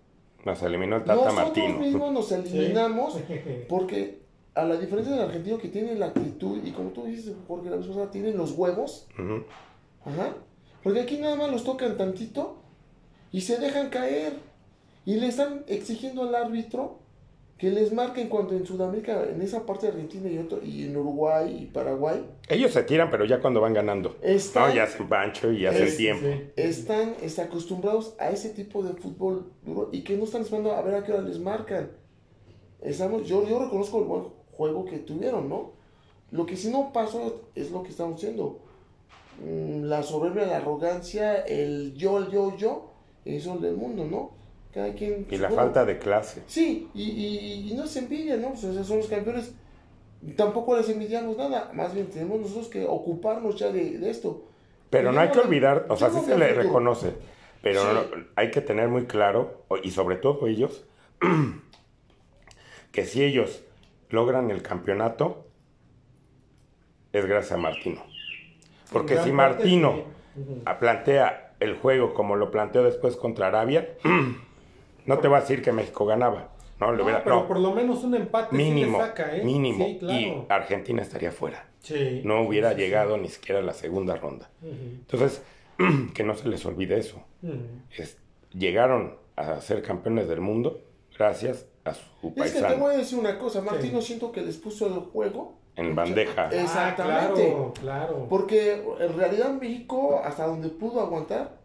Nos 0.46 0.62
eliminó 0.64 0.98
el 0.98 1.04
Tata 1.04 1.16
Nosotros 1.16 1.46
Martino. 1.46 1.80
mismos 1.80 2.12
nos 2.12 2.32
eliminamos 2.32 3.14
Sí. 3.14 3.24
porque 3.70 4.22
a 4.56 4.66
la 4.66 4.78
diferencia 4.78 5.14
del 5.14 5.22
argentino 5.24 5.58
que 5.58 5.70
tiene 5.70 5.96
la 5.96 6.08
actitud 6.08 6.60
y 6.64 6.72
como 6.72 6.90
tú 6.90 7.06
dices, 7.06 7.34
porque 7.48 7.70
la 7.70 7.78
pasada 7.78 8.12
tienen 8.12 8.38
los 8.38 8.52
huevos, 8.58 9.08
Ujú. 9.18 9.44
Ajá. 10.06 10.36
Porque 10.84 11.02
aquí 11.02 11.18
nada 11.18 11.36
más 11.36 11.52
los 11.52 11.64
tocan 11.64 11.98
tantito 11.98 12.58
y 13.32 13.42
se 13.42 13.58
dejan 13.58 13.90
caer. 13.90 14.34
Y 15.06 15.16
le 15.16 15.28
están 15.28 15.64
exigiendo 15.68 16.24
al 16.24 16.34
árbitro 16.36 17.00
que 17.58 17.70
les 17.70 17.94
marque 17.94 18.22
en 18.22 18.30
cuanto 18.30 18.56
en 18.56 18.66
Sudamérica, 18.66 19.24
en 19.24 19.42
esa 19.42 19.66
parte 19.66 19.86
de 19.86 19.94
Argentina 19.94 20.30
y, 20.30 20.38
otro, 20.38 20.62
y 20.64 20.84
en 20.86 20.98
Uruguay 20.98 21.60
y 21.62 21.66
Paraguay, 21.68 22.26
Ellos 22.50 22.72
se 22.74 22.84
tiran, 22.84 23.10
pero 23.10 23.24
ya 23.26 23.40
cuando 23.40 23.62
van 23.62 23.74
ganando. 23.74 24.18
están, 24.22 24.70
No, 24.70 24.76
ya 24.76 24.84
hacen 24.84 25.08
pancho 25.08 25.52
y 25.52 25.66
hacen 25.66 25.88
Es- 25.88 25.96
tiempo. 25.98 26.28
Están 26.58 27.16
este, 27.22 27.42
acostumbrados 27.42 28.16
a 28.20 28.32
ese 28.32 28.50
tipo 28.50 28.84
de 28.84 28.94
fútbol 28.94 29.52
duro 29.62 29.90
y 29.94 30.02
que 30.04 30.18
no 30.18 30.24
están 30.26 30.42
esperando 30.42 30.72
a 30.74 30.82
ver 30.82 30.96
a 30.96 31.04
qué 31.04 31.14
hora 31.14 31.22
les 31.22 31.40
marcan. 31.40 31.92
Estamos, 32.82 33.28
yo, 33.28 33.48
yo 33.48 33.60
reconozco 33.64 34.00
el 34.00 34.06
buen 34.06 34.24
juego 34.52 34.84
que 34.86 34.98
tuvieron, 34.98 35.48
¿no? 35.48 35.72
Lo 36.32 36.46
que 36.46 36.58
sí 36.58 36.70
no 36.70 36.92
pasó 36.92 37.44
es 37.56 37.72
lo 37.72 37.84
que 37.84 37.90
estamos 37.90 38.16
haciendo. 38.16 38.60
Mm, 39.42 39.84
La 39.86 40.04
soberbia, 40.04 40.46
la 40.46 40.58
arrogancia, 40.58 41.42
el 41.42 41.94
yo, 41.96 42.18
el 42.20 42.30
yo, 42.30 42.56
yo, 42.58 42.92
eso 43.26 43.56
es 43.56 43.62
del 43.62 43.76
mundo, 43.76 44.06
¿no? 44.06 44.32
Cada 44.74 44.94
quien... 44.94 45.28
Y 45.30 45.38
la 45.38 45.50
bueno, 45.50 45.64
falta 45.64 45.86
de 45.86 46.00
clase. 46.00 46.44
Sí, 46.48 46.90
y, 46.94 47.04
y- 47.04 47.72
y 47.72 47.74
no 47.76 47.84
es 47.84 47.96
envidia, 47.96 48.38
¿no? 48.38 48.50
Pues, 48.50 48.64
o 48.64 48.74
sea, 48.74 48.84
son 48.84 48.98
los 48.98 49.08
campeones. 49.08 49.54
Tampoco 50.36 50.76
les 50.78 50.88
envidiamos 50.90 51.38
nada. 51.38 51.70
Más 51.74 51.94
bien 51.94 52.08
tenemos 52.08 52.40
nosotros 52.40 52.68
que 52.70 52.86
ocuparnos 52.86 53.56
ya 53.58 53.72
de, 53.72 53.98
de 54.00 54.10
esto. 54.10 54.46
Pero 54.90 55.12
no 55.12 55.20
hay 55.20 55.30
que 55.30 55.40
olvidar, 55.40 55.86
o 55.90 55.98
sea, 55.98 56.10
sí 56.10 56.20
se 56.26 56.38
le 56.38 56.54
reconoce, 56.54 57.14
pero 57.62 57.82
Sí. 57.82 57.88
no- 57.94 58.24
hay 58.36 58.52
que 58.52 58.62
tener 58.62 58.88
muy 58.90 59.06
claro, 59.06 59.64
y 59.84 59.90
sobre 59.92 60.16
todo 60.18 60.48
ellos, 60.48 60.86
que 62.92 63.06
si 63.06 63.24
ellos 63.24 63.64
logran 64.10 64.52
el 64.52 64.62
campeonato, 64.62 65.48
es 67.12 67.26
gracias 67.26 67.54
a 67.54 67.58
Martino. 67.58 68.04
Porque 68.92 69.18
si 69.18 69.32
Martino 69.32 69.94
sí. 70.36 70.44
Plantea 70.80 71.54
el 71.60 71.76
juego 71.78 72.14
como 72.14 72.36
lo 72.36 72.50
planteó 72.52 72.84
después 72.84 73.16
contra 73.16 73.48
Arabia, 73.48 73.96
no 75.06 75.20
te 75.20 75.28
va 75.28 75.38
a 75.38 75.42
decir 75.42 75.62
que 75.62 75.72
México 75.72 76.06
ganaba. 76.06 76.50
No, 76.80 76.92
No, 76.92 77.04
hubiera- 77.04 77.24
pero 77.24 77.36
no, 77.42 77.48
por 77.48 77.60
lo 77.60 77.72
menos 77.74 78.04
un 78.04 78.16
empate 78.16 78.56
mínimo, 78.56 78.98
sí 79.00 79.06
saca, 79.06 79.36
¿eh? 79.38 79.44
mínimo. 79.44 79.86
Sí, 79.86 79.98
claro. 80.00 80.20
Y 80.20 80.44
Argentina 80.50 81.02
estaría 81.02 81.32
fuera. 81.32 81.68
Sí. 81.80 82.22
No 82.26 82.42
hubiera 82.42 82.74
llegado 82.74 83.18
ni 83.18 83.30
siquiera 83.30 83.60
a 83.60 83.64
la 83.64 83.74
segunda 83.74 84.16
ronda. 84.16 84.50
Entonces, 84.62 85.42
que 86.14 86.24
no 86.24 86.36
se 86.36 86.48
les 86.50 86.66
olvide 86.66 86.98
eso. 86.98 87.22
Es- 87.96 88.18
llegaron 88.54 89.18
a 89.36 89.62
ser 89.62 89.82
campeones 89.84 90.28
del 90.28 90.42
mundo 90.42 90.82
gracias 91.18 91.68
a 91.86 91.94
su 91.94 92.02
Y 92.36 92.42
es 92.42 92.52
que 92.52 92.58
te 92.58 92.62
paisano 92.64 92.78
voy 92.78 92.96
a 92.96 92.98
decir 92.98 93.20
una 93.20 93.38
cosa. 93.38 93.62
Martino 93.62 94.02
siento 94.02 94.32
que 94.32 94.42
les 94.42 94.58
puso 94.58 94.88
el 94.88 94.94
juego. 94.94 95.58
En 95.76 95.96
bandeja. 95.96 96.50
Exactamente. 96.50 97.24
Ah, 97.24 97.34
claro, 97.34 97.74
claro. 97.80 98.28
Porque 98.30 98.84
en 99.00 99.18
realidad 99.18 99.52
México, 99.54 100.22
hasta 100.24 100.46
donde 100.46 100.70
pudo 100.70 101.02
aguantar, 101.02 101.58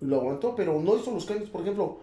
lo 0.00 0.16
aguantó, 0.20 0.54
pero 0.56 0.80
no 0.80 0.96
hizo 0.96 1.10
los 1.12 1.24
cambios, 1.26 1.50
por 1.50 1.62
ejemplo, 1.62 1.98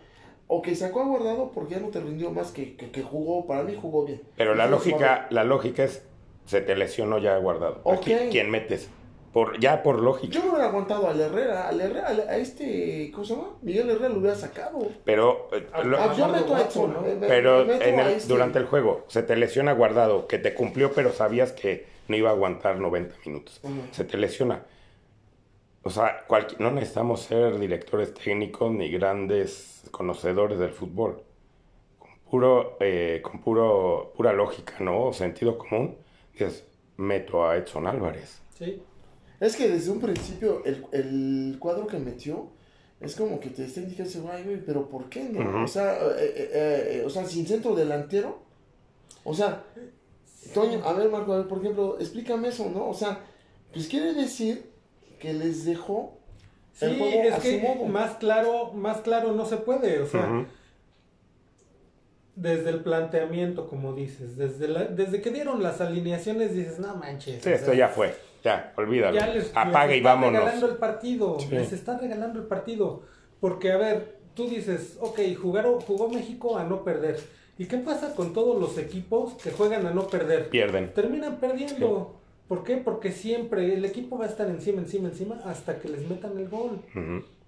o 0.48 0.62
que 0.62 0.76
sacó 0.76 1.02
a 1.02 1.06
guardado 1.06 1.52
porque 1.52 1.76
ya 1.76 1.80
no 1.80 1.88
te 1.88 2.00
rindió 2.00 2.32
más 2.32 2.52
que, 2.52 2.76
que, 2.76 2.92
que 2.92 3.02
jugó, 3.04 3.48
para 3.48 3.64
mí 3.64 3.78
jugó 3.80 4.06
bien. 4.06 4.22
Pero 4.36 4.54
la 4.56 4.68
lógica, 4.68 5.28
la 5.30 5.44
lógica 5.44 5.84
es, 5.84 6.06
se 6.46 6.62
te 6.62 6.76
lesionó 6.76 7.18
ya 7.20 7.38
guardado. 7.38 7.82
Aquí, 7.90 8.14
Ok. 8.14 8.20
¿quién 8.32 8.50
metes? 8.50 8.90
Por, 9.34 9.60
ya 9.62 9.82
por 9.82 10.00
lógica. 10.02 10.34
Yo 10.34 10.44
no 10.44 10.52
hubiera 10.52 10.68
aguantado 10.68 11.08
al 11.08 11.20
Herrera, 11.20 11.70
al 11.70 11.80
Herrera, 11.80 12.08
al- 12.08 12.28
a 12.28 12.36
este, 12.36 13.10
¿cómo 13.14 13.24
se 13.24 13.34
llama? 13.36 13.48
Miguel 13.62 13.90
Herrera 13.90 14.10
lo 14.10 14.20
hubiera 14.20 14.36
sacado. 14.36 14.80
Pero, 15.06 15.48
lo- 15.86 15.98
yo 16.16 16.26
Amargo 16.26 16.28
meto 16.28 16.56
a 16.56 16.62
Edson, 16.64 16.94
¿no? 16.94 17.02
me- 17.02 17.16
pero 17.28 17.64
meto 17.66 17.82
en 17.86 18.00
a 18.00 18.10
el- 18.10 18.16
este. 18.18 18.28
durante 18.34 18.60
el 18.60 18.66
juego 18.66 19.06
se 19.08 19.24
te 19.24 19.38
lesiona 19.38 19.72
guardado, 19.72 20.28
que 20.28 20.38
te 20.38 20.54
cumplió, 20.54 20.92
pero 20.92 21.14
sabías 21.14 21.54
que 21.54 21.86
no 22.10 22.18
iba 22.18 22.30
a 22.30 22.34
aguantar 22.34 22.78
90 22.80 23.16
minutos. 23.26 23.62
Se 23.92 24.04
te 24.04 24.18
lesiona. 24.18 24.66
O 25.84 25.90
sea, 25.90 26.26
no 26.60 26.72
necesitamos 26.72 27.22
ser 27.22 27.58
directores 27.58 28.14
técnicos 28.14 28.70
ni 28.72 28.92
grandes 28.92 29.84
conocedores 29.92 30.60
del 30.60 30.72
fútbol. 30.72 31.24
Con 31.98 32.10
puro, 32.30 32.78
eh, 32.82 33.22
con 33.24 33.40
puro, 33.40 34.12
pura 34.16 34.34
lógica, 34.34 34.74
¿no? 34.80 35.06
O 35.08 35.14
sentido 35.14 35.58
común, 35.58 35.96
dices, 36.34 36.66
meto 36.98 37.48
a 37.48 37.56
Edson 37.56 37.88
Álvarez. 37.88 38.42
Sí. 38.54 38.84
Es 39.42 39.56
que 39.58 39.68
desde 39.68 39.92
un 39.92 40.00
principio 40.00 40.64
el, 40.64 40.86
el 40.94 41.58
cuadro 41.60 41.88
que 41.88 41.98
metió 41.98 42.48
es 43.02 43.16
como 43.16 43.40
que 43.40 43.50
te 43.50 43.66
está 43.66 43.82
indicando, 43.82 44.10
ese 44.10 44.20
güey, 44.20 44.64
pero 44.66 44.88
¿por 44.88 45.10
qué 45.10 45.24
no? 45.24 45.64
O 45.64 45.68
sea, 45.68 45.96
eh, 45.96 46.34
eh, 46.36 46.50
eh, 46.54 47.04
o 47.06 47.10
sea, 47.10 47.26
sin 47.26 47.46
centro 47.48 47.76
delantero. 47.76 48.40
O 49.24 49.34
sea, 49.34 49.64
Toño, 50.54 50.84
a 50.86 50.94
ver, 50.94 51.10
Marco, 51.10 51.34
a 51.34 51.38
ver, 51.40 51.48
por 51.48 51.60
ejemplo, 51.60 51.98
explícame 52.00 52.48
eso, 52.50 52.70
¿no? 52.70 52.88
O 52.88 52.94
sea, 52.94 53.20
pues 53.74 53.88
quiere 53.88 54.14
decir 54.14 54.70
que 55.20 55.34
les 55.34 55.66
dejó 55.66 56.18
el 56.80 56.92
Sí, 56.92 56.98
juego 57.00 57.24
es 57.24 57.34
a 57.34 57.36
su 57.38 57.42
que 57.42 57.58
modo. 57.60 57.86
más 57.86 58.16
claro, 58.18 58.72
más 58.74 59.02
claro 59.02 59.34
no 59.34 59.46
se 59.46 59.58
puede, 59.58 60.00
o 60.00 60.08
sea, 60.08 60.46
desde 62.36 62.70
el 62.70 62.82
planteamiento, 62.82 63.68
como 63.68 63.94
dices, 63.94 64.38
desde 64.38 64.68
la, 64.68 64.86
desde 64.86 65.22
que 65.22 65.32
dieron 65.32 65.62
las 65.62 65.82
alineaciones 65.82 66.56
dices, 66.56 66.80
no 66.80 66.96
manches. 66.96 67.44
Sí, 67.44 67.50
esto 67.50 67.68
sea, 67.68 67.76
ya 67.76 67.88
fue. 67.90 68.16
Ya, 68.44 68.74
olvídalo. 68.78 69.16
ya 69.18 69.28
les, 69.28 69.52
Apaga 69.56 69.86
les 69.88 69.96
y 69.96 69.98
está 70.00 70.10
vámonos. 70.14 70.40
regalando 70.42 70.70
el 70.70 70.76
partido, 70.78 71.40
Sí. 71.40 71.48
les 71.52 71.72
está 71.74 71.98
regalando 71.98 72.40
el 72.40 72.46
partido, 72.48 73.04
porque 73.40 73.72
a 73.72 73.78
ver, 73.78 74.18
tú 74.34 74.48
dices, 74.48 74.98
ok, 75.02 75.20
jugaron, 75.42 75.80
jugó 75.82 76.10
México 76.10 76.58
a 76.58 76.64
no 76.64 76.84
perder, 76.84 77.20
¿y 77.58 77.66
qué 77.66 77.78
pasa 77.78 78.16
con 78.16 78.34
todos 78.34 78.60
los 78.60 78.78
equipos 78.78 79.34
que 79.36 79.52
juegan 79.52 79.86
a 79.86 79.92
no 79.92 80.08
perder? 80.08 80.50
Pierden. 80.50 80.94
Terminan 80.94 81.38
perdiendo. 81.40 82.16
¿Por 82.48 82.64
qué? 82.64 82.76
Porque 82.78 83.12
siempre 83.12 83.74
el 83.76 83.86
equipo 83.86 84.18
va 84.18 84.26
a 84.26 84.28
estar 84.28 84.50
encima, 84.50 84.82
encima, 84.82 85.08
encima 85.08 85.40
hasta 85.46 85.80
que 85.80 85.88
les 85.88 86.10
metan 86.10 86.38
el 86.38 86.50
gol. 86.50 86.82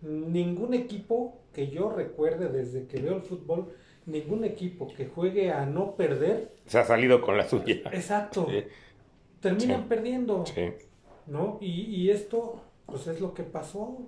Ningún 0.01 0.73
equipo 0.73 1.39
que 1.53 1.67
yo 1.69 1.89
recuerde 1.89 2.49
desde 2.49 2.87
que 2.87 2.99
veo 3.01 3.15
el 3.15 3.21
fútbol, 3.21 3.73
ningún 4.05 4.43
equipo 4.43 4.87
que 4.95 5.05
juegue 5.07 5.51
a 5.51 5.65
no 5.65 5.95
perder, 5.95 6.51
Se 6.65 6.77
ha 6.77 6.83
salido 6.85 7.21
con 7.21 7.37
la 7.37 7.47
suya. 7.47 7.75
exacto, 7.91 8.47
Sí, 8.49 8.63
terminan 9.43 9.81
Sí. 9.81 9.85
perdiendo, 9.89 10.45
sí. 10.47 10.69
¿no? 11.27 11.57
Y, 11.61 11.83
y 11.95 12.09
esto, 12.09 12.59
pues 12.87 13.05
es 13.07 13.21
lo 13.21 13.33
que 13.35 13.43
pasó. 13.43 13.99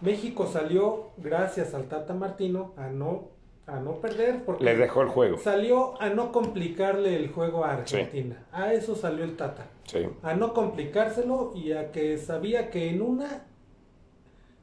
México 0.00 0.46
salió, 0.46 1.10
gracias 1.16 1.74
al 1.74 1.84
Tata 1.88 2.14
Martino, 2.14 2.72
a 2.76 2.88
no, 2.88 3.30
a 3.66 3.80
no 3.80 4.00
perder, 4.00 4.44
porque 4.44 4.62
Les 4.64 4.78
dejó 4.78 5.02
el 5.02 5.08
juego. 5.08 5.38
salió 5.38 6.00
a 6.00 6.10
no 6.10 6.30
complicarle 6.30 7.16
el 7.16 7.30
juego 7.32 7.64
a 7.64 7.72
Argentina. 7.74 8.44
A 8.52 8.72
eso 8.74 8.94
salió 8.94 9.24
el 9.24 9.36
Tata. 9.36 9.66
Sí. 9.86 10.06
a 10.22 10.34
no 10.34 10.54
complicárselo 10.54 11.52
y 11.54 11.72
a 11.72 11.90
que 11.92 12.16
sabía 12.18 12.70
que 12.70 12.88
en 12.90 13.02
una 13.02 13.44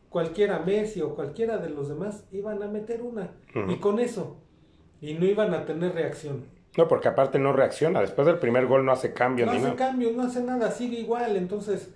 cualquiera 0.09 0.59
Messi 0.59 1.01
o 1.01 1.15
cualquiera 1.15 1.57
de 1.57 1.69
los 1.69 1.87
demás 1.89 2.25
iban 2.31 2.61
a 2.63 2.67
meter 2.67 3.01
una 3.01 3.31
y 3.69 3.75
con 3.77 3.99
eso 3.99 4.37
y 4.99 5.13
no 5.13 5.25
iban 5.25 5.53
a 5.53 5.65
tener 5.65 5.93
reacción. 5.93 6.45
No, 6.77 6.87
porque 6.87 7.07
aparte 7.09 7.37
no 7.37 7.51
reacciona. 7.53 7.99
Después 8.01 8.25
del 8.25 8.39
primer 8.39 8.65
gol 8.65 8.85
no 8.85 8.91
hace 8.93 9.11
cambios 9.13 9.45
No 9.47 9.51
ni 9.53 9.57
hace 9.59 9.67
nada. 9.67 9.77
cambios, 9.77 10.13
no 10.13 10.23
hace 10.23 10.41
nada, 10.41 10.71
sigue 10.71 10.99
igual, 10.99 11.35
entonces 11.35 11.89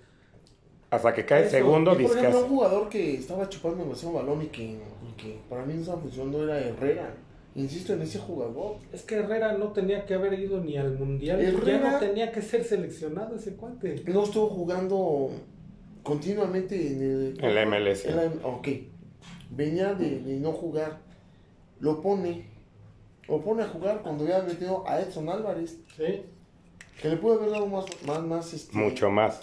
Hasta 0.90 1.14
que 1.14 1.24
cae 1.24 1.42
Eso, 1.42 1.50
segundo, 1.52 1.98
Y, 1.98 2.06
por 2.06 2.16
ejemplo, 2.18 2.40
un 2.42 2.48
jugador 2.48 2.88
que 2.88 3.14
estaba 3.14 3.48
chupando 3.48 3.82
demasiado 3.84 4.14
balón 4.14 4.42
y 4.42 4.46
que, 4.48 4.62
y 4.62 5.12
que 5.16 5.38
para 5.48 5.64
mí 5.64 5.74
no 5.74 5.80
estaba 5.80 6.00
funcionando 6.00 6.44
era 6.44 6.58
Herrera. 6.60 7.14
Insisto 7.54 7.94
en 7.94 8.02
ese 8.02 8.18
jugador. 8.18 8.76
Es 8.92 9.02
que 9.02 9.14
Herrera 9.16 9.54
no 9.56 9.68
tenía 9.72 10.04
que 10.04 10.12
haber 10.12 10.38
ido 10.38 10.60
ni 10.62 10.76
al 10.76 10.98
mundial. 10.98 11.40
Ya 11.40 11.48
Herrera- 11.48 11.92
no 11.92 11.98
tenía 11.98 12.30
que 12.30 12.42
ser 12.42 12.62
seleccionado 12.62 13.34
ese 13.36 13.54
cuate. 13.56 14.02
No 14.06 14.24
estuvo 14.24 14.48
jugando 14.48 15.30
continuamente 16.02 16.76
en 16.92 17.02
el... 17.02 17.38
En 17.44 17.54
la 17.54 17.64
MLS. 17.66 18.04
en 18.04 18.16
la- 18.16 18.32
ok. 18.46 18.68
Venía 19.50 19.94
de, 19.94 20.18
de 20.20 20.36
no 20.36 20.52
jugar. 20.52 20.98
Lo 21.80 22.00
pone. 22.02 22.46
Lo 23.28 23.40
pone 23.40 23.62
a 23.62 23.68
jugar 23.68 24.00
cuando 24.02 24.24
había 24.24 24.42
metido 24.42 24.84
a 24.88 25.00
Edson 25.00 25.28
Álvarez. 25.28 25.78
Sí. 25.96 26.22
Que 27.00 27.08
le 27.08 27.16
pudo 27.16 27.34
haber 27.34 27.50
dado 27.50 27.66
más... 27.66 27.84
más, 28.06 28.22
más 28.22 28.54
este, 28.54 28.76
Mucho 28.76 29.10
más. 29.10 29.40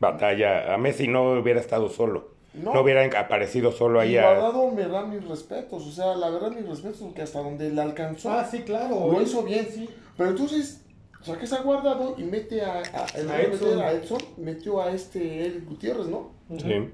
Batalla. 0.00 0.74
A 0.74 0.78
Messi 0.78 1.08
no 1.08 1.38
hubiera 1.38 1.60
estado 1.60 1.88
solo. 1.88 2.34
No. 2.52 2.72
No, 2.72 2.80
hubiera 2.80 3.04
aparecido 3.20 3.70
solo 3.70 4.00
ahí 4.00 4.14
Y 4.14 4.18
a... 4.18 4.22
Guardado 4.22 4.70
me 4.70 4.86
da 4.88 5.04
mis 5.04 5.26
respetos. 5.26 5.86
O 5.86 5.90
sea, 5.90 6.14
la 6.14 6.30
verdad 6.30 6.50
mis 6.50 6.66
respetos 6.66 7.00
porque 7.00 7.22
hasta 7.22 7.40
donde 7.40 7.70
le 7.70 7.80
alcanzó... 7.80 8.30
Ah, 8.30 8.46
sí, 8.50 8.62
claro. 8.62 9.12
Lo 9.12 9.22
hizo 9.22 9.42
bien, 9.42 9.68
sí. 9.70 9.88
Pero 10.16 10.30
entonces, 10.30 10.82
saca 11.22 11.44
esa 11.44 11.62
guardado 11.62 12.14
y 12.18 12.22
mete 12.22 12.62
a, 12.62 12.78
a, 12.78 13.04
A 13.04 13.42
Edson. 13.42 13.80
a 13.80 13.92
Edson, 13.92 14.18
metió 14.38 14.80
a 14.80 14.90
este 14.90 15.46
Eric 15.46 15.66
Gutiérrez, 15.66 16.06
¿no? 16.06 16.32
Sí. 16.58 16.90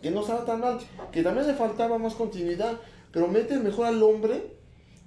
Que 0.00 0.10
no 0.10 0.20
estaba 0.20 0.44
tan 0.44 0.60
mal, 0.60 0.78
que 1.10 1.22
también 1.22 1.46
le 1.46 1.54
faltaba 1.54 1.98
más 1.98 2.14
continuidad, 2.14 2.74
pero 3.10 3.26
mete 3.26 3.56
mejor 3.58 3.86
al 3.86 4.02
hombre 4.02 4.54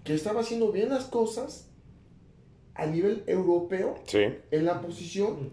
que 0.08 0.14
estaba 0.14 0.40
haciendo 0.40 0.72
bien 0.72 0.88
las 0.90 1.04
cosas 1.06 1.70
a 2.76 2.86
nivel 2.86 3.24
europeo 3.28 3.96
Sí. 4.06 4.24
en 4.52 4.66
la 4.66 4.80
posición 4.82 5.50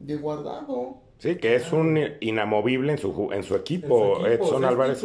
de 0.00 0.16
guardado. 0.16 0.98
Sí, 1.18 1.36
que 1.36 1.54
es 1.54 1.72
un 1.72 1.98
inamovible 2.20 2.92
en 2.92 2.98
su, 2.98 3.30
en 3.32 3.42
su 3.42 3.54
equipo. 3.54 4.18
En 4.18 4.20
su 4.20 4.26
equipo, 4.26 4.44
Edson 4.44 4.56
o 4.56 4.58
sea, 4.58 4.58
es 4.58 4.72
Álvarez 4.72 5.04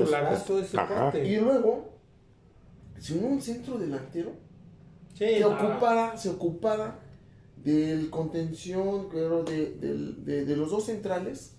es- 0.49 0.75
ajá. 0.75 1.17
Y 1.17 1.37
luego, 1.37 1.89
si 2.99 3.13
un 3.17 3.41
centro 3.41 3.77
delantero, 3.77 4.31
Sí, 5.13 5.25
que 5.37 5.45
ocupara, 5.45 6.17
se 6.17 6.29
ocupara 6.29 6.99
del 7.55 8.09
contención, 8.09 9.07
pero 9.11 9.43
de, 9.43 9.71
del- 9.75 10.25
de- 10.25 10.43
de 10.45 10.55
los 10.57 10.69
dos 10.71 10.85
centrales, 10.85 11.55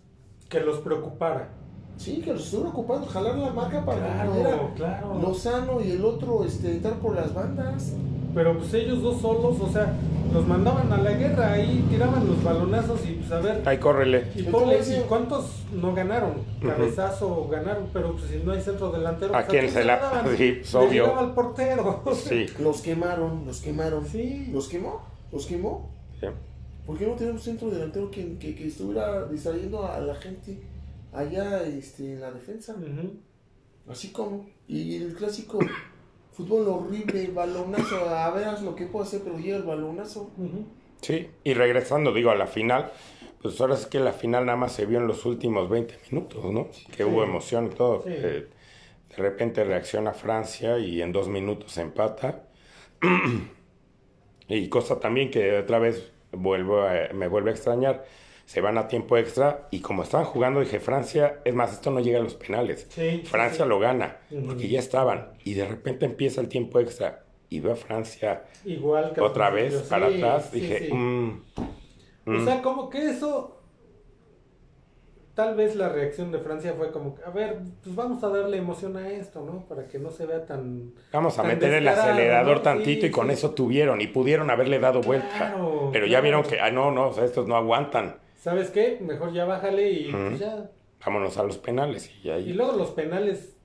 Que 0.50 0.60
los 0.60 0.80
preocupara. 0.80 1.48
Sí, 1.97 2.20
que 2.24 2.32
los 2.32 2.45
estuvieron 2.45 2.72
ocupando, 2.72 3.07
jalar 3.07 3.36
la 3.36 3.51
marca 3.53 3.84
para 3.84 3.99
que 3.99 4.12
Claro, 4.12 4.30
pudiera 4.32 4.74
claro. 4.76 5.18
Lozano 5.20 5.80
y 5.80 5.90
el 5.93 6.05
otro 6.05 6.45
este, 6.45 6.72
entrar 6.72 6.95
por 6.95 7.14
las 7.14 7.32
bandas. 7.34 7.93
Pero 8.34 8.57
pues 8.57 8.72
ellos 8.72 9.03
dos 9.03 9.20
solos, 9.20 9.61
o 9.61 9.68
sea, 9.70 9.93
los 10.32 10.49
mandaban 10.49 10.90
a 10.90 10.97
la 10.97 11.12
guerra, 11.12 11.53
ahí 11.53 11.84
tiraban 11.90 12.26
los 12.26 12.43
balonazos 12.43 13.05
y 13.07 13.12
pues 13.12 13.30
a 13.30 13.40
ver. 13.40 13.61
Ay, 13.66 13.76
córrele. 13.76 14.24
Y 14.34 14.45
ponle. 14.45 14.78
¿y 14.78 15.03
cuántos 15.07 15.64
no 15.70 15.95
ganaron? 15.95 16.36
Cabezazo 16.62 17.47
ganaron, 17.51 17.88
pero 17.93 18.12
pues 18.12 18.24
si 18.30 18.38
no 18.38 18.53
hay 18.53 18.62
centro 18.62 18.90
delantero. 18.90 19.36
¿A 19.36 19.45
pues, 19.45 19.49
quién 19.51 19.70
se 19.70 19.84
la- 19.84 19.99
daban? 19.99 20.24
sí, 20.36 20.62
obvio. 20.74 21.18
al 21.18 21.34
portero. 21.34 22.03
Sí. 22.14 22.47
Los 22.59 22.80
quemaron, 22.80 23.45
los 23.45 23.61
quemaron. 23.61 24.07
Sí. 24.07 24.49
¿Los 24.51 24.68
quemó? 24.68 25.03
¿Los 25.30 25.45
quemó? 25.47 25.90
sí. 26.18 26.26
¿Por 26.86 26.99
qué 26.99 27.07
no 27.07 27.12
tenemos 27.12 27.43
centro 27.43 27.70
delantero 27.70 28.11
que, 28.11 28.38
que, 28.38 28.57
que 28.57 28.66
estuviera 28.66 29.26
distrayendo 29.26 29.86
a 29.86 30.01
la 30.01 30.14
gente 30.16 30.59
allá 31.12 31.62
este, 31.64 32.14
en 32.14 32.20
la 32.20 32.30
defensa? 32.32 32.74
Así 33.88 34.12
como. 34.12 34.46
Y 34.68 34.96
el 34.96 35.14
clásico 35.14 35.58
fútbol 36.32 36.66
horrible, 36.68 37.28
balonazo, 37.28 38.08
a 38.08 38.30
ver 38.30 38.60
lo 38.62 38.74
que 38.74 38.86
puedo 38.86 39.04
hacer, 39.04 39.20
pero 39.22 39.38
llega 39.38 39.56
el 39.56 39.64
balonazo. 39.64 40.30
Sí, 41.00 41.28
y 41.44 41.54
regresando, 41.54 42.12
digo, 42.12 42.30
a 42.30 42.34
la 42.36 42.46
final, 42.46 42.92
pues 43.42 43.60
ahora 43.60 43.76
sí 43.76 43.88
que 43.90 43.98
la 44.00 44.12
final 44.12 44.46
nada 44.46 44.56
más 44.56 44.72
se 44.72 44.86
vio 44.86 44.98
en 44.98 45.06
los 45.08 45.26
últimos 45.26 45.68
20 45.68 45.98
minutos, 46.10 46.44
¿no? 46.52 46.68
Que 46.96 47.04
hubo 47.04 47.24
emoción 47.24 47.66
y 47.66 47.70
todo. 47.74 48.02
Sí. 48.04 48.10
Eh, 48.12 48.48
de 49.10 49.16
repente 49.16 49.62
reacciona 49.64 50.12
Francia 50.14 50.78
y 50.78 51.02
en 51.02 51.12
dos 51.12 51.28
minutos 51.28 51.76
empata. 51.76 52.44
y 54.48 54.68
cosa 54.68 55.00
también 55.00 55.30
que 55.30 55.58
otra 55.58 55.78
vez 55.78 56.12
vuelvo 56.30 56.82
a- 56.82 57.12
me 57.14 57.28
vuelve 57.28 57.50
a 57.50 57.54
extrañar. 57.54 58.04
Se 58.53 58.61
van 58.61 58.76
a 58.76 58.86
tiempo 58.86 59.16
extra 59.16 59.66
y 59.70 59.80
como 59.80 60.03
estaban 60.03 60.26
jugando 60.26 60.61
dije 60.61 60.78
Francia, 60.78 61.38
es 61.42 61.55
más, 61.55 61.72
esto 61.72 61.90
no 61.90 62.00
llega 62.00 62.18
a 62.18 62.22
los 62.22 62.34
penales. 62.34 62.86
Sí, 62.90 63.22
Francia 63.24 63.64
sí. 63.64 63.68
lo 63.70 63.78
gana 63.78 64.18
porque 64.46 64.68
ya 64.68 64.78
estaban 64.78 65.30
y 65.42 65.55
de 65.55 65.64
repente 65.66 66.05
empieza 66.05 66.42
el 66.42 66.48
tiempo 66.48 66.78
extra 66.78 67.24
y 67.48 67.61
veo 67.61 67.72
a 67.72 67.76
Francia 67.76 68.44
Igual 68.66 69.14
que 69.14 69.22
otra 69.22 69.48
vez 69.48 69.72
para 69.88 70.09
atrás, 70.09 70.53
dije. 70.53 70.90
"Mm, 70.92 71.40
O 72.26 72.30
mm". 72.30 72.44
sea, 72.44 72.61
como 72.61 72.90
que 72.90 73.09
eso. 73.09 73.59
Tal 75.34 75.57
vez 75.57 75.74
la 75.76 75.88
reacción 75.88 76.30
de 76.30 76.38
Francia 76.40 76.74
fue 76.76 76.92
como, 76.92 77.16
a 77.24 77.30
ver, 77.30 77.61
pues 77.82 77.96
vamos 77.96 78.22
a 78.22 78.28
darle 78.28 78.59
emoción 78.59 78.98
a 78.98 79.09
esto, 79.09 79.40
¿no? 79.42 79.64
Para 79.66 79.88
que 79.88 79.98
no 79.98 80.11
se 80.11 80.26
vea 80.26 80.44
tan. 80.44 80.92
vamos 81.11 81.38
a 81.38 81.42
tan 81.42 81.53
meter 81.53 81.72
el 81.72 81.88
acelerador 81.88 82.57
¿no? 82.59 82.62
tantito 82.62 83.00
Sí, 83.00 83.07
y 83.07 83.11
con 83.11 83.28
sí. 83.28 83.32
eso 83.32 83.53
tuvieron 83.53 84.03
y 84.03 84.09
pudieron 84.09 84.50
haberle 84.50 84.78
dado 84.78 85.00
vuelta. 85.00 85.28
Claro, 85.55 85.88
Pero 85.90 86.05
ya 86.07 86.20
vieron 86.20 86.42
que, 86.42 86.61
ah, 86.61 86.70
no, 86.70 86.90
no, 86.90 87.09
o 87.09 87.12
sea, 87.14 87.24
estos 87.24 87.46
no 87.48 87.57
aguantan. 87.57 88.16
¿Sabes 88.43 88.70
qué? 88.70 88.99
Mejor 89.01 89.32
ya 89.32 89.45
bájale 89.45 89.88
y 89.88 90.11
pues 90.11 90.40
ya. 90.40 90.68
Vámonos 91.07 91.38
a 91.38 91.45
los 91.45 91.59
penales 91.59 92.11
y 92.24 92.28
ahí. 92.28 92.51
Y 92.51 92.53
luego 92.55 92.72
los 92.72 92.90
penales. 92.90 93.57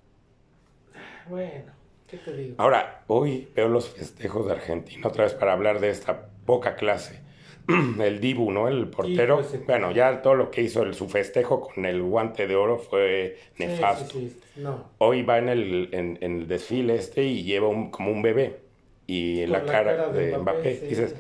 ah, 0.93 1.25
Bueno, 1.27 1.71
¿qué 2.05 2.17
te 2.17 2.31
digo? 2.37 2.53
Ahora, 2.59 3.03
hoy 3.07 3.47
veo 3.55 3.69
los 3.69 3.89
festejos 3.89 4.45
de 4.45 4.51
Argentina, 4.51 5.07
otra 5.07 5.23
vez 5.23 5.33
para 5.33 5.53
hablar 5.53 5.79
de 5.79 5.89
esta 5.89 6.27
poca 6.45 6.75
clase. 6.75 7.21
El 7.99 8.19
Dibu, 8.19 8.51
¿no? 8.51 8.67
El 8.67 8.87
portero. 8.87 9.37
pues. 9.37 9.65
Bueno, 9.65 9.91
ya 9.93 10.21
todo 10.21 10.35
lo 10.35 10.51
que 10.51 10.61
hizo 10.61 10.83
el, 10.83 10.93
su 10.93 11.09
festejo 11.09 11.59
con 11.59 11.83
el 11.85 12.03
guante 12.03 12.45
de 12.45 12.55
oro 12.55 12.77
fue 12.77 13.39
nefasto. 13.57 14.11
sí, 14.13 14.29
sí, 14.29 14.61
No. 14.61 14.91
Hoy 14.99 15.23
va 15.23 15.39
en 15.39 15.49
el, 15.49 15.89
en, 15.91 16.19
en 16.21 16.41
el 16.41 16.47
desfile 16.47 16.93
este 16.93 17.23
y 17.23 17.43
lleva 17.43 17.67
un, 17.67 17.89
como 17.89 18.11
un 18.11 18.21
bebé. 18.21 18.59
Y 19.07 19.43
la, 19.47 19.57
la 19.59 19.65
cara, 19.65 19.97
cara 19.97 20.09
de 20.09 20.27
de 20.27 20.37
Mbappé. 20.37 20.79
Dices, 20.87 21.15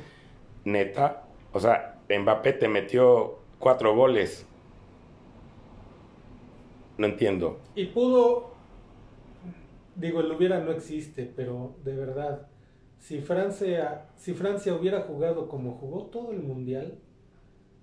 neta, 0.63 1.23
o 1.53 1.59
sea, 1.59 1.95
Mbappé 2.07 2.53
te 2.53 2.67
metió 2.67 3.39
cuatro 3.59 3.95
goles. 3.95 4.45
No 6.97 7.05
entiendo. 7.05 7.59
Y 7.75 7.85
pudo. 7.85 8.55
Digo, 9.95 10.21
el 10.21 10.31
hubiera 10.31 10.59
no 10.59 10.71
existe, 10.71 11.31
pero 11.35 11.75
de 11.83 11.95
verdad. 11.95 12.47
Si 12.99 13.21
Francia, 13.21 14.07
si 14.15 14.33
Francia 14.33 14.73
hubiera 14.73 15.01
jugado 15.01 15.47
como 15.47 15.73
jugó 15.73 16.07
todo 16.07 16.31
el 16.31 16.39
mundial, 16.39 16.99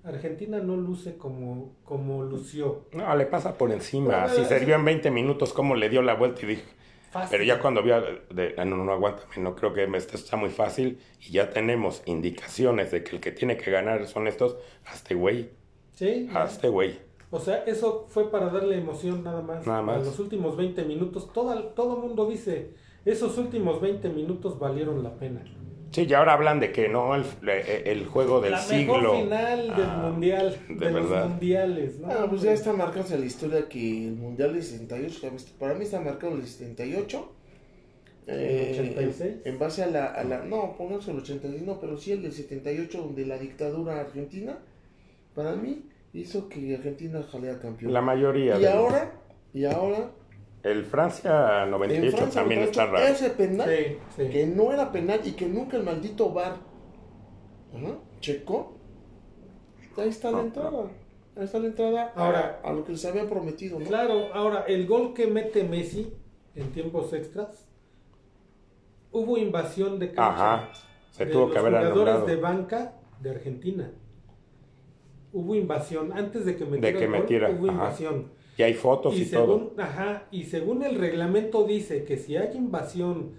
Argentina 0.05 0.59
no 0.59 0.77
luce 0.77 1.17
como, 1.17 1.77
como 1.85 2.23
lució. 2.25 2.87
No, 2.93 3.15
le 3.17 3.27
pasa 3.27 3.57
por 3.57 3.73
encima. 3.73 4.27
Pero, 4.27 4.43
Si 4.43 4.45
se 4.45 4.65
vio 4.65 4.75
en 4.75 4.85
20 4.85 5.11
minutos 5.11 5.53
cómo 5.53 5.77
le 5.77 5.89
dio 5.89 6.03
la 6.03 6.15
vuelta 6.15 6.43
y 6.43 6.47
dije, 6.47 6.65
Fácil. 7.11 7.29
pero 7.31 7.45
ya 7.45 7.59
cuando 7.59 7.83
vio, 7.83 8.03
de, 8.31 8.55
ah, 8.59 8.65
no, 8.65 8.77
no, 8.77 8.85
no, 8.85 9.15
no 9.37 9.55
creo 9.55 9.73
que 9.73 9.85
esto 9.97 10.17
está 10.17 10.37
muy 10.37 10.51
fácil 10.51 10.99
y 11.21 11.31
ya 11.33 11.51
tenemos 11.51 12.03
indicaciones 12.07 12.91
de 12.91 13.03
que 13.03 13.17
el 13.17 13.21
que 13.23 13.33
tiene 13.33 13.57
que 13.57 13.71
ganar 13.71 14.07
son 14.07 14.27
estos, 14.27 14.57
hazte 14.85 15.15
güey, 15.15 15.51
Sí. 15.95 16.29
hazte 16.35 16.69
güey. 16.69 16.99
O 17.31 17.41
sea, 17.41 17.65
eso 17.65 18.07
fue 18.09 18.31
para 18.31 18.47
darle 18.51 18.79
emoción 18.79 19.25
nada 19.25 19.43
más. 19.43 19.67
Nada 19.67 19.83
más. 19.83 20.03
A 20.03 20.05
los 20.05 20.19
últimos 20.21 20.57
20 20.57 20.85
minutos, 20.85 21.33
todo, 21.33 21.53
todo 21.71 21.97
mundo 21.97 22.29
dice, 22.29 22.71
esos 23.05 23.37
últimos 23.39 23.81
20 23.81 24.09
minutos 24.11 24.59
valieron 24.59 25.03
la 25.03 25.15
pena. 25.17 25.43
Sí, 25.91 26.07
y 26.09 26.13
ahora 26.15 26.33
hablan 26.35 26.59
de 26.59 26.73
que 26.73 26.89
no, 26.89 27.15
el, 27.15 27.25
el 27.49 28.07
juego 28.07 28.41
del 28.41 28.53
la 28.53 28.59
siglo. 28.59 28.99
mejor 29.01 29.17
final 29.23 29.77
del 29.77 29.87
Ah, 29.87 30.09
mundial, 30.11 30.57
de 30.69 30.75
de, 30.75 30.91
los 30.91 31.09
verdad. 31.11 31.29
mundiales, 31.29 31.99
¿no? 32.01 32.09
Ah, 32.11 32.27
pues 32.29 32.43
ya 32.43 32.53
está 32.53 32.73
marcado 32.73 33.15
en 33.15 33.21
la 33.21 33.27
historia 33.27 33.69
que 33.69 34.09
el 34.09 34.15
Mundial 34.17 34.53
del 34.55 34.63
78, 34.65 35.19
ya 35.23 35.31
ves, 35.31 35.45
para 35.59 35.75
mí 35.75 35.85
está 35.85 36.01
marcado 36.01 36.35
el 36.35 36.45
78. 36.47 37.33
eh, 38.27 38.75
¿El 38.79 38.89
86? 38.91 39.35
En, 39.45 39.53
en 39.53 39.59
base 39.61 39.83
a 39.85 39.87
la, 39.87 40.07
a 40.07 40.25
la. 40.25 40.45
No, 40.45 40.75
pónganse 40.77 41.11
el 41.13 41.19
86, 41.19 41.63
no, 41.63 41.79
pero 41.81 41.97
sí 41.97 42.11
el 42.13 42.23
del 42.23 42.33
78, 42.33 42.99
donde 42.99 43.27
la 43.27 43.39
dictadura 43.39 44.01
argentina, 44.01 44.59
para 45.35 45.55
mí, 45.57 45.89
hizo 46.13 46.49
que 46.49 46.75
Argentina 46.77 47.23
jalea 47.31 47.59
campeón. 47.59 47.93
La 47.93 48.01
mayoría. 48.03 48.57
y 48.57 48.61
de- 48.63 48.69
ahora, 48.71 49.13
y 49.53 49.65
ahora, 49.65 50.11
El 50.63 50.85
Francia 50.87 51.65
en 51.65 51.71
98 51.73 52.17
Francia, 52.17 52.41
también 52.41 52.61
98, 52.61 52.71
está 52.71 52.87
raro. 52.87 53.07
ese 53.13 53.31
penal, 53.31 53.69
Sí, 53.69 53.99
sí. 54.17 54.29
que 54.31 54.47
no 54.47 54.73
era 54.73 54.91
penal 54.93 55.21
y 55.25 55.33
que 55.33 55.47
nunca 55.47 55.77
el 55.77 55.83
maldito 55.83 56.33
VAR 56.33 56.57
ajá, 57.75 57.99
checó, 58.21 58.79
ahí 59.99 60.09
está 60.09 60.31
la 60.31 60.39
No, 60.39 60.43
entrada. 60.45 60.85
Ahí 61.37 61.45
está 61.45 61.59
la 61.59 61.67
entrada 61.67 62.13
a- 62.15 62.25
Ahora- 62.27 62.61
a, 62.65 62.73
lo 62.73 62.85
que 62.85 62.93
les 62.93 63.05
había 63.05 63.29
prometido, 63.29 63.79
¿no? 63.81 63.85
Claro, 63.87 64.33
ahora, 64.33 64.65
el 64.69 64.87
gol 64.87 65.13
que 65.15 65.27
mete 65.27 65.65
Messi 65.65 66.13
en 66.55 66.71
tiempos 66.73 67.13
extras, 67.13 67.67
hubo 69.11 69.37
invasión 69.37 69.99
de 69.99 70.13
cancha 70.13 70.55
Ajá. 70.55 70.69
Se 71.11 71.27
de 71.27 71.33
tuvo 71.33 71.43
los 71.43 71.53
que 71.53 71.59
haber 71.59 71.73
jugadores 71.73 72.15
anulado. 72.15 72.27
de 72.27 72.37
banca 72.37 72.93
de 73.21 73.31
Argentina. 73.31 73.91
Hubo 75.35 75.55
invasión, 75.55 76.13
antes 76.13 76.47
de 76.47 76.57
que 76.57 76.65
metiera, 76.65 76.99
que 76.99 77.05
el 77.05 77.11
gol, 77.11 77.21
metiera, 77.21 77.51
hubo 77.51 77.65
ajá. 77.67 77.73
invasión. 77.75 78.31
Y 78.57 78.63
hay 78.63 78.73
fotos 78.75 79.15
y, 79.19 79.23
Y 79.23 79.27
todo. 79.27 79.59
según, 79.59 79.81
ajá, 79.81 80.23
y 80.31 80.45
según 80.45 80.83
el 80.85 80.95
reglamento 80.97 81.65
dice 81.65 82.05
que 82.05 82.17
si 82.17 82.37
hay 82.37 82.57
invasión 82.57 83.33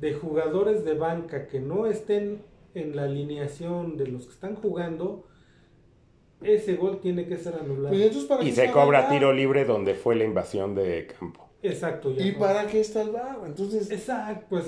de 0.00 0.14
jugadores 0.14 0.84
de 0.84 0.94
banca 0.94 1.48
que 1.48 1.58
no 1.60 1.86
estén 1.86 2.42
en 2.74 2.94
la 2.96 3.02
alineación 3.04 3.96
de 3.96 4.06
los 4.06 4.26
que 4.26 4.32
están 4.32 4.54
jugando, 4.54 5.26
ese 6.42 6.74
gol 6.76 7.00
tiene 7.00 7.26
que 7.26 7.36
ser 7.36 7.54
anulado. 7.54 7.88
Pues 7.88 8.02
entonces, 8.02 8.24
¿para 8.28 8.44
Y 8.44 8.52
se 8.52 8.70
cobra 8.70 9.00
VAR? 9.02 9.10
tiro 9.10 9.32
libre 9.32 9.64
donde 9.64 9.94
fue 9.94 10.14
la 10.16 10.24
invasión 10.24 10.74
de 10.74 11.08
campo. 11.18 11.48
Exacto. 11.62 12.12
ya 12.12 12.24
¿Y 12.24 12.32
no. 12.32 12.38
para 12.38 12.66
qué 12.66 12.80
está 12.80 13.02
el 13.02 13.10
VAR? 13.10 13.38
Entonces, 13.46 13.90
Exacto, 13.90 14.46
pues. 14.48 14.66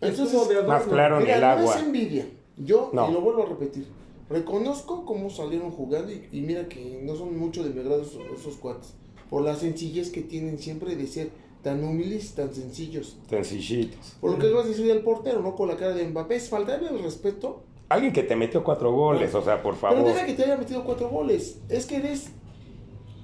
Entonces, 0.00 0.48
de 0.48 0.54
adorno. 0.54 0.68
Más 0.68 0.82
claro. 0.84 1.20
Mira, 1.20 1.34
el 1.36 1.40
no 1.40 1.46
agua. 1.46 1.74
es 1.76 1.82
envidia. 1.82 2.26
Yo, 2.58 2.90
No. 2.92 3.10
y 3.10 3.12
lo 3.14 3.20
vuelvo 3.20 3.42
a 3.44 3.46
repetir, 3.46 3.86
reconozco 4.28 5.04
cómo 5.04 5.30
salieron 5.30 5.70
jugando 5.70 6.12
y, 6.12 6.26
y 6.32 6.40
mira 6.40 6.68
que 6.68 7.00
no 7.02 7.14
son 7.16 7.36
mucho 7.38 7.62
de 7.62 7.70
mi 7.70 7.80
agrado 7.80 8.02
esos, 8.02 8.22
esos 8.38 8.56
cuates. 8.56 8.94
Por 9.30 9.42
la 9.42 9.56
sencillez 9.56 10.10
que 10.10 10.22
tienen 10.22 10.58
siempre 10.58 10.94
de 10.96 11.06
ser 11.06 11.30
tan 11.62 11.82
humildes 11.82 12.34
tan 12.34 12.54
sencillos. 12.54 13.16
Sencillitos. 13.28 14.16
Por 14.20 14.30
lo 14.32 14.38
que 14.38 14.48
vas 14.50 14.66
a 14.66 14.68
decir 14.68 14.86
del 14.86 15.00
portero, 15.00 15.42
¿no? 15.42 15.56
Con 15.56 15.68
la 15.68 15.76
cara 15.76 15.94
de 15.94 16.06
Mbappé, 16.06 16.36
es 16.36 16.48
faltarle 16.48 16.90
el 16.90 17.00
respeto. 17.02 17.62
Alguien 17.88 18.12
que 18.12 18.22
te 18.22 18.36
metió 18.36 18.62
cuatro 18.64 18.92
goles, 18.92 19.34
o 19.34 19.42
sea, 19.42 19.62
por 19.62 19.74
Pero 19.76 19.94
favor. 19.94 20.04
deja 20.04 20.26
que 20.26 20.34
te 20.34 20.44
haya 20.44 20.56
metido 20.56 20.84
cuatro 20.84 21.08
goles. 21.08 21.58
Es 21.68 21.86
que 21.86 21.96
eres 21.96 22.30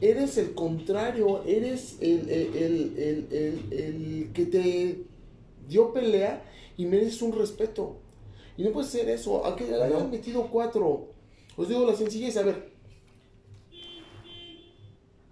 eres 0.01 0.37
el 0.39 0.55
contrario, 0.55 1.43
eres 1.45 1.97
el, 2.01 2.29
el, 2.29 2.57
el- 2.99 3.67
el 3.71 4.31
que 4.33 4.47
te 4.47 5.05
dio 5.69 5.93
pelea 5.93 6.43
y 6.77 6.87
mereces 6.87 7.23
un 7.23 7.33
respeto. 7.33 7.99
Y 8.57 8.65
no 8.65 8.71
puede 8.71 8.87
ser 8.87 9.09
eso, 9.09 9.45
aunque 9.45 9.67
le 9.67 9.83
hayan 9.83 10.11
metido 10.11 10.47
cuatro. 10.49 11.09
Os 11.57 11.69
digo 11.69 11.87
la 11.87 11.95
sencillez, 11.95 12.37
a 12.37 12.43
ver. 12.43 12.73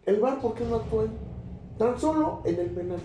El 0.07 0.21
VAR, 0.21 0.41
¿por 0.41 0.55
qué 0.55 0.64
no 0.64 0.77
actuó 0.77 1.03
ahí? 1.03 1.11
Tan 1.79 1.99
solo 1.99 2.43
en 2.45 2.59
el 2.59 2.71
penal. 2.71 3.01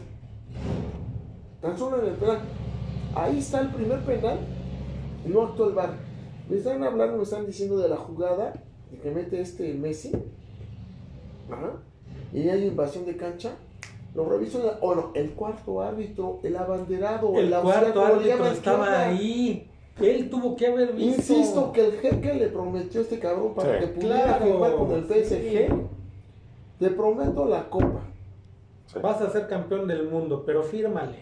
Tan 1.61 1.77
solo 1.77 2.01
en 2.01 2.07
el 2.07 2.15
penal. 2.15 2.39
Ahí 3.13 3.39
está 3.39 3.61
el 3.61 3.69
primer 3.69 3.99
penal. 4.01 4.39
No 5.25 5.43
actuó 5.43 5.67
el 5.67 5.73
VAR. 5.73 5.93
Me 6.49 6.57
están 6.57 6.83
hablando, 6.83 7.17
me 7.17 7.23
están 7.23 7.45
diciendo 7.45 7.77
de 7.77 7.89
la 7.89 7.97
jugada 7.97 8.53
de 8.91 8.97
que 8.99 9.11
mete 9.11 9.41
este 9.41 9.73
Messi. 9.73 10.11
Ajá. 11.49 11.73
Y 12.33 12.49
hay 12.49 12.67
invasión 12.67 13.05
de 13.05 13.17
cancha. 13.17 13.55
Lo 14.13 14.29
reviso. 14.29 14.77
O 14.81 14.95
no, 14.95 15.11
el 15.13 15.31
cuarto 15.31 15.81
árbitro, 15.81 16.39
el 16.43 16.55
abanderado, 16.55 17.35
El 17.37 17.53
auxiliar, 17.53 17.93
cuarto 17.93 18.05
árbitro 18.05 18.45
estaba 18.47 19.01
ahí. 19.01 19.69
Él 19.99 20.29
tuvo 20.29 20.55
que 20.55 20.67
haber 20.67 20.93
visto. 20.93 21.33
Insisto 21.33 21.71
que 21.71 21.85
el 21.85 21.91
jeque 21.93 22.33
le 22.33 22.47
prometió 22.47 22.99
a 22.99 23.03
este 23.03 23.19
cabrón 23.19 23.53
para 23.53 23.79
Sí. 23.79 23.85
que 23.85 23.91
pudiera 23.93 24.23
Claro, 24.37 24.45
firmar 24.45 24.75
con 24.75 24.91
el 24.91 25.03
PSG. 25.05 25.67
sí. 25.67 25.73
Te 26.79 26.89
prometo 26.89 27.45
la 27.45 27.69
copa. 27.69 28.01
Sí. 28.87 28.99
Vas 29.01 29.21
a 29.21 29.29
ser 29.29 29.47
campeón 29.47 29.87
del 29.87 30.09
mundo, 30.09 30.43
pero 30.45 30.61
fírmale. 30.63 31.15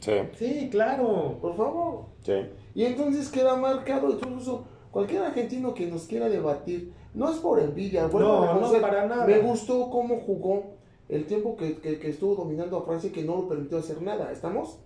Sí, 0.00 0.12
Sí, 0.36 0.68
claro. 0.70 1.38
Por 1.40 1.56
favor. 1.56 2.00
sí. 2.22 2.34
Y 2.74 2.84
entonces 2.84 3.30
queda 3.30 3.56
marcado, 3.56 4.10
incluso 4.10 4.64
cualquier 4.90 5.22
argentino 5.22 5.72
que 5.72 5.86
nos 5.86 6.02
quiera 6.06 6.28
debatir, 6.28 6.92
no 7.14 7.30
es 7.30 7.38
por 7.38 7.58
envidia, 7.60 8.06
vuelvo 8.08 8.28
No, 8.28 8.60
no, 8.72 8.80
para 8.80 9.06
nada. 9.06 9.24
Me 9.26 9.38
gustó 9.38 9.88
cómo 9.88 10.20
jugó 10.20 10.64
el 11.08 11.24
tiempo 11.26 11.56
que, 11.56 11.78
que- 11.78 11.98
que 11.98 12.10
estuvo 12.10 12.34
dominando 12.34 12.76
a 12.76 12.82
Francia 12.82 13.08
y 13.08 13.12
que 13.12 13.22
no 13.22 13.36
lo 13.36 13.48
permitió 13.48 13.78
hacer 13.78 14.02
nada, 14.02 14.30
¿estamos? 14.32 14.78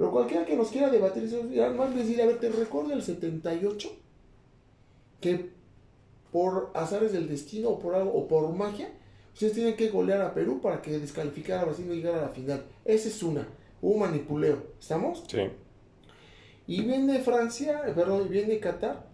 Pero 0.00 0.12
cualquiera 0.12 0.46
que 0.46 0.56
nos 0.56 0.70
quiera 0.70 0.88
debatir, 0.88 1.28
y 1.52 1.60
además 1.60 1.94
decir, 1.94 2.22
a 2.22 2.24
ver, 2.24 2.40
¿te 2.40 2.48
recuerda 2.48 2.94
el 2.94 3.02
78? 3.02 3.90
Que 5.20 5.50
por 6.32 6.70
azares 6.72 7.12
del 7.12 7.28
destino 7.28 7.68
o 7.68 7.78
por 7.78 7.94
algo, 7.94 8.10
o 8.14 8.26
por 8.26 8.50
magia, 8.54 8.88
ustedes 9.34 9.52
tienen 9.52 9.76
que 9.76 9.90
golear 9.90 10.22
a 10.22 10.32
Perú 10.32 10.58
para 10.62 10.80
que 10.80 10.98
descalificara 10.98 11.60
a 11.60 11.64
Brasil 11.66 11.84
y 11.90 11.96
llegara 11.96 12.16
a 12.16 12.22
la 12.22 12.28
final. 12.30 12.64
Esa 12.86 13.08
es 13.08 13.22
una, 13.22 13.46
hubo 13.82 13.98
manipuleo, 13.98 14.62
¿estamos? 14.80 15.22
Sí. 15.28 15.42
Y 16.66 16.80
viene 16.80 17.18
Francia, 17.18 17.82
perdón, 17.94 18.30
viene 18.30 18.58
Qatar, 18.58 19.06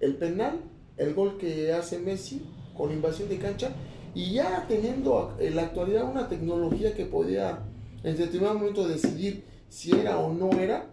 el 0.00 0.16
penal, 0.16 0.62
el 0.96 1.12
gol 1.12 1.36
que 1.36 1.74
hace 1.74 1.98
Messi 1.98 2.40
con 2.74 2.90
invasión 2.90 3.28
de 3.28 3.36
cancha, 3.36 3.70
y 4.14 4.32
ya 4.32 4.64
teniendo 4.66 5.36
en 5.38 5.56
la 5.56 5.64
actualidad 5.64 6.10
una 6.10 6.26
tecnología 6.26 6.94
que 6.94 7.04
podía 7.04 7.66
en 8.02 8.16
determinado 8.16 8.58
momento 8.58 8.88
decidir 8.88 9.50
si 9.70 9.92
era 9.98 10.18
o 10.18 10.30
no 10.34 10.50
era, 10.60 10.84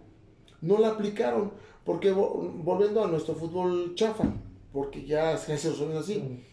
no 0.62 0.78
la 0.80 0.90
aplicaron, 0.90 1.52
porque 1.84 2.14
vo- 2.14 2.50
volviendo 2.64 3.04
a 3.04 3.08
nuestro 3.08 3.36
fútbol 3.36 3.94
chafa, 3.96 4.24
porque 4.72 5.06
ya 5.06 5.36
se 5.38 5.52
resuelve 5.54 5.98
así, 5.98 6.44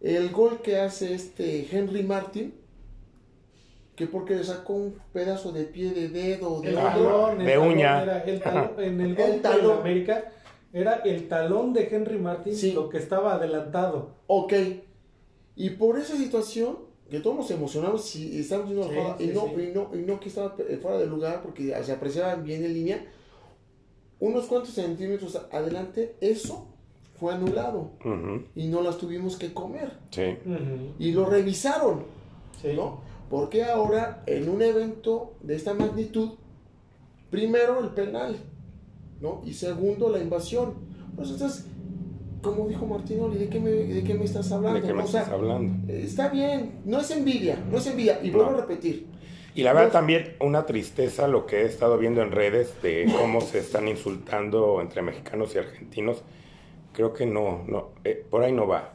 el 0.00 0.30
gol 0.30 0.62
que 0.62 0.78
hace 0.78 1.12
este 1.14 1.66
Henry 1.76 2.04
Martin, 2.04 2.54
que 3.96 4.06
porque 4.06 4.36
le 4.36 4.44
sacó 4.44 4.74
un 4.74 4.94
pedazo 5.12 5.50
de 5.50 5.64
pie 5.64 5.90
de 5.92 6.08
dedo, 6.08 6.60
de 6.60 6.68
El 6.68 6.76
otro, 6.76 6.88
talón, 6.88 7.40
el 7.40 7.46
de 7.46 7.52
talón 7.52 7.68
uña. 7.68 8.02
era 8.04 8.18
el 8.22 8.40
talón, 8.40 8.70
en 8.78 9.00
el 9.00 9.14
gol 9.16 9.30
El 9.30 9.42
talón. 9.42 9.80
América 9.80 10.32
era 10.72 10.94
el 11.04 11.26
talón 11.26 11.72
de 11.72 11.88
Henry 11.90 12.18
Martin 12.18 12.54
Sí. 12.54 12.72
lo 12.72 12.88
que 12.88 12.98
estaba 12.98 13.34
adelantado. 13.34 14.18
Ok. 14.28 14.52
Y 15.56 15.70
por 15.70 15.98
esa 15.98 16.16
situación, 16.16 16.78
que 17.10 17.20
todos 17.20 17.36
nos 17.36 17.50
emocionamos 17.50 18.14
y 18.16 18.38
estamos 18.40 18.66
viendo 18.66 18.84
la 18.86 18.90
Sí, 18.92 18.94
jugada, 19.00 19.16
y, 19.22 19.26
sí, 19.28 19.32
no, 19.34 19.40
sí. 19.46 19.62
y, 19.62 19.72
no, 19.74 19.90
y 19.94 19.98
no 20.06 20.20
que 20.20 20.28
estaba 20.28 20.54
fuera 20.82 20.98
de 20.98 21.06
lugar 21.06 21.42
porque 21.42 21.74
se 21.82 21.92
apreciaba 21.92 22.34
bien 22.36 22.64
en 22.64 22.74
línea, 22.74 23.04
unos 24.20 24.46
cuantos 24.46 24.74
centímetros 24.74 25.36
adelante, 25.52 26.16
eso 26.20 26.66
fue 27.18 27.32
anulado 27.34 27.92
Ujú. 28.04 28.42
y 28.54 28.66
no 28.68 28.82
las 28.82 28.98
tuvimos 28.98 29.36
que 29.36 29.52
comer. 29.54 29.92
Sí. 30.10 30.36
Ujú. 30.44 30.92
Y 30.98 31.12
lo 31.12 31.24
revisaron, 31.26 32.04
Sí. 32.60 32.68
¿no? 32.74 33.00
Porque 33.30 33.64
ahora, 33.64 34.22
en 34.26 34.48
un 34.48 34.62
evento 34.62 35.34
de 35.42 35.54
esta 35.56 35.74
magnitud, 35.74 36.30
primero 37.30 37.80
el 37.80 37.90
penal, 37.90 38.36
¿no? 39.20 39.42
Y 39.44 39.52
segundo 39.52 40.08
la 40.08 40.18
invasión. 40.18 40.74
Pues 41.14 41.30
entonces, 41.30 41.66
como 42.42 42.68
dijo 42.68 42.86
Martinoli, 42.86 43.38
¿de 43.38 43.48
qué 43.48 43.58
me, 43.60 43.70
de 43.70 44.04
qué 44.04 44.14
me 44.14 44.24
estás 44.24 44.50
hablando? 44.52 44.80
¿De 44.80 44.86
qué 44.86 44.94
me 44.94 45.02
O 45.02 45.06
sea, 45.06 45.22
estás 45.22 45.34
hablando? 45.34 45.92
Está 45.92 46.28
bien, 46.28 46.80
no 46.84 47.00
es 47.00 47.10
envidia, 47.10 47.56
no 47.70 47.78
es 47.78 47.86
envidia. 47.86 48.20
Y 48.22 48.30
vuelvo 48.30 48.52
No. 48.52 48.58
a 48.58 48.60
repetir, 48.60 49.06
Y 49.54 49.62
la 49.64 49.72
verdad 49.72 49.90
también 49.90 50.36
una 50.40 50.66
tristeza 50.66 51.26
lo 51.26 51.44
que 51.46 51.62
he 51.62 51.64
estado 51.64 51.98
viendo 51.98 52.22
en 52.22 52.30
redes 52.30 52.80
de 52.80 53.12
cómo 53.18 53.40
se 53.40 53.58
están 53.58 53.88
insultando 53.88 54.80
entre 54.80 55.02
mexicanos 55.02 55.52
y 55.54 55.58
argentinos. 55.58 56.22
Creo 56.92 57.12
que 57.12 57.26
no, 57.26 57.64
no, 57.66 57.90
eh, 58.04 58.24
por 58.30 58.42
ahí 58.42 58.52
no 58.52 58.66
va. 58.68 58.94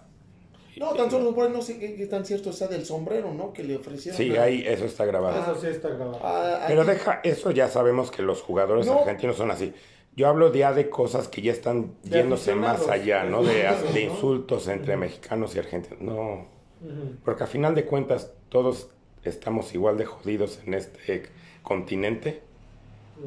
no, 0.77 0.93
tan 0.93 1.11
solo 1.11 1.35
por 1.35 1.45
ahí 1.47 1.53
no 1.53 1.61
sé 1.61 1.77
qué, 1.79 2.07
tan 2.07 2.25
cierto 2.25 2.49
está 2.51 2.67
del 2.67 2.85
sombrero, 2.85 3.33
¿no? 3.33 3.51
Que 3.53 3.63
le 3.63 3.75
ofrecieron. 3.75 4.17
Sí, 4.17 4.35
ahí 4.37 4.63
eso 4.65 4.85
está 4.85 5.05
grabado. 5.05 5.39
Eso 5.41 5.59
sí 5.61 5.67
está 5.67 5.89
grabado. 5.89 6.17
a- 6.25 6.65
Pero 6.67 6.83
deja, 6.85 7.19
eso 7.23 7.51
ya 7.51 7.67
sabemos 7.67 8.09
que 8.09 8.21
los 8.21 8.41
jugadores 8.41 8.85
No. 8.87 8.99
argentinos 8.99 9.35
son 9.35 9.51
así. 9.51 9.73
Yo 10.15 10.27
hablo 10.27 10.53
ya 10.53 10.73
de 10.73 10.89
cosas 10.89 11.27
que 11.27 11.41
ya 11.41 11.51
están 11.51 11.95
De 12.03 12.19
yéndose 12.19 12.53
más 12.55 12.87
allá, 12.87 13.23
¿no? 13.23 13.43
De, 13.43 13.67
insultos 14.01 14.67
entre 14.67 14.95
mexicanos 14.95 15.55
y 15.55 15.59
argentinos. 15.59 16.01
No, 16.01 16.47
porque 17.23 17.43
a 17.43 17.47
final 17.47 17.73
de 17.75 17.85
cuentas 17.85 18.33
todos 18.49 18.89
estamos 19.23 19.73
igual 19.73 19.97
de 19.97 20.05
jodidos 20.05 20.59
en 20.65 20.73
este 20.73 21.23
continente 21.63 22.41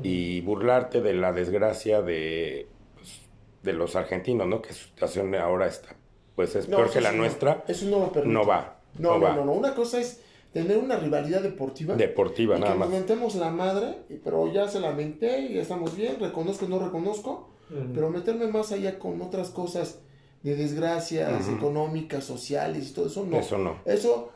y 0.02 0.40
burlarte 0.42 1.00
de 1.00 1.14
la 1.14 1.32
desgracia 1.32 2.02
de, 2.02 2.68
pues, 2.94 3.20
de 3.62 3.72
los 3.72 3.96
argentinos, 3.96 4.46
¿no? 4.46 4.60
Que 4.62 4.72
su 4.72 4.86
situación 4.86 5.34
ahora 5.34 5.66
está, 5.66 5.96
pues 6.34 6.54
es 6.54 6.68
no, 6.68 6.76
peor 6.76 6.90
que 6.90 7.00
la 7.00 7.10
sí 7.10 7.16
nuestra. 7.16 7.64
eso 7.66 7.86
no 7.86 8.00
lo 8.00 8.12
permite. 8.12 8.32
No 8.32 8.46
va. 8.46 8.76
No, 8.98 9.18
no, 9.18 9.20
va. 9.20 9.34
no, 9.34 9.44
no. 9.44 9.52
Una 9.52 9.74
cosa 9.74 10.00
es 10.00 10.22
tener 10.56 10.78
una 10.78 10.96
rivalidad 10.96 11.42
deportiva. 11.42 11.96
Deportiva, 11.96 12.56
y 12.56 12.60
nada 12.60 12.72
que 12.72 12.78
más. 12.78 12.88
nos 12.88 12.98
mentemos 12.98 13.34
la 13.34 13.50
madre, 13.50 13.98
pero 14.24 14.50
ya 14.50 14.66
se 14.68 14.80
lamenté 14.80 15.40
y 15.40 15.54
ya 15.54 15.60
estamos 15.60 15.94
bien, 15.94 16.18
reconozco 16.18 16.64
y 16.64 16.68
no 16.68 16.78
reconozco, 16.78 17.50
pero 17.92 18.08
meterme 18.08 18.46
más 18.46 18.72
allá 18.72 18.98
con 18.98 19.20
otras 19.20 19.50
cosas 19.50 19.98
de 20.42 20.56
desgracias 20.56 21.46
Ujú. 21.46 21.56
económicas, 21.56 22.24
sociales 22.24 22.88
y 22.88 22.94
todo 22.94 23.08
eso, 23.08 23.26
no. 23.26 23.38
Eso 23.38 23.58
no. 23.58 23.76
Eso, 23.84 24.30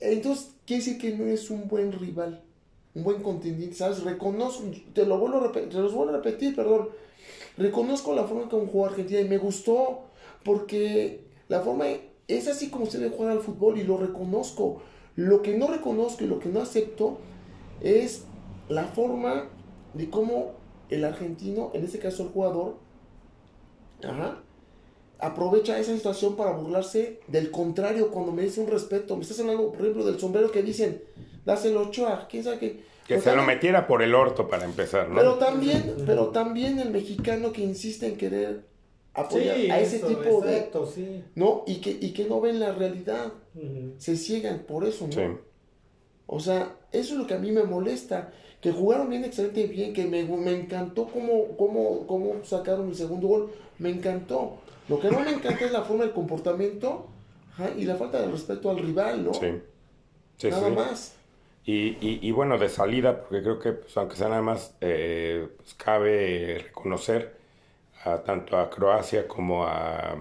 entonces, 0.00 0.50
quiere 0.66 0.84
decir 0.84 0.98
que 0.98 1.16
no 1.16 1.24
es 1.26 1.48
un 1.48 1.66
buen 1.66 1.92
rival, 1.92 2.42
un 2.94 3.04
buen 3.04 3.22
contendiente, 3.22 3.74
¿sabes? 3.74 4.02
Reconozco, 4.02 4.64
te 4.92 5.06
lo 5.06 5.16
vuelvo 5.18 5.38
a 5.38 5.44
repetir, 5.44 5.70
te 5.70 5.78
los 5.78 5.94
vuelvo 5.94 6.12
a 6.12 6.16
repetir, 6.18 6.54
perdón. 6.54 6.90
Reconozco 7.56 8.14
la 8.14 8.24
forma 8.24 8.42
en 8.42 8.48
que 8.50 8.56
jugó 8.56 8.84
Argentina 8.84 9.20
y 9.20 9.28
me 9.28 9.38
gustó, 9.38 10.00
porque 10.44 11.22
la 11.48 11.60
forma 11.60 11.86
es 12.26 12.48
así 12.48 12.68
como 12.68 12.84
se 12.84 12.98
debe 12.98 13.16
jugar 13.16 13.32
al 13.32 13.40
fútbol 13.40 13.78
y 13.78 13.84
lo 13.84 13.96
reconozco. 13.96 14.82
Lo 15.18 15.42
que 15.42 15.58
no 15.58 15.66
reconozco 15.66 16.22
y 16.22 16.28
lo 16.28 16.38
que 16.38 16.48
no 16.48 16.62
acepto 16.62 17.18
es 17.80 18.22
la 18.68 18.84
forma 18.84 19.48
de 19.92 20.08
cómo 20.10 20.52
el 20.90 21.04
argentino, 21.04 21.72
en 21.74 21.82
este 21.82 21.98
caso 21.98 22.22
el 22.22 22.28
jugador, 22.28 22.76
ajá, 24.04 24.40
aprovecha 25.18 25.76
esa 25.76 25.92
situación 25.92 26.36
para 26.36 26.52
burlarse 26.52 27.18
del 27.26 27.50
contrario 27.50 28.12
cuando 28.12 28.30
merece 28.30 28.60
un 28.60 28.68
respeto. 28.68 29.16
Me 29.16 29.22
estás 29.22 29.40
hablando, 29.40 29.72
por 29.72 29.80
ejemplo, 29.80 30.06
del 30.06 30.20
sombrero 30.20 30.52
que 30.52 30.62
dicen, 30.62 31.02
dáselo 31.44 31.88
Ochoa, 31.88 32.28
quién 32.30 32.44
sabe 32.44 32.60
qué. 32.60 32.84
Que 33.08 33.20
se 33.20 33.34
lo 33.34 33.42
metiera 33.42 33.88
por 33.88 34.04
el 34.04 34.14
orto 34.14 34.46
para 34.46 34.66
empezar, 34.66 35.08
¿no? 35.08 35.16
Pero 35.16 35.34
también, 35.34 35.96
pero 36.06 36.28
también 36.28 36.78
el 36.78 36.90
mexicano 36.90 37.52
que 37.52 37.62
insiste 37.62 38.06
en 38.06 38.16
querer 38.16 38.67
apoyar 39.20 39.56
Sí, 39.56 39.70
a 39.70 39.80
ese 39.80 39.96
eso, 39.96 40.06
tipo 40.08 40.40
de... 40.40 40.70
sí. 40.94 41.24
¿No? 41.34 41.64
Y 41.66 41.80
que, 41.80 41.90
y 41.90 42.12
que 42.12 42.24
no 42.26 42.40
ven 42.40 42.60
la 42.60 42.72
realidad. 42.72 43.32
Se 43.98 44.16
ciegan 44.16 44.60
por 44.60 44.84
eso, 44.84 45.06
¿no? 45.06 45.12
Sí. 45.12 45.22
O 46.26 46.40
sea, 46.40 46.76
eso 46.92 47.14
es 47.14 47.20
lo 47.20 47.26
que 47.26 47.34
a 47.34 47.38
mí 47.38 47.50
me 47.52 47.64
molesta. 47.64 48.32
Que 48.60 48.72
jugaron 48.72 49.08
bien, 49.08 49.24
excelente 49.24 49.66
bien, 49.66 49.92
que 49.92 50.06
me, 50.06 50.24
me 50.24 50.50
encantó 50.52 51.06
cómo, 51.06 51.56
cómo, 51.56 52.06
cómo 52.06 52.44
sacaron 52.44 52.88
el 52.88 52.94
segundo 52.96 53.28
gol. 53.28 53.52
Me 53.78 53.90
encantó. 53.90 54.58
Lo 54.88 54.98
que 55.00 55.10
no 55.10 55.20
me 55.20 55.30
encanta 55.30 55.64
es 55.64 55.72
la 55.72 55.82
forma 55.82 56.04
del 56.04 56.12
comportamiento 56.12 57.06
y 57.76 57.84
la 57.84 57.96
falta 57.96 58.20
de 58.20 58.28
respeto 58.30 58.70
al 58.70 58.78
rival, 58.78 59.24
¿no? 59.24 59.34
Sí. 59.34 59.48
Sí, 60.36 60.50
Nada 60.50 60.68
sí. 60.68 60.74
más. 60.74 61.14
Y, 61.64 61.88
y, 62.00 62.20
y 62.22 62.30
bueno, 62.32 62.56
de 62.58 62.68
salida, 62.68 63.20
porque 63.20 63.42
creo 63.42 63.58
que 63.58 63.72
pues, 63.72 63.96
aunque 63.96 64.16
sea 64.16 64.28
nada 64.28 64.42
más, 64.42 64.74
eh, 64.80 65.48
pues, 65.56 65.74
cabe 65.74 66.58
reconocer 66.64 67.37
a, 68.12 68.22
tanto 68.22 68.56
a 68.56 68.70
Croacia 68.70 69.26
como 69.26 69.64
a 69.66 70.16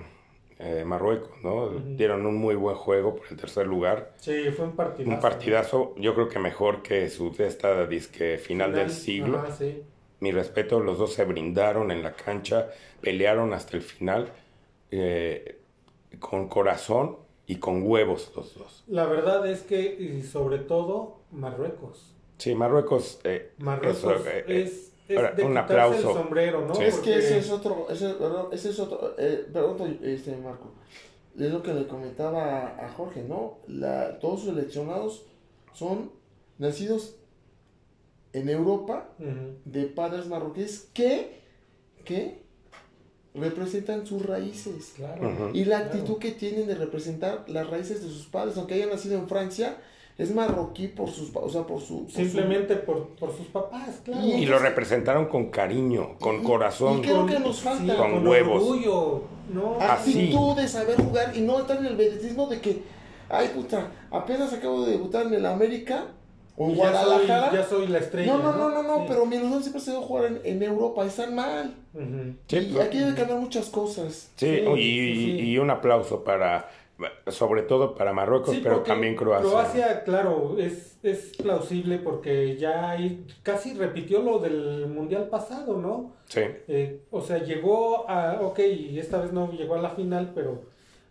eh, 0.60 0.84
Marruecos, 0.86 1.44
¿no? 1.44 1.70
Dieron 1.70 2.26
un 2.26 2.36
muy 2.36 2.56
buen 2.56 2.76
juego 2.76 3.16
por 3.16 3.28
el 3.30 3.38
tercer 3.38 3.68
lugar. 3.68 4.14
Sí, 4.18 4.50
fue 4.56 4.66
un 4.66 4.76
partidazo. 4.76 5.16
Un 5.16 5.22
partidazo, 5.22 5.96
yo 5.98 6.16
creo 6.16 6.30
que 6.30 6.40
mejor 6.40 6.82
que 6.82 7.10
su 7.10 7.32
de 7.32 7.48
esta 7.48 7.86
disque 7.86 8.38
final, 8.38 8.74
del 8.74 8.90
siglo. 8.90 9.40
Ajá, 9.40 9.52
sí. 9.52 9.84
Mi 10.20 10.32
respeto, 10.32 10.80
los 10.80 10.98
dos 10.98 11.14
se 11.14 11.26
brindaron 11.26 11.92
en 11.92 12.02
la 12.02 12.14
cancha, 12.14 12.70
pelearon 13.02 13.54
hasta 13.54 13.78
el 13.78 13.84
final, 13.84 14.32
eh, 14.90 15.60
con 16.20 16.48
corazón 16.48 17.18
y 17.46 17.58
con 17.58 17.84
huevos 17.84 18.32
los 18.36 18.58
dos. 18.58 18.84
La 18.88 19.06
verdad 19.06 19.48
es 19.48 19.62
que, 19.62 19.80
y 19.80 20.24
sobre 20.24 20.58
todo, 20.58 21.20
Marruecos. 21.32 22.16
Sí, 22.38 22.56
Marruecos, 22.56 23.20
eh, 23.24 23.52
Marruecos 23.60 23.98
eso, 24.00 24.30
es, 24.48 24.92
es 25.08 25.18
ahora, 25.18 25.32
de 25.32 25.43
un 25.43 25.58
aplauso. 25.58 26.10
el 26.12 26.16
sombrero, 26.16 26.66
¿no? 26.68 26.76
Sí. 26.76 26.84
Es 26.84 26.95
Porque- 26.95 27.12
que 27.12 27.18
ese 27.20 27.38
es 27.39 27.49
otro, 27.51 27.88
ese, 27.89 28.10
perdón, 28.16 28.47
ese 28.51 28.70
es 28.70 28.80
otro, 28.80 29.16
eh, 29.18 29.45
perdón, 29.51 29.99
este, 30.03 30.36
Marco, 30.38 30.72
es 31.38 31.51
lo 31.51 31.62
que 31.64 31.74
le 31.74 31.88
comentaba 31.88 32.43
a, 32.68 32.86
a 32.86 32.89
Jorge, 32.89 33.24
¿no? 33.24 33.60
La, 33.68 34.20
todos 34.20 34.41
sus 34.41 34.49
seleccionados 34.55 35.26
son 35.74 36.12
nacidos 36.58 37.16
en 38.34 38.49
Europa 38.49 39.10
Ujú. 39.20 39.55
de 39.66 39.86
padres 39.86 40.28
marroquíes 40.28 40.89
que, 40.93 41.41
que 42.03 42.41
representan 43.34 44.05
sus 44.08 44.26
raíces. 44.26 44.93
Claro. 44.95 45.30
Ujú. 45.30 45.49
Y 45.55 45.66
la 45.66 45.78
Claro. 45.84 45.86
actitud 45.93 46.18
que 46.18 46.32
tienen 46.32 46.68
de 46.68 46.76
representar 46.76 47.45
las 47.47 47.70
raíces 47.70 48.01
de 48.03 48.10
sus 48.10 48.26
padres, 48.28 48.58
aunque 48.58 48.74
hayan 48.74 48.89
nacido 48.89 49.18
en 49.18 49.28
Francia, 49.28 49.78
es 50.18 50.34
marroquí 50.34 50.88
por 50.88 51.09
sus, 51.09 51.30
pa- 51.30 51.41
o 51.41 51.49
sea, 51.49 51.61
por 51.63 51.80
su... 51.80 52.03
por 52.03 52.11
su- 52.11 52.18
Simplemente 52.18 52.76
por, 52.76 53.09
por 53.09 53.36
sus 53.36 53.47
papás, 53.47 54.01
claro. 54.03 54.26
Y- 54.26 54.32
y 54.34 54.45
lo 54.47 54.57
representaron 54.59 55.28
con 55.28 55.49
cariño, 55.51 56.18
con 56.20 56.41
Y- 56.41 56.43
corazón. 56.43 56.99
y 56.99 57.01
¿Qué 57.01 57.09
es 57.09 57.15
lo 57.15 57.26
que 57.28 57.39
nos 57.39 57.61
falta? 57.61 57.95
Con 57.95 58.11
con 58.13 58.28
huevos. 58.28 58.63
orgullo, 58.63 59.24
¿no? 59.53 59.78
Así. 59.80 60.11
actitud 60.11 60.55
de 60.55 60.68
saber 60.68 60.95
jugar 60.97 61.38
y 61.38 61.41
no 61.41 61.59
estar 61.59 61.78
en 61.78 61.86
el 61.86 61.95
vedetismo 61.95 62.47
de 62.47 62.59
que, 62.61 62.82
ay 63.30 63.49
puta, 63.49 63.91
apenas 64.11 64.51
acabo 64.53 64.86
de 64.86 64.93
debutar 64.93 65.28
en 65.28 65.36
el 65.36 65.45
América 65.45 66.05
o 66.59 66.63
en 66.63 66.70
soy, 66.72 66.78
Guadalajara. 66.80 67.53
ya 67.53 67.63
soy 67.63 67.86
la 67.88 67.99
estrella. 67.99 68.34
no, 68.34 68.39
no, 68.41 68.53
no, 68.57 68.70
no, 68.72 68.82
no, 68.84 68.97
Sí. 69.01 69.03
pero 69.07 69.26
mi 69.28 69.36
ilusión 69.36 69.61
siempre 69.61 69.82
se 69.82 69.91
debe 69.91 70.03
jugar 70.03 70.26
en, 70.26 70.41
en 70.43 70.63
Europa, 70.63 71.05
están 71.05 71.36
mal. 71.36 71.76
Sí, 72.47 72.57
y 72.57 72.74
pues, 72.74 72.88
aquí 72.88 72.97
debe 72.97 73.13
cambiar 73.13 73.39
muchas 73.39 73.68
cosas. 73.70 74.32
sí, 74.36 74.45
Sí, 74.47 74.47
y, 74.47 75.15
sí, 75.15 75.15
sí. 75.15 75.39
y 75.51 75.57
un 75.59 75.70
aplauso 75.70 76.24
para, 76.24 76.68
sobre 77.28 77.62
todo 77.64 77.93
para 77.95 78.14
Marruecos, 78.14 78.56
Sí, 78.56 78.62
pero 78.64 78.80
también 78.82 79.16
Croacia. 79.16 80.04
claro, 80.04 80.56
es, 80.58 80.98
es 81.04 81.38
plausible 81.38 82.00
porque 82.00 82.58
ya 82.58 82.89
ahí 82.91 83.26
casi 83.43 83.74
repitió 83.74 84.22
lo 84.22 84.39
del 84.39 84.88
mundial 84.88 85.28
pasado, 85.30 85.78
¿no? 85.78 86.14
Sí, 86.26 86.41
Eh, 86.68 87.02
o 87.12 87.22
sea, 87.22 87.38
llegó 87.38 88.10
a, 88.10 88.39
ok, 88.41 88.60
y 88.60 89.00
esta 89.00 89.22
vez 89.22 89.32
no 89.32 89.52
llegó 89.52 89.76
a 89.76 89.82
la 89.82 89.91
final, 89.91 90.32
pero 90.34 90.64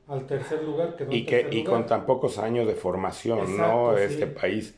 al 0.08 0.26
tercer 0.26 0.62
lugar 0.64 0.96
quedó 0.96 1.12
y, 1.12 1.20
en 1.20 1.26
que, 1.26 1.48
y 1.50 1.64
con 1.64 1.86
tan 1.86 2.06
pocos 2.06 2.38
años 2.38 2.66
de 2.66 2.74
formación, 2.74 3.56
¿no? 3.56 3.92
Exacto, 3.92 3.98
Este 3.98 4.26
sí. 4.26 4.32
país. 4.40 4.74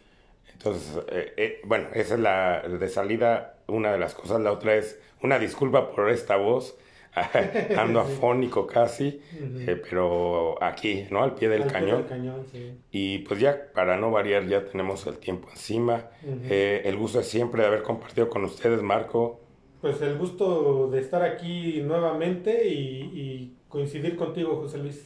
Entonces, 0.52 0.98
eh, 1.08 1.32
eh, 1.36 1.60
bueno, 1.64 1.88
esa 1.94 2.14
es 2.14 2.20
la 2.20 2.62
de 2.62 2.88
salida, 2.88 3.54
una 3.68 3.92
de 3.92 3.98
las 3.98 4.14
cosas. 4.14 4.40
La 4.40 4.52
otra 4.52 4.74
es 4.74 4.98
una 5.22 5.38
disculpa 5.38 5.90
por 5.90 6.10
esta 6.10 6.36
voz. 6.36 6.76
Ando 7.76 8.00
afónico 8.00 8.66
casi, 8.66 9.20
eh, 9.66 9.80
pero 9.90 10.62
aquí, 10.62 11.06
¿no? 11.10 11.22
Al 11.22 11.34
pie 11.34 11.48
del 11.48 11.62
Al 11.62 11.72
pie 11.72 11.72
cañón. 11.72 11.96
del 11.96 12.06
cañón, 12.06 12.46
sí. 12.50 12.72
Y 12.90 13.18
pues 13.20 13.40
ya, 13.40 13.72
para 13.72 13.96
no 13.96 14.10
variar, 14.10 14.46
ya 14.46 14.64
tenemos 14.64 15.06
el 15.06 15.18
tiempo 15.18 15.48
encima. 15.50 16.10
Eh, 16.22 16.82
el 16.84 16.96
gusto 16.96 17.20
es 17.20 17.28
siempre 17.28 17.62
de 17.62 17.68
haber 17.68 17.82
compartido 17.82 18.28
con 18.28 18.44
ustedes, 18.44 18.82
Marco. 18.82 19.40
Pues 19.80 20.00
el 20.02 20.18
gusto 20.18 20.88
de 20.90 21.00
estar 21.00 21.22
aquí 21.22 21.82
nuevamente 21.82 22.66
y, 22.68 23.00
y 23.02 23.56
coincidir 23.68 24.16
contigo, 24.16 24.56
José 24.56 24.78
Luis. 24.78 25.04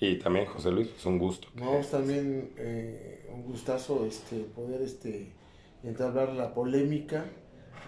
Y 0.00 0.16
también 0.16 0.46
José 0.46 0.70
Luis, 0.72 0.88
es 0.96 1.06
un 1.06 1.18
gusto. 1.18 1.48
No, 1.54 1.74
es 1.78 1.90
también 1.90 2.50
eh, 2.56 3.28
un 3.32 3.42
gustazo 3.44 4.04
este, 4.06 4.38
poder 4.40 4.82
este, 4.82 5.26
entablar 5.84 6.30
la 6.34 6.52
polémica, 6.54 7.24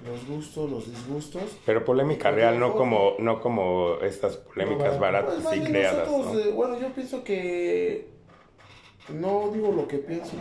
los 0.06 0.26
gustos, 0.26 0.70
los 0.70 0.90
disgustos. 0.90 1.42
Pero 1.64 1.84
polémica 1.84 2.30
real, 2.30 2.58
no 2.58 2.74
como, 2.76 3.12
no 3.18 3.40
como 3.40 3.96
estas 4.02 4.36
polémicas 4.36 4.94
No, 4.94 5.00
baratas 5.00 5.40
Pues 5.42 5.56
y 5.56 5.60
bien 5.60 5.72
creadas. 5.72 6.08
nosotros, 6.08 6.34
¿no? 6.34 6.40
eh, 6.40 6.52
bueno, 6.52 6.78
yo 6.80 6.92
pienso 6.92 7.22
que 7.24 8.08
no 9.12 9.50
digo 9.52 9.72
lo 9.72 9.86
que 9.86 9.98
pienso, 9.98 10.32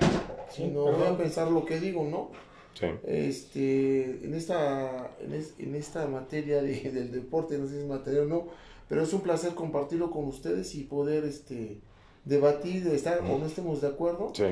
sino 0.50 0.84
voy 0.92 1.08
a 1.08 1.18
pensar 1.18 1.52
lo 1.52 1.66
que 1.66 1.80
digo, 1.80 2.04
¿no? 2.06 2.32
Sí. 2.74 2.88
Este, 3.06 4.26
en 4.26 4.34
esta, 4.34 5.12
en, 5.20 5.34
es- 5.34 5.54
en 5.60 5.76
esta 5.76 6.08
materia 6.08 6.62
de- 6.62 6.92
del 6.92 7.12
deporte, 7.12 7.58
no 7.58 7.66
sé 7.68 7.74
si 7.74 7.80
es 7.82 7.86
materia 7.88 8.22
o 8.22 8.26
no, 8.26 8.48
pero 8.90 9.04
es 9.04 9.14
un 9.14 9.22
placer 9.22 9.54
compartirlo 9.54 10.12
con 10.12 10.26
ustedes 10.26 10.74
y 10.76 10.84
poder 10.84 11.24
este, 11.26 11.80
debatir, 12.26 12.88
estar 12.88 13.20
o 13.20 13.38
no 13.38 13.46
estemos 13.46 13.82
de 13.82 13.88
acuerdo, 13.88 14.32
Sí. 14.34 14.46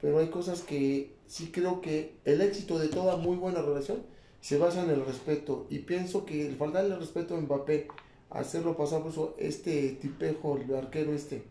pero 0.00 0.18
hay 0.18 0.28
cosas 0.28 0.60
que 0.62 1.14
sí 1.26 1.50
creo 1.52 1.80
que 1.80 2.16
el 2.24 2.40
éxito 2.42 2.78
de 2.78 2.88
toda 2.88 3.16
muy 3.16 3.36
buena 3.36 3.60
relación 3.62 4.02
se 4.44 4.58
basa 4.58 4.82
en 4.82 4.90
el 4.90 5.06
respeto 5.06 5.66
y 5.70 5.78
pienso 5.78 6.26
que 6.26 6.46
el 6.46 6.56
faltarle 6.56 6.92
el 6.94 7.00
respeto 7.00 7.34
a 7.34 7.40
Mbappé, 7.40 7.88
hacerlo 8.28 8.76
pasar 8.76 9.00
por 9.00 9.10
eso, 9.10 9.34
este 9.38 9.90
tipejo, 10.02 10.58
el 10.58 10.74
arquero 10.76 11.14
este, 11.14 11.44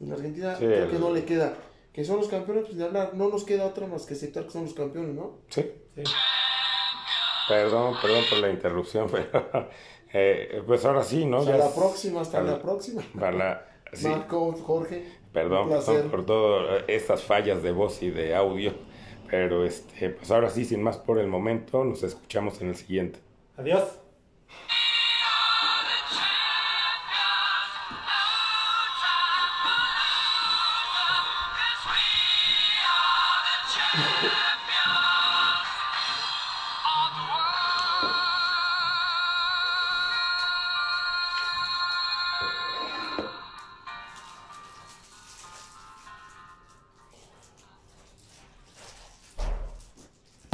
en 0.00 0.12
Argentina 0.12 0.56
Sí, 0.56 0.64
creo 0.64 0.84
el- 0.86 0.90
que 0.90 0.98
no 0.98 1.10
le 1.12 1.24
queda, 1.24 1.54
que 1.92 2.04
son 2.04 2.16
los 2.16 2.26
campeones, 2.26 2.64
pues 2.64 2.76
de 2.78 2.84
hablar, 2.84 3.12
no 3.14 3.28
nos 3.28 3.44
queda 3.44 3.64
otra 3.66 3.86
más 3.86 4.06
que 4.06 4.14
aceptar 4.14 4.42
que 4.46 4.50
son 4.50 4.64
los 4.64 4.74
campeones, 4.74 5.14
¿no? 5.14 5.38
Sí. 5.50 5.62
Sí. 5.94 6.02
Perdón, 7.48 7.94
perdón 8.00 8.24
por 8.28 8.38
la 8.38 8.50
interrupción, 8.50 9.08
pero 9.12 9.68
eh, 10.12 10.62
pues 10.66 10.84
ahora 10.84 11.02
sí, 11.04 11.24
¿no? 11.26 11.38
Hasta 11.38 11.52
Ya 11.52 11.58
la 11.58 11.66
es- 11.68 11.72
próxima, 11.74 12.20
hasta 12.22 12.38
para- 12.40 12.52
la 12.52 12.62
próxima. 12.62 13.02
para 13.18 13.32
la- 13.36 13.66
sí, 13.92 14.08
Marco, 14.08 14.52
Jorge. 14.54 15.04
perdón, 15.32 15.68
perdón 15.68 16.10
por 16.10 16.26
todas 16.26 16.82
estas 16.88 17.22
fallas 17.22 17.62
de 17.62 17.72
voz 17.72 18.02
y 18.02 18.10
de 18.10 18.34
audio. 18.34 18.72
Pero 19.32 19.64
este, 19.64 20.10
pues 20.10 20.30
ahora 20.30 20.50
sí, 20.50 20.66
sin 20.66 20.82
más 20.82 20.98
por 20.98 21.18
el 21.18 21.26
momento, 21.26 21.82
nos 21.86 22.02
escuchamos 22.02 22.60
en 22.60 22.68
el 22.68 22.76
siguiente. 22.76 23.18
Adiós. 23.56 24.01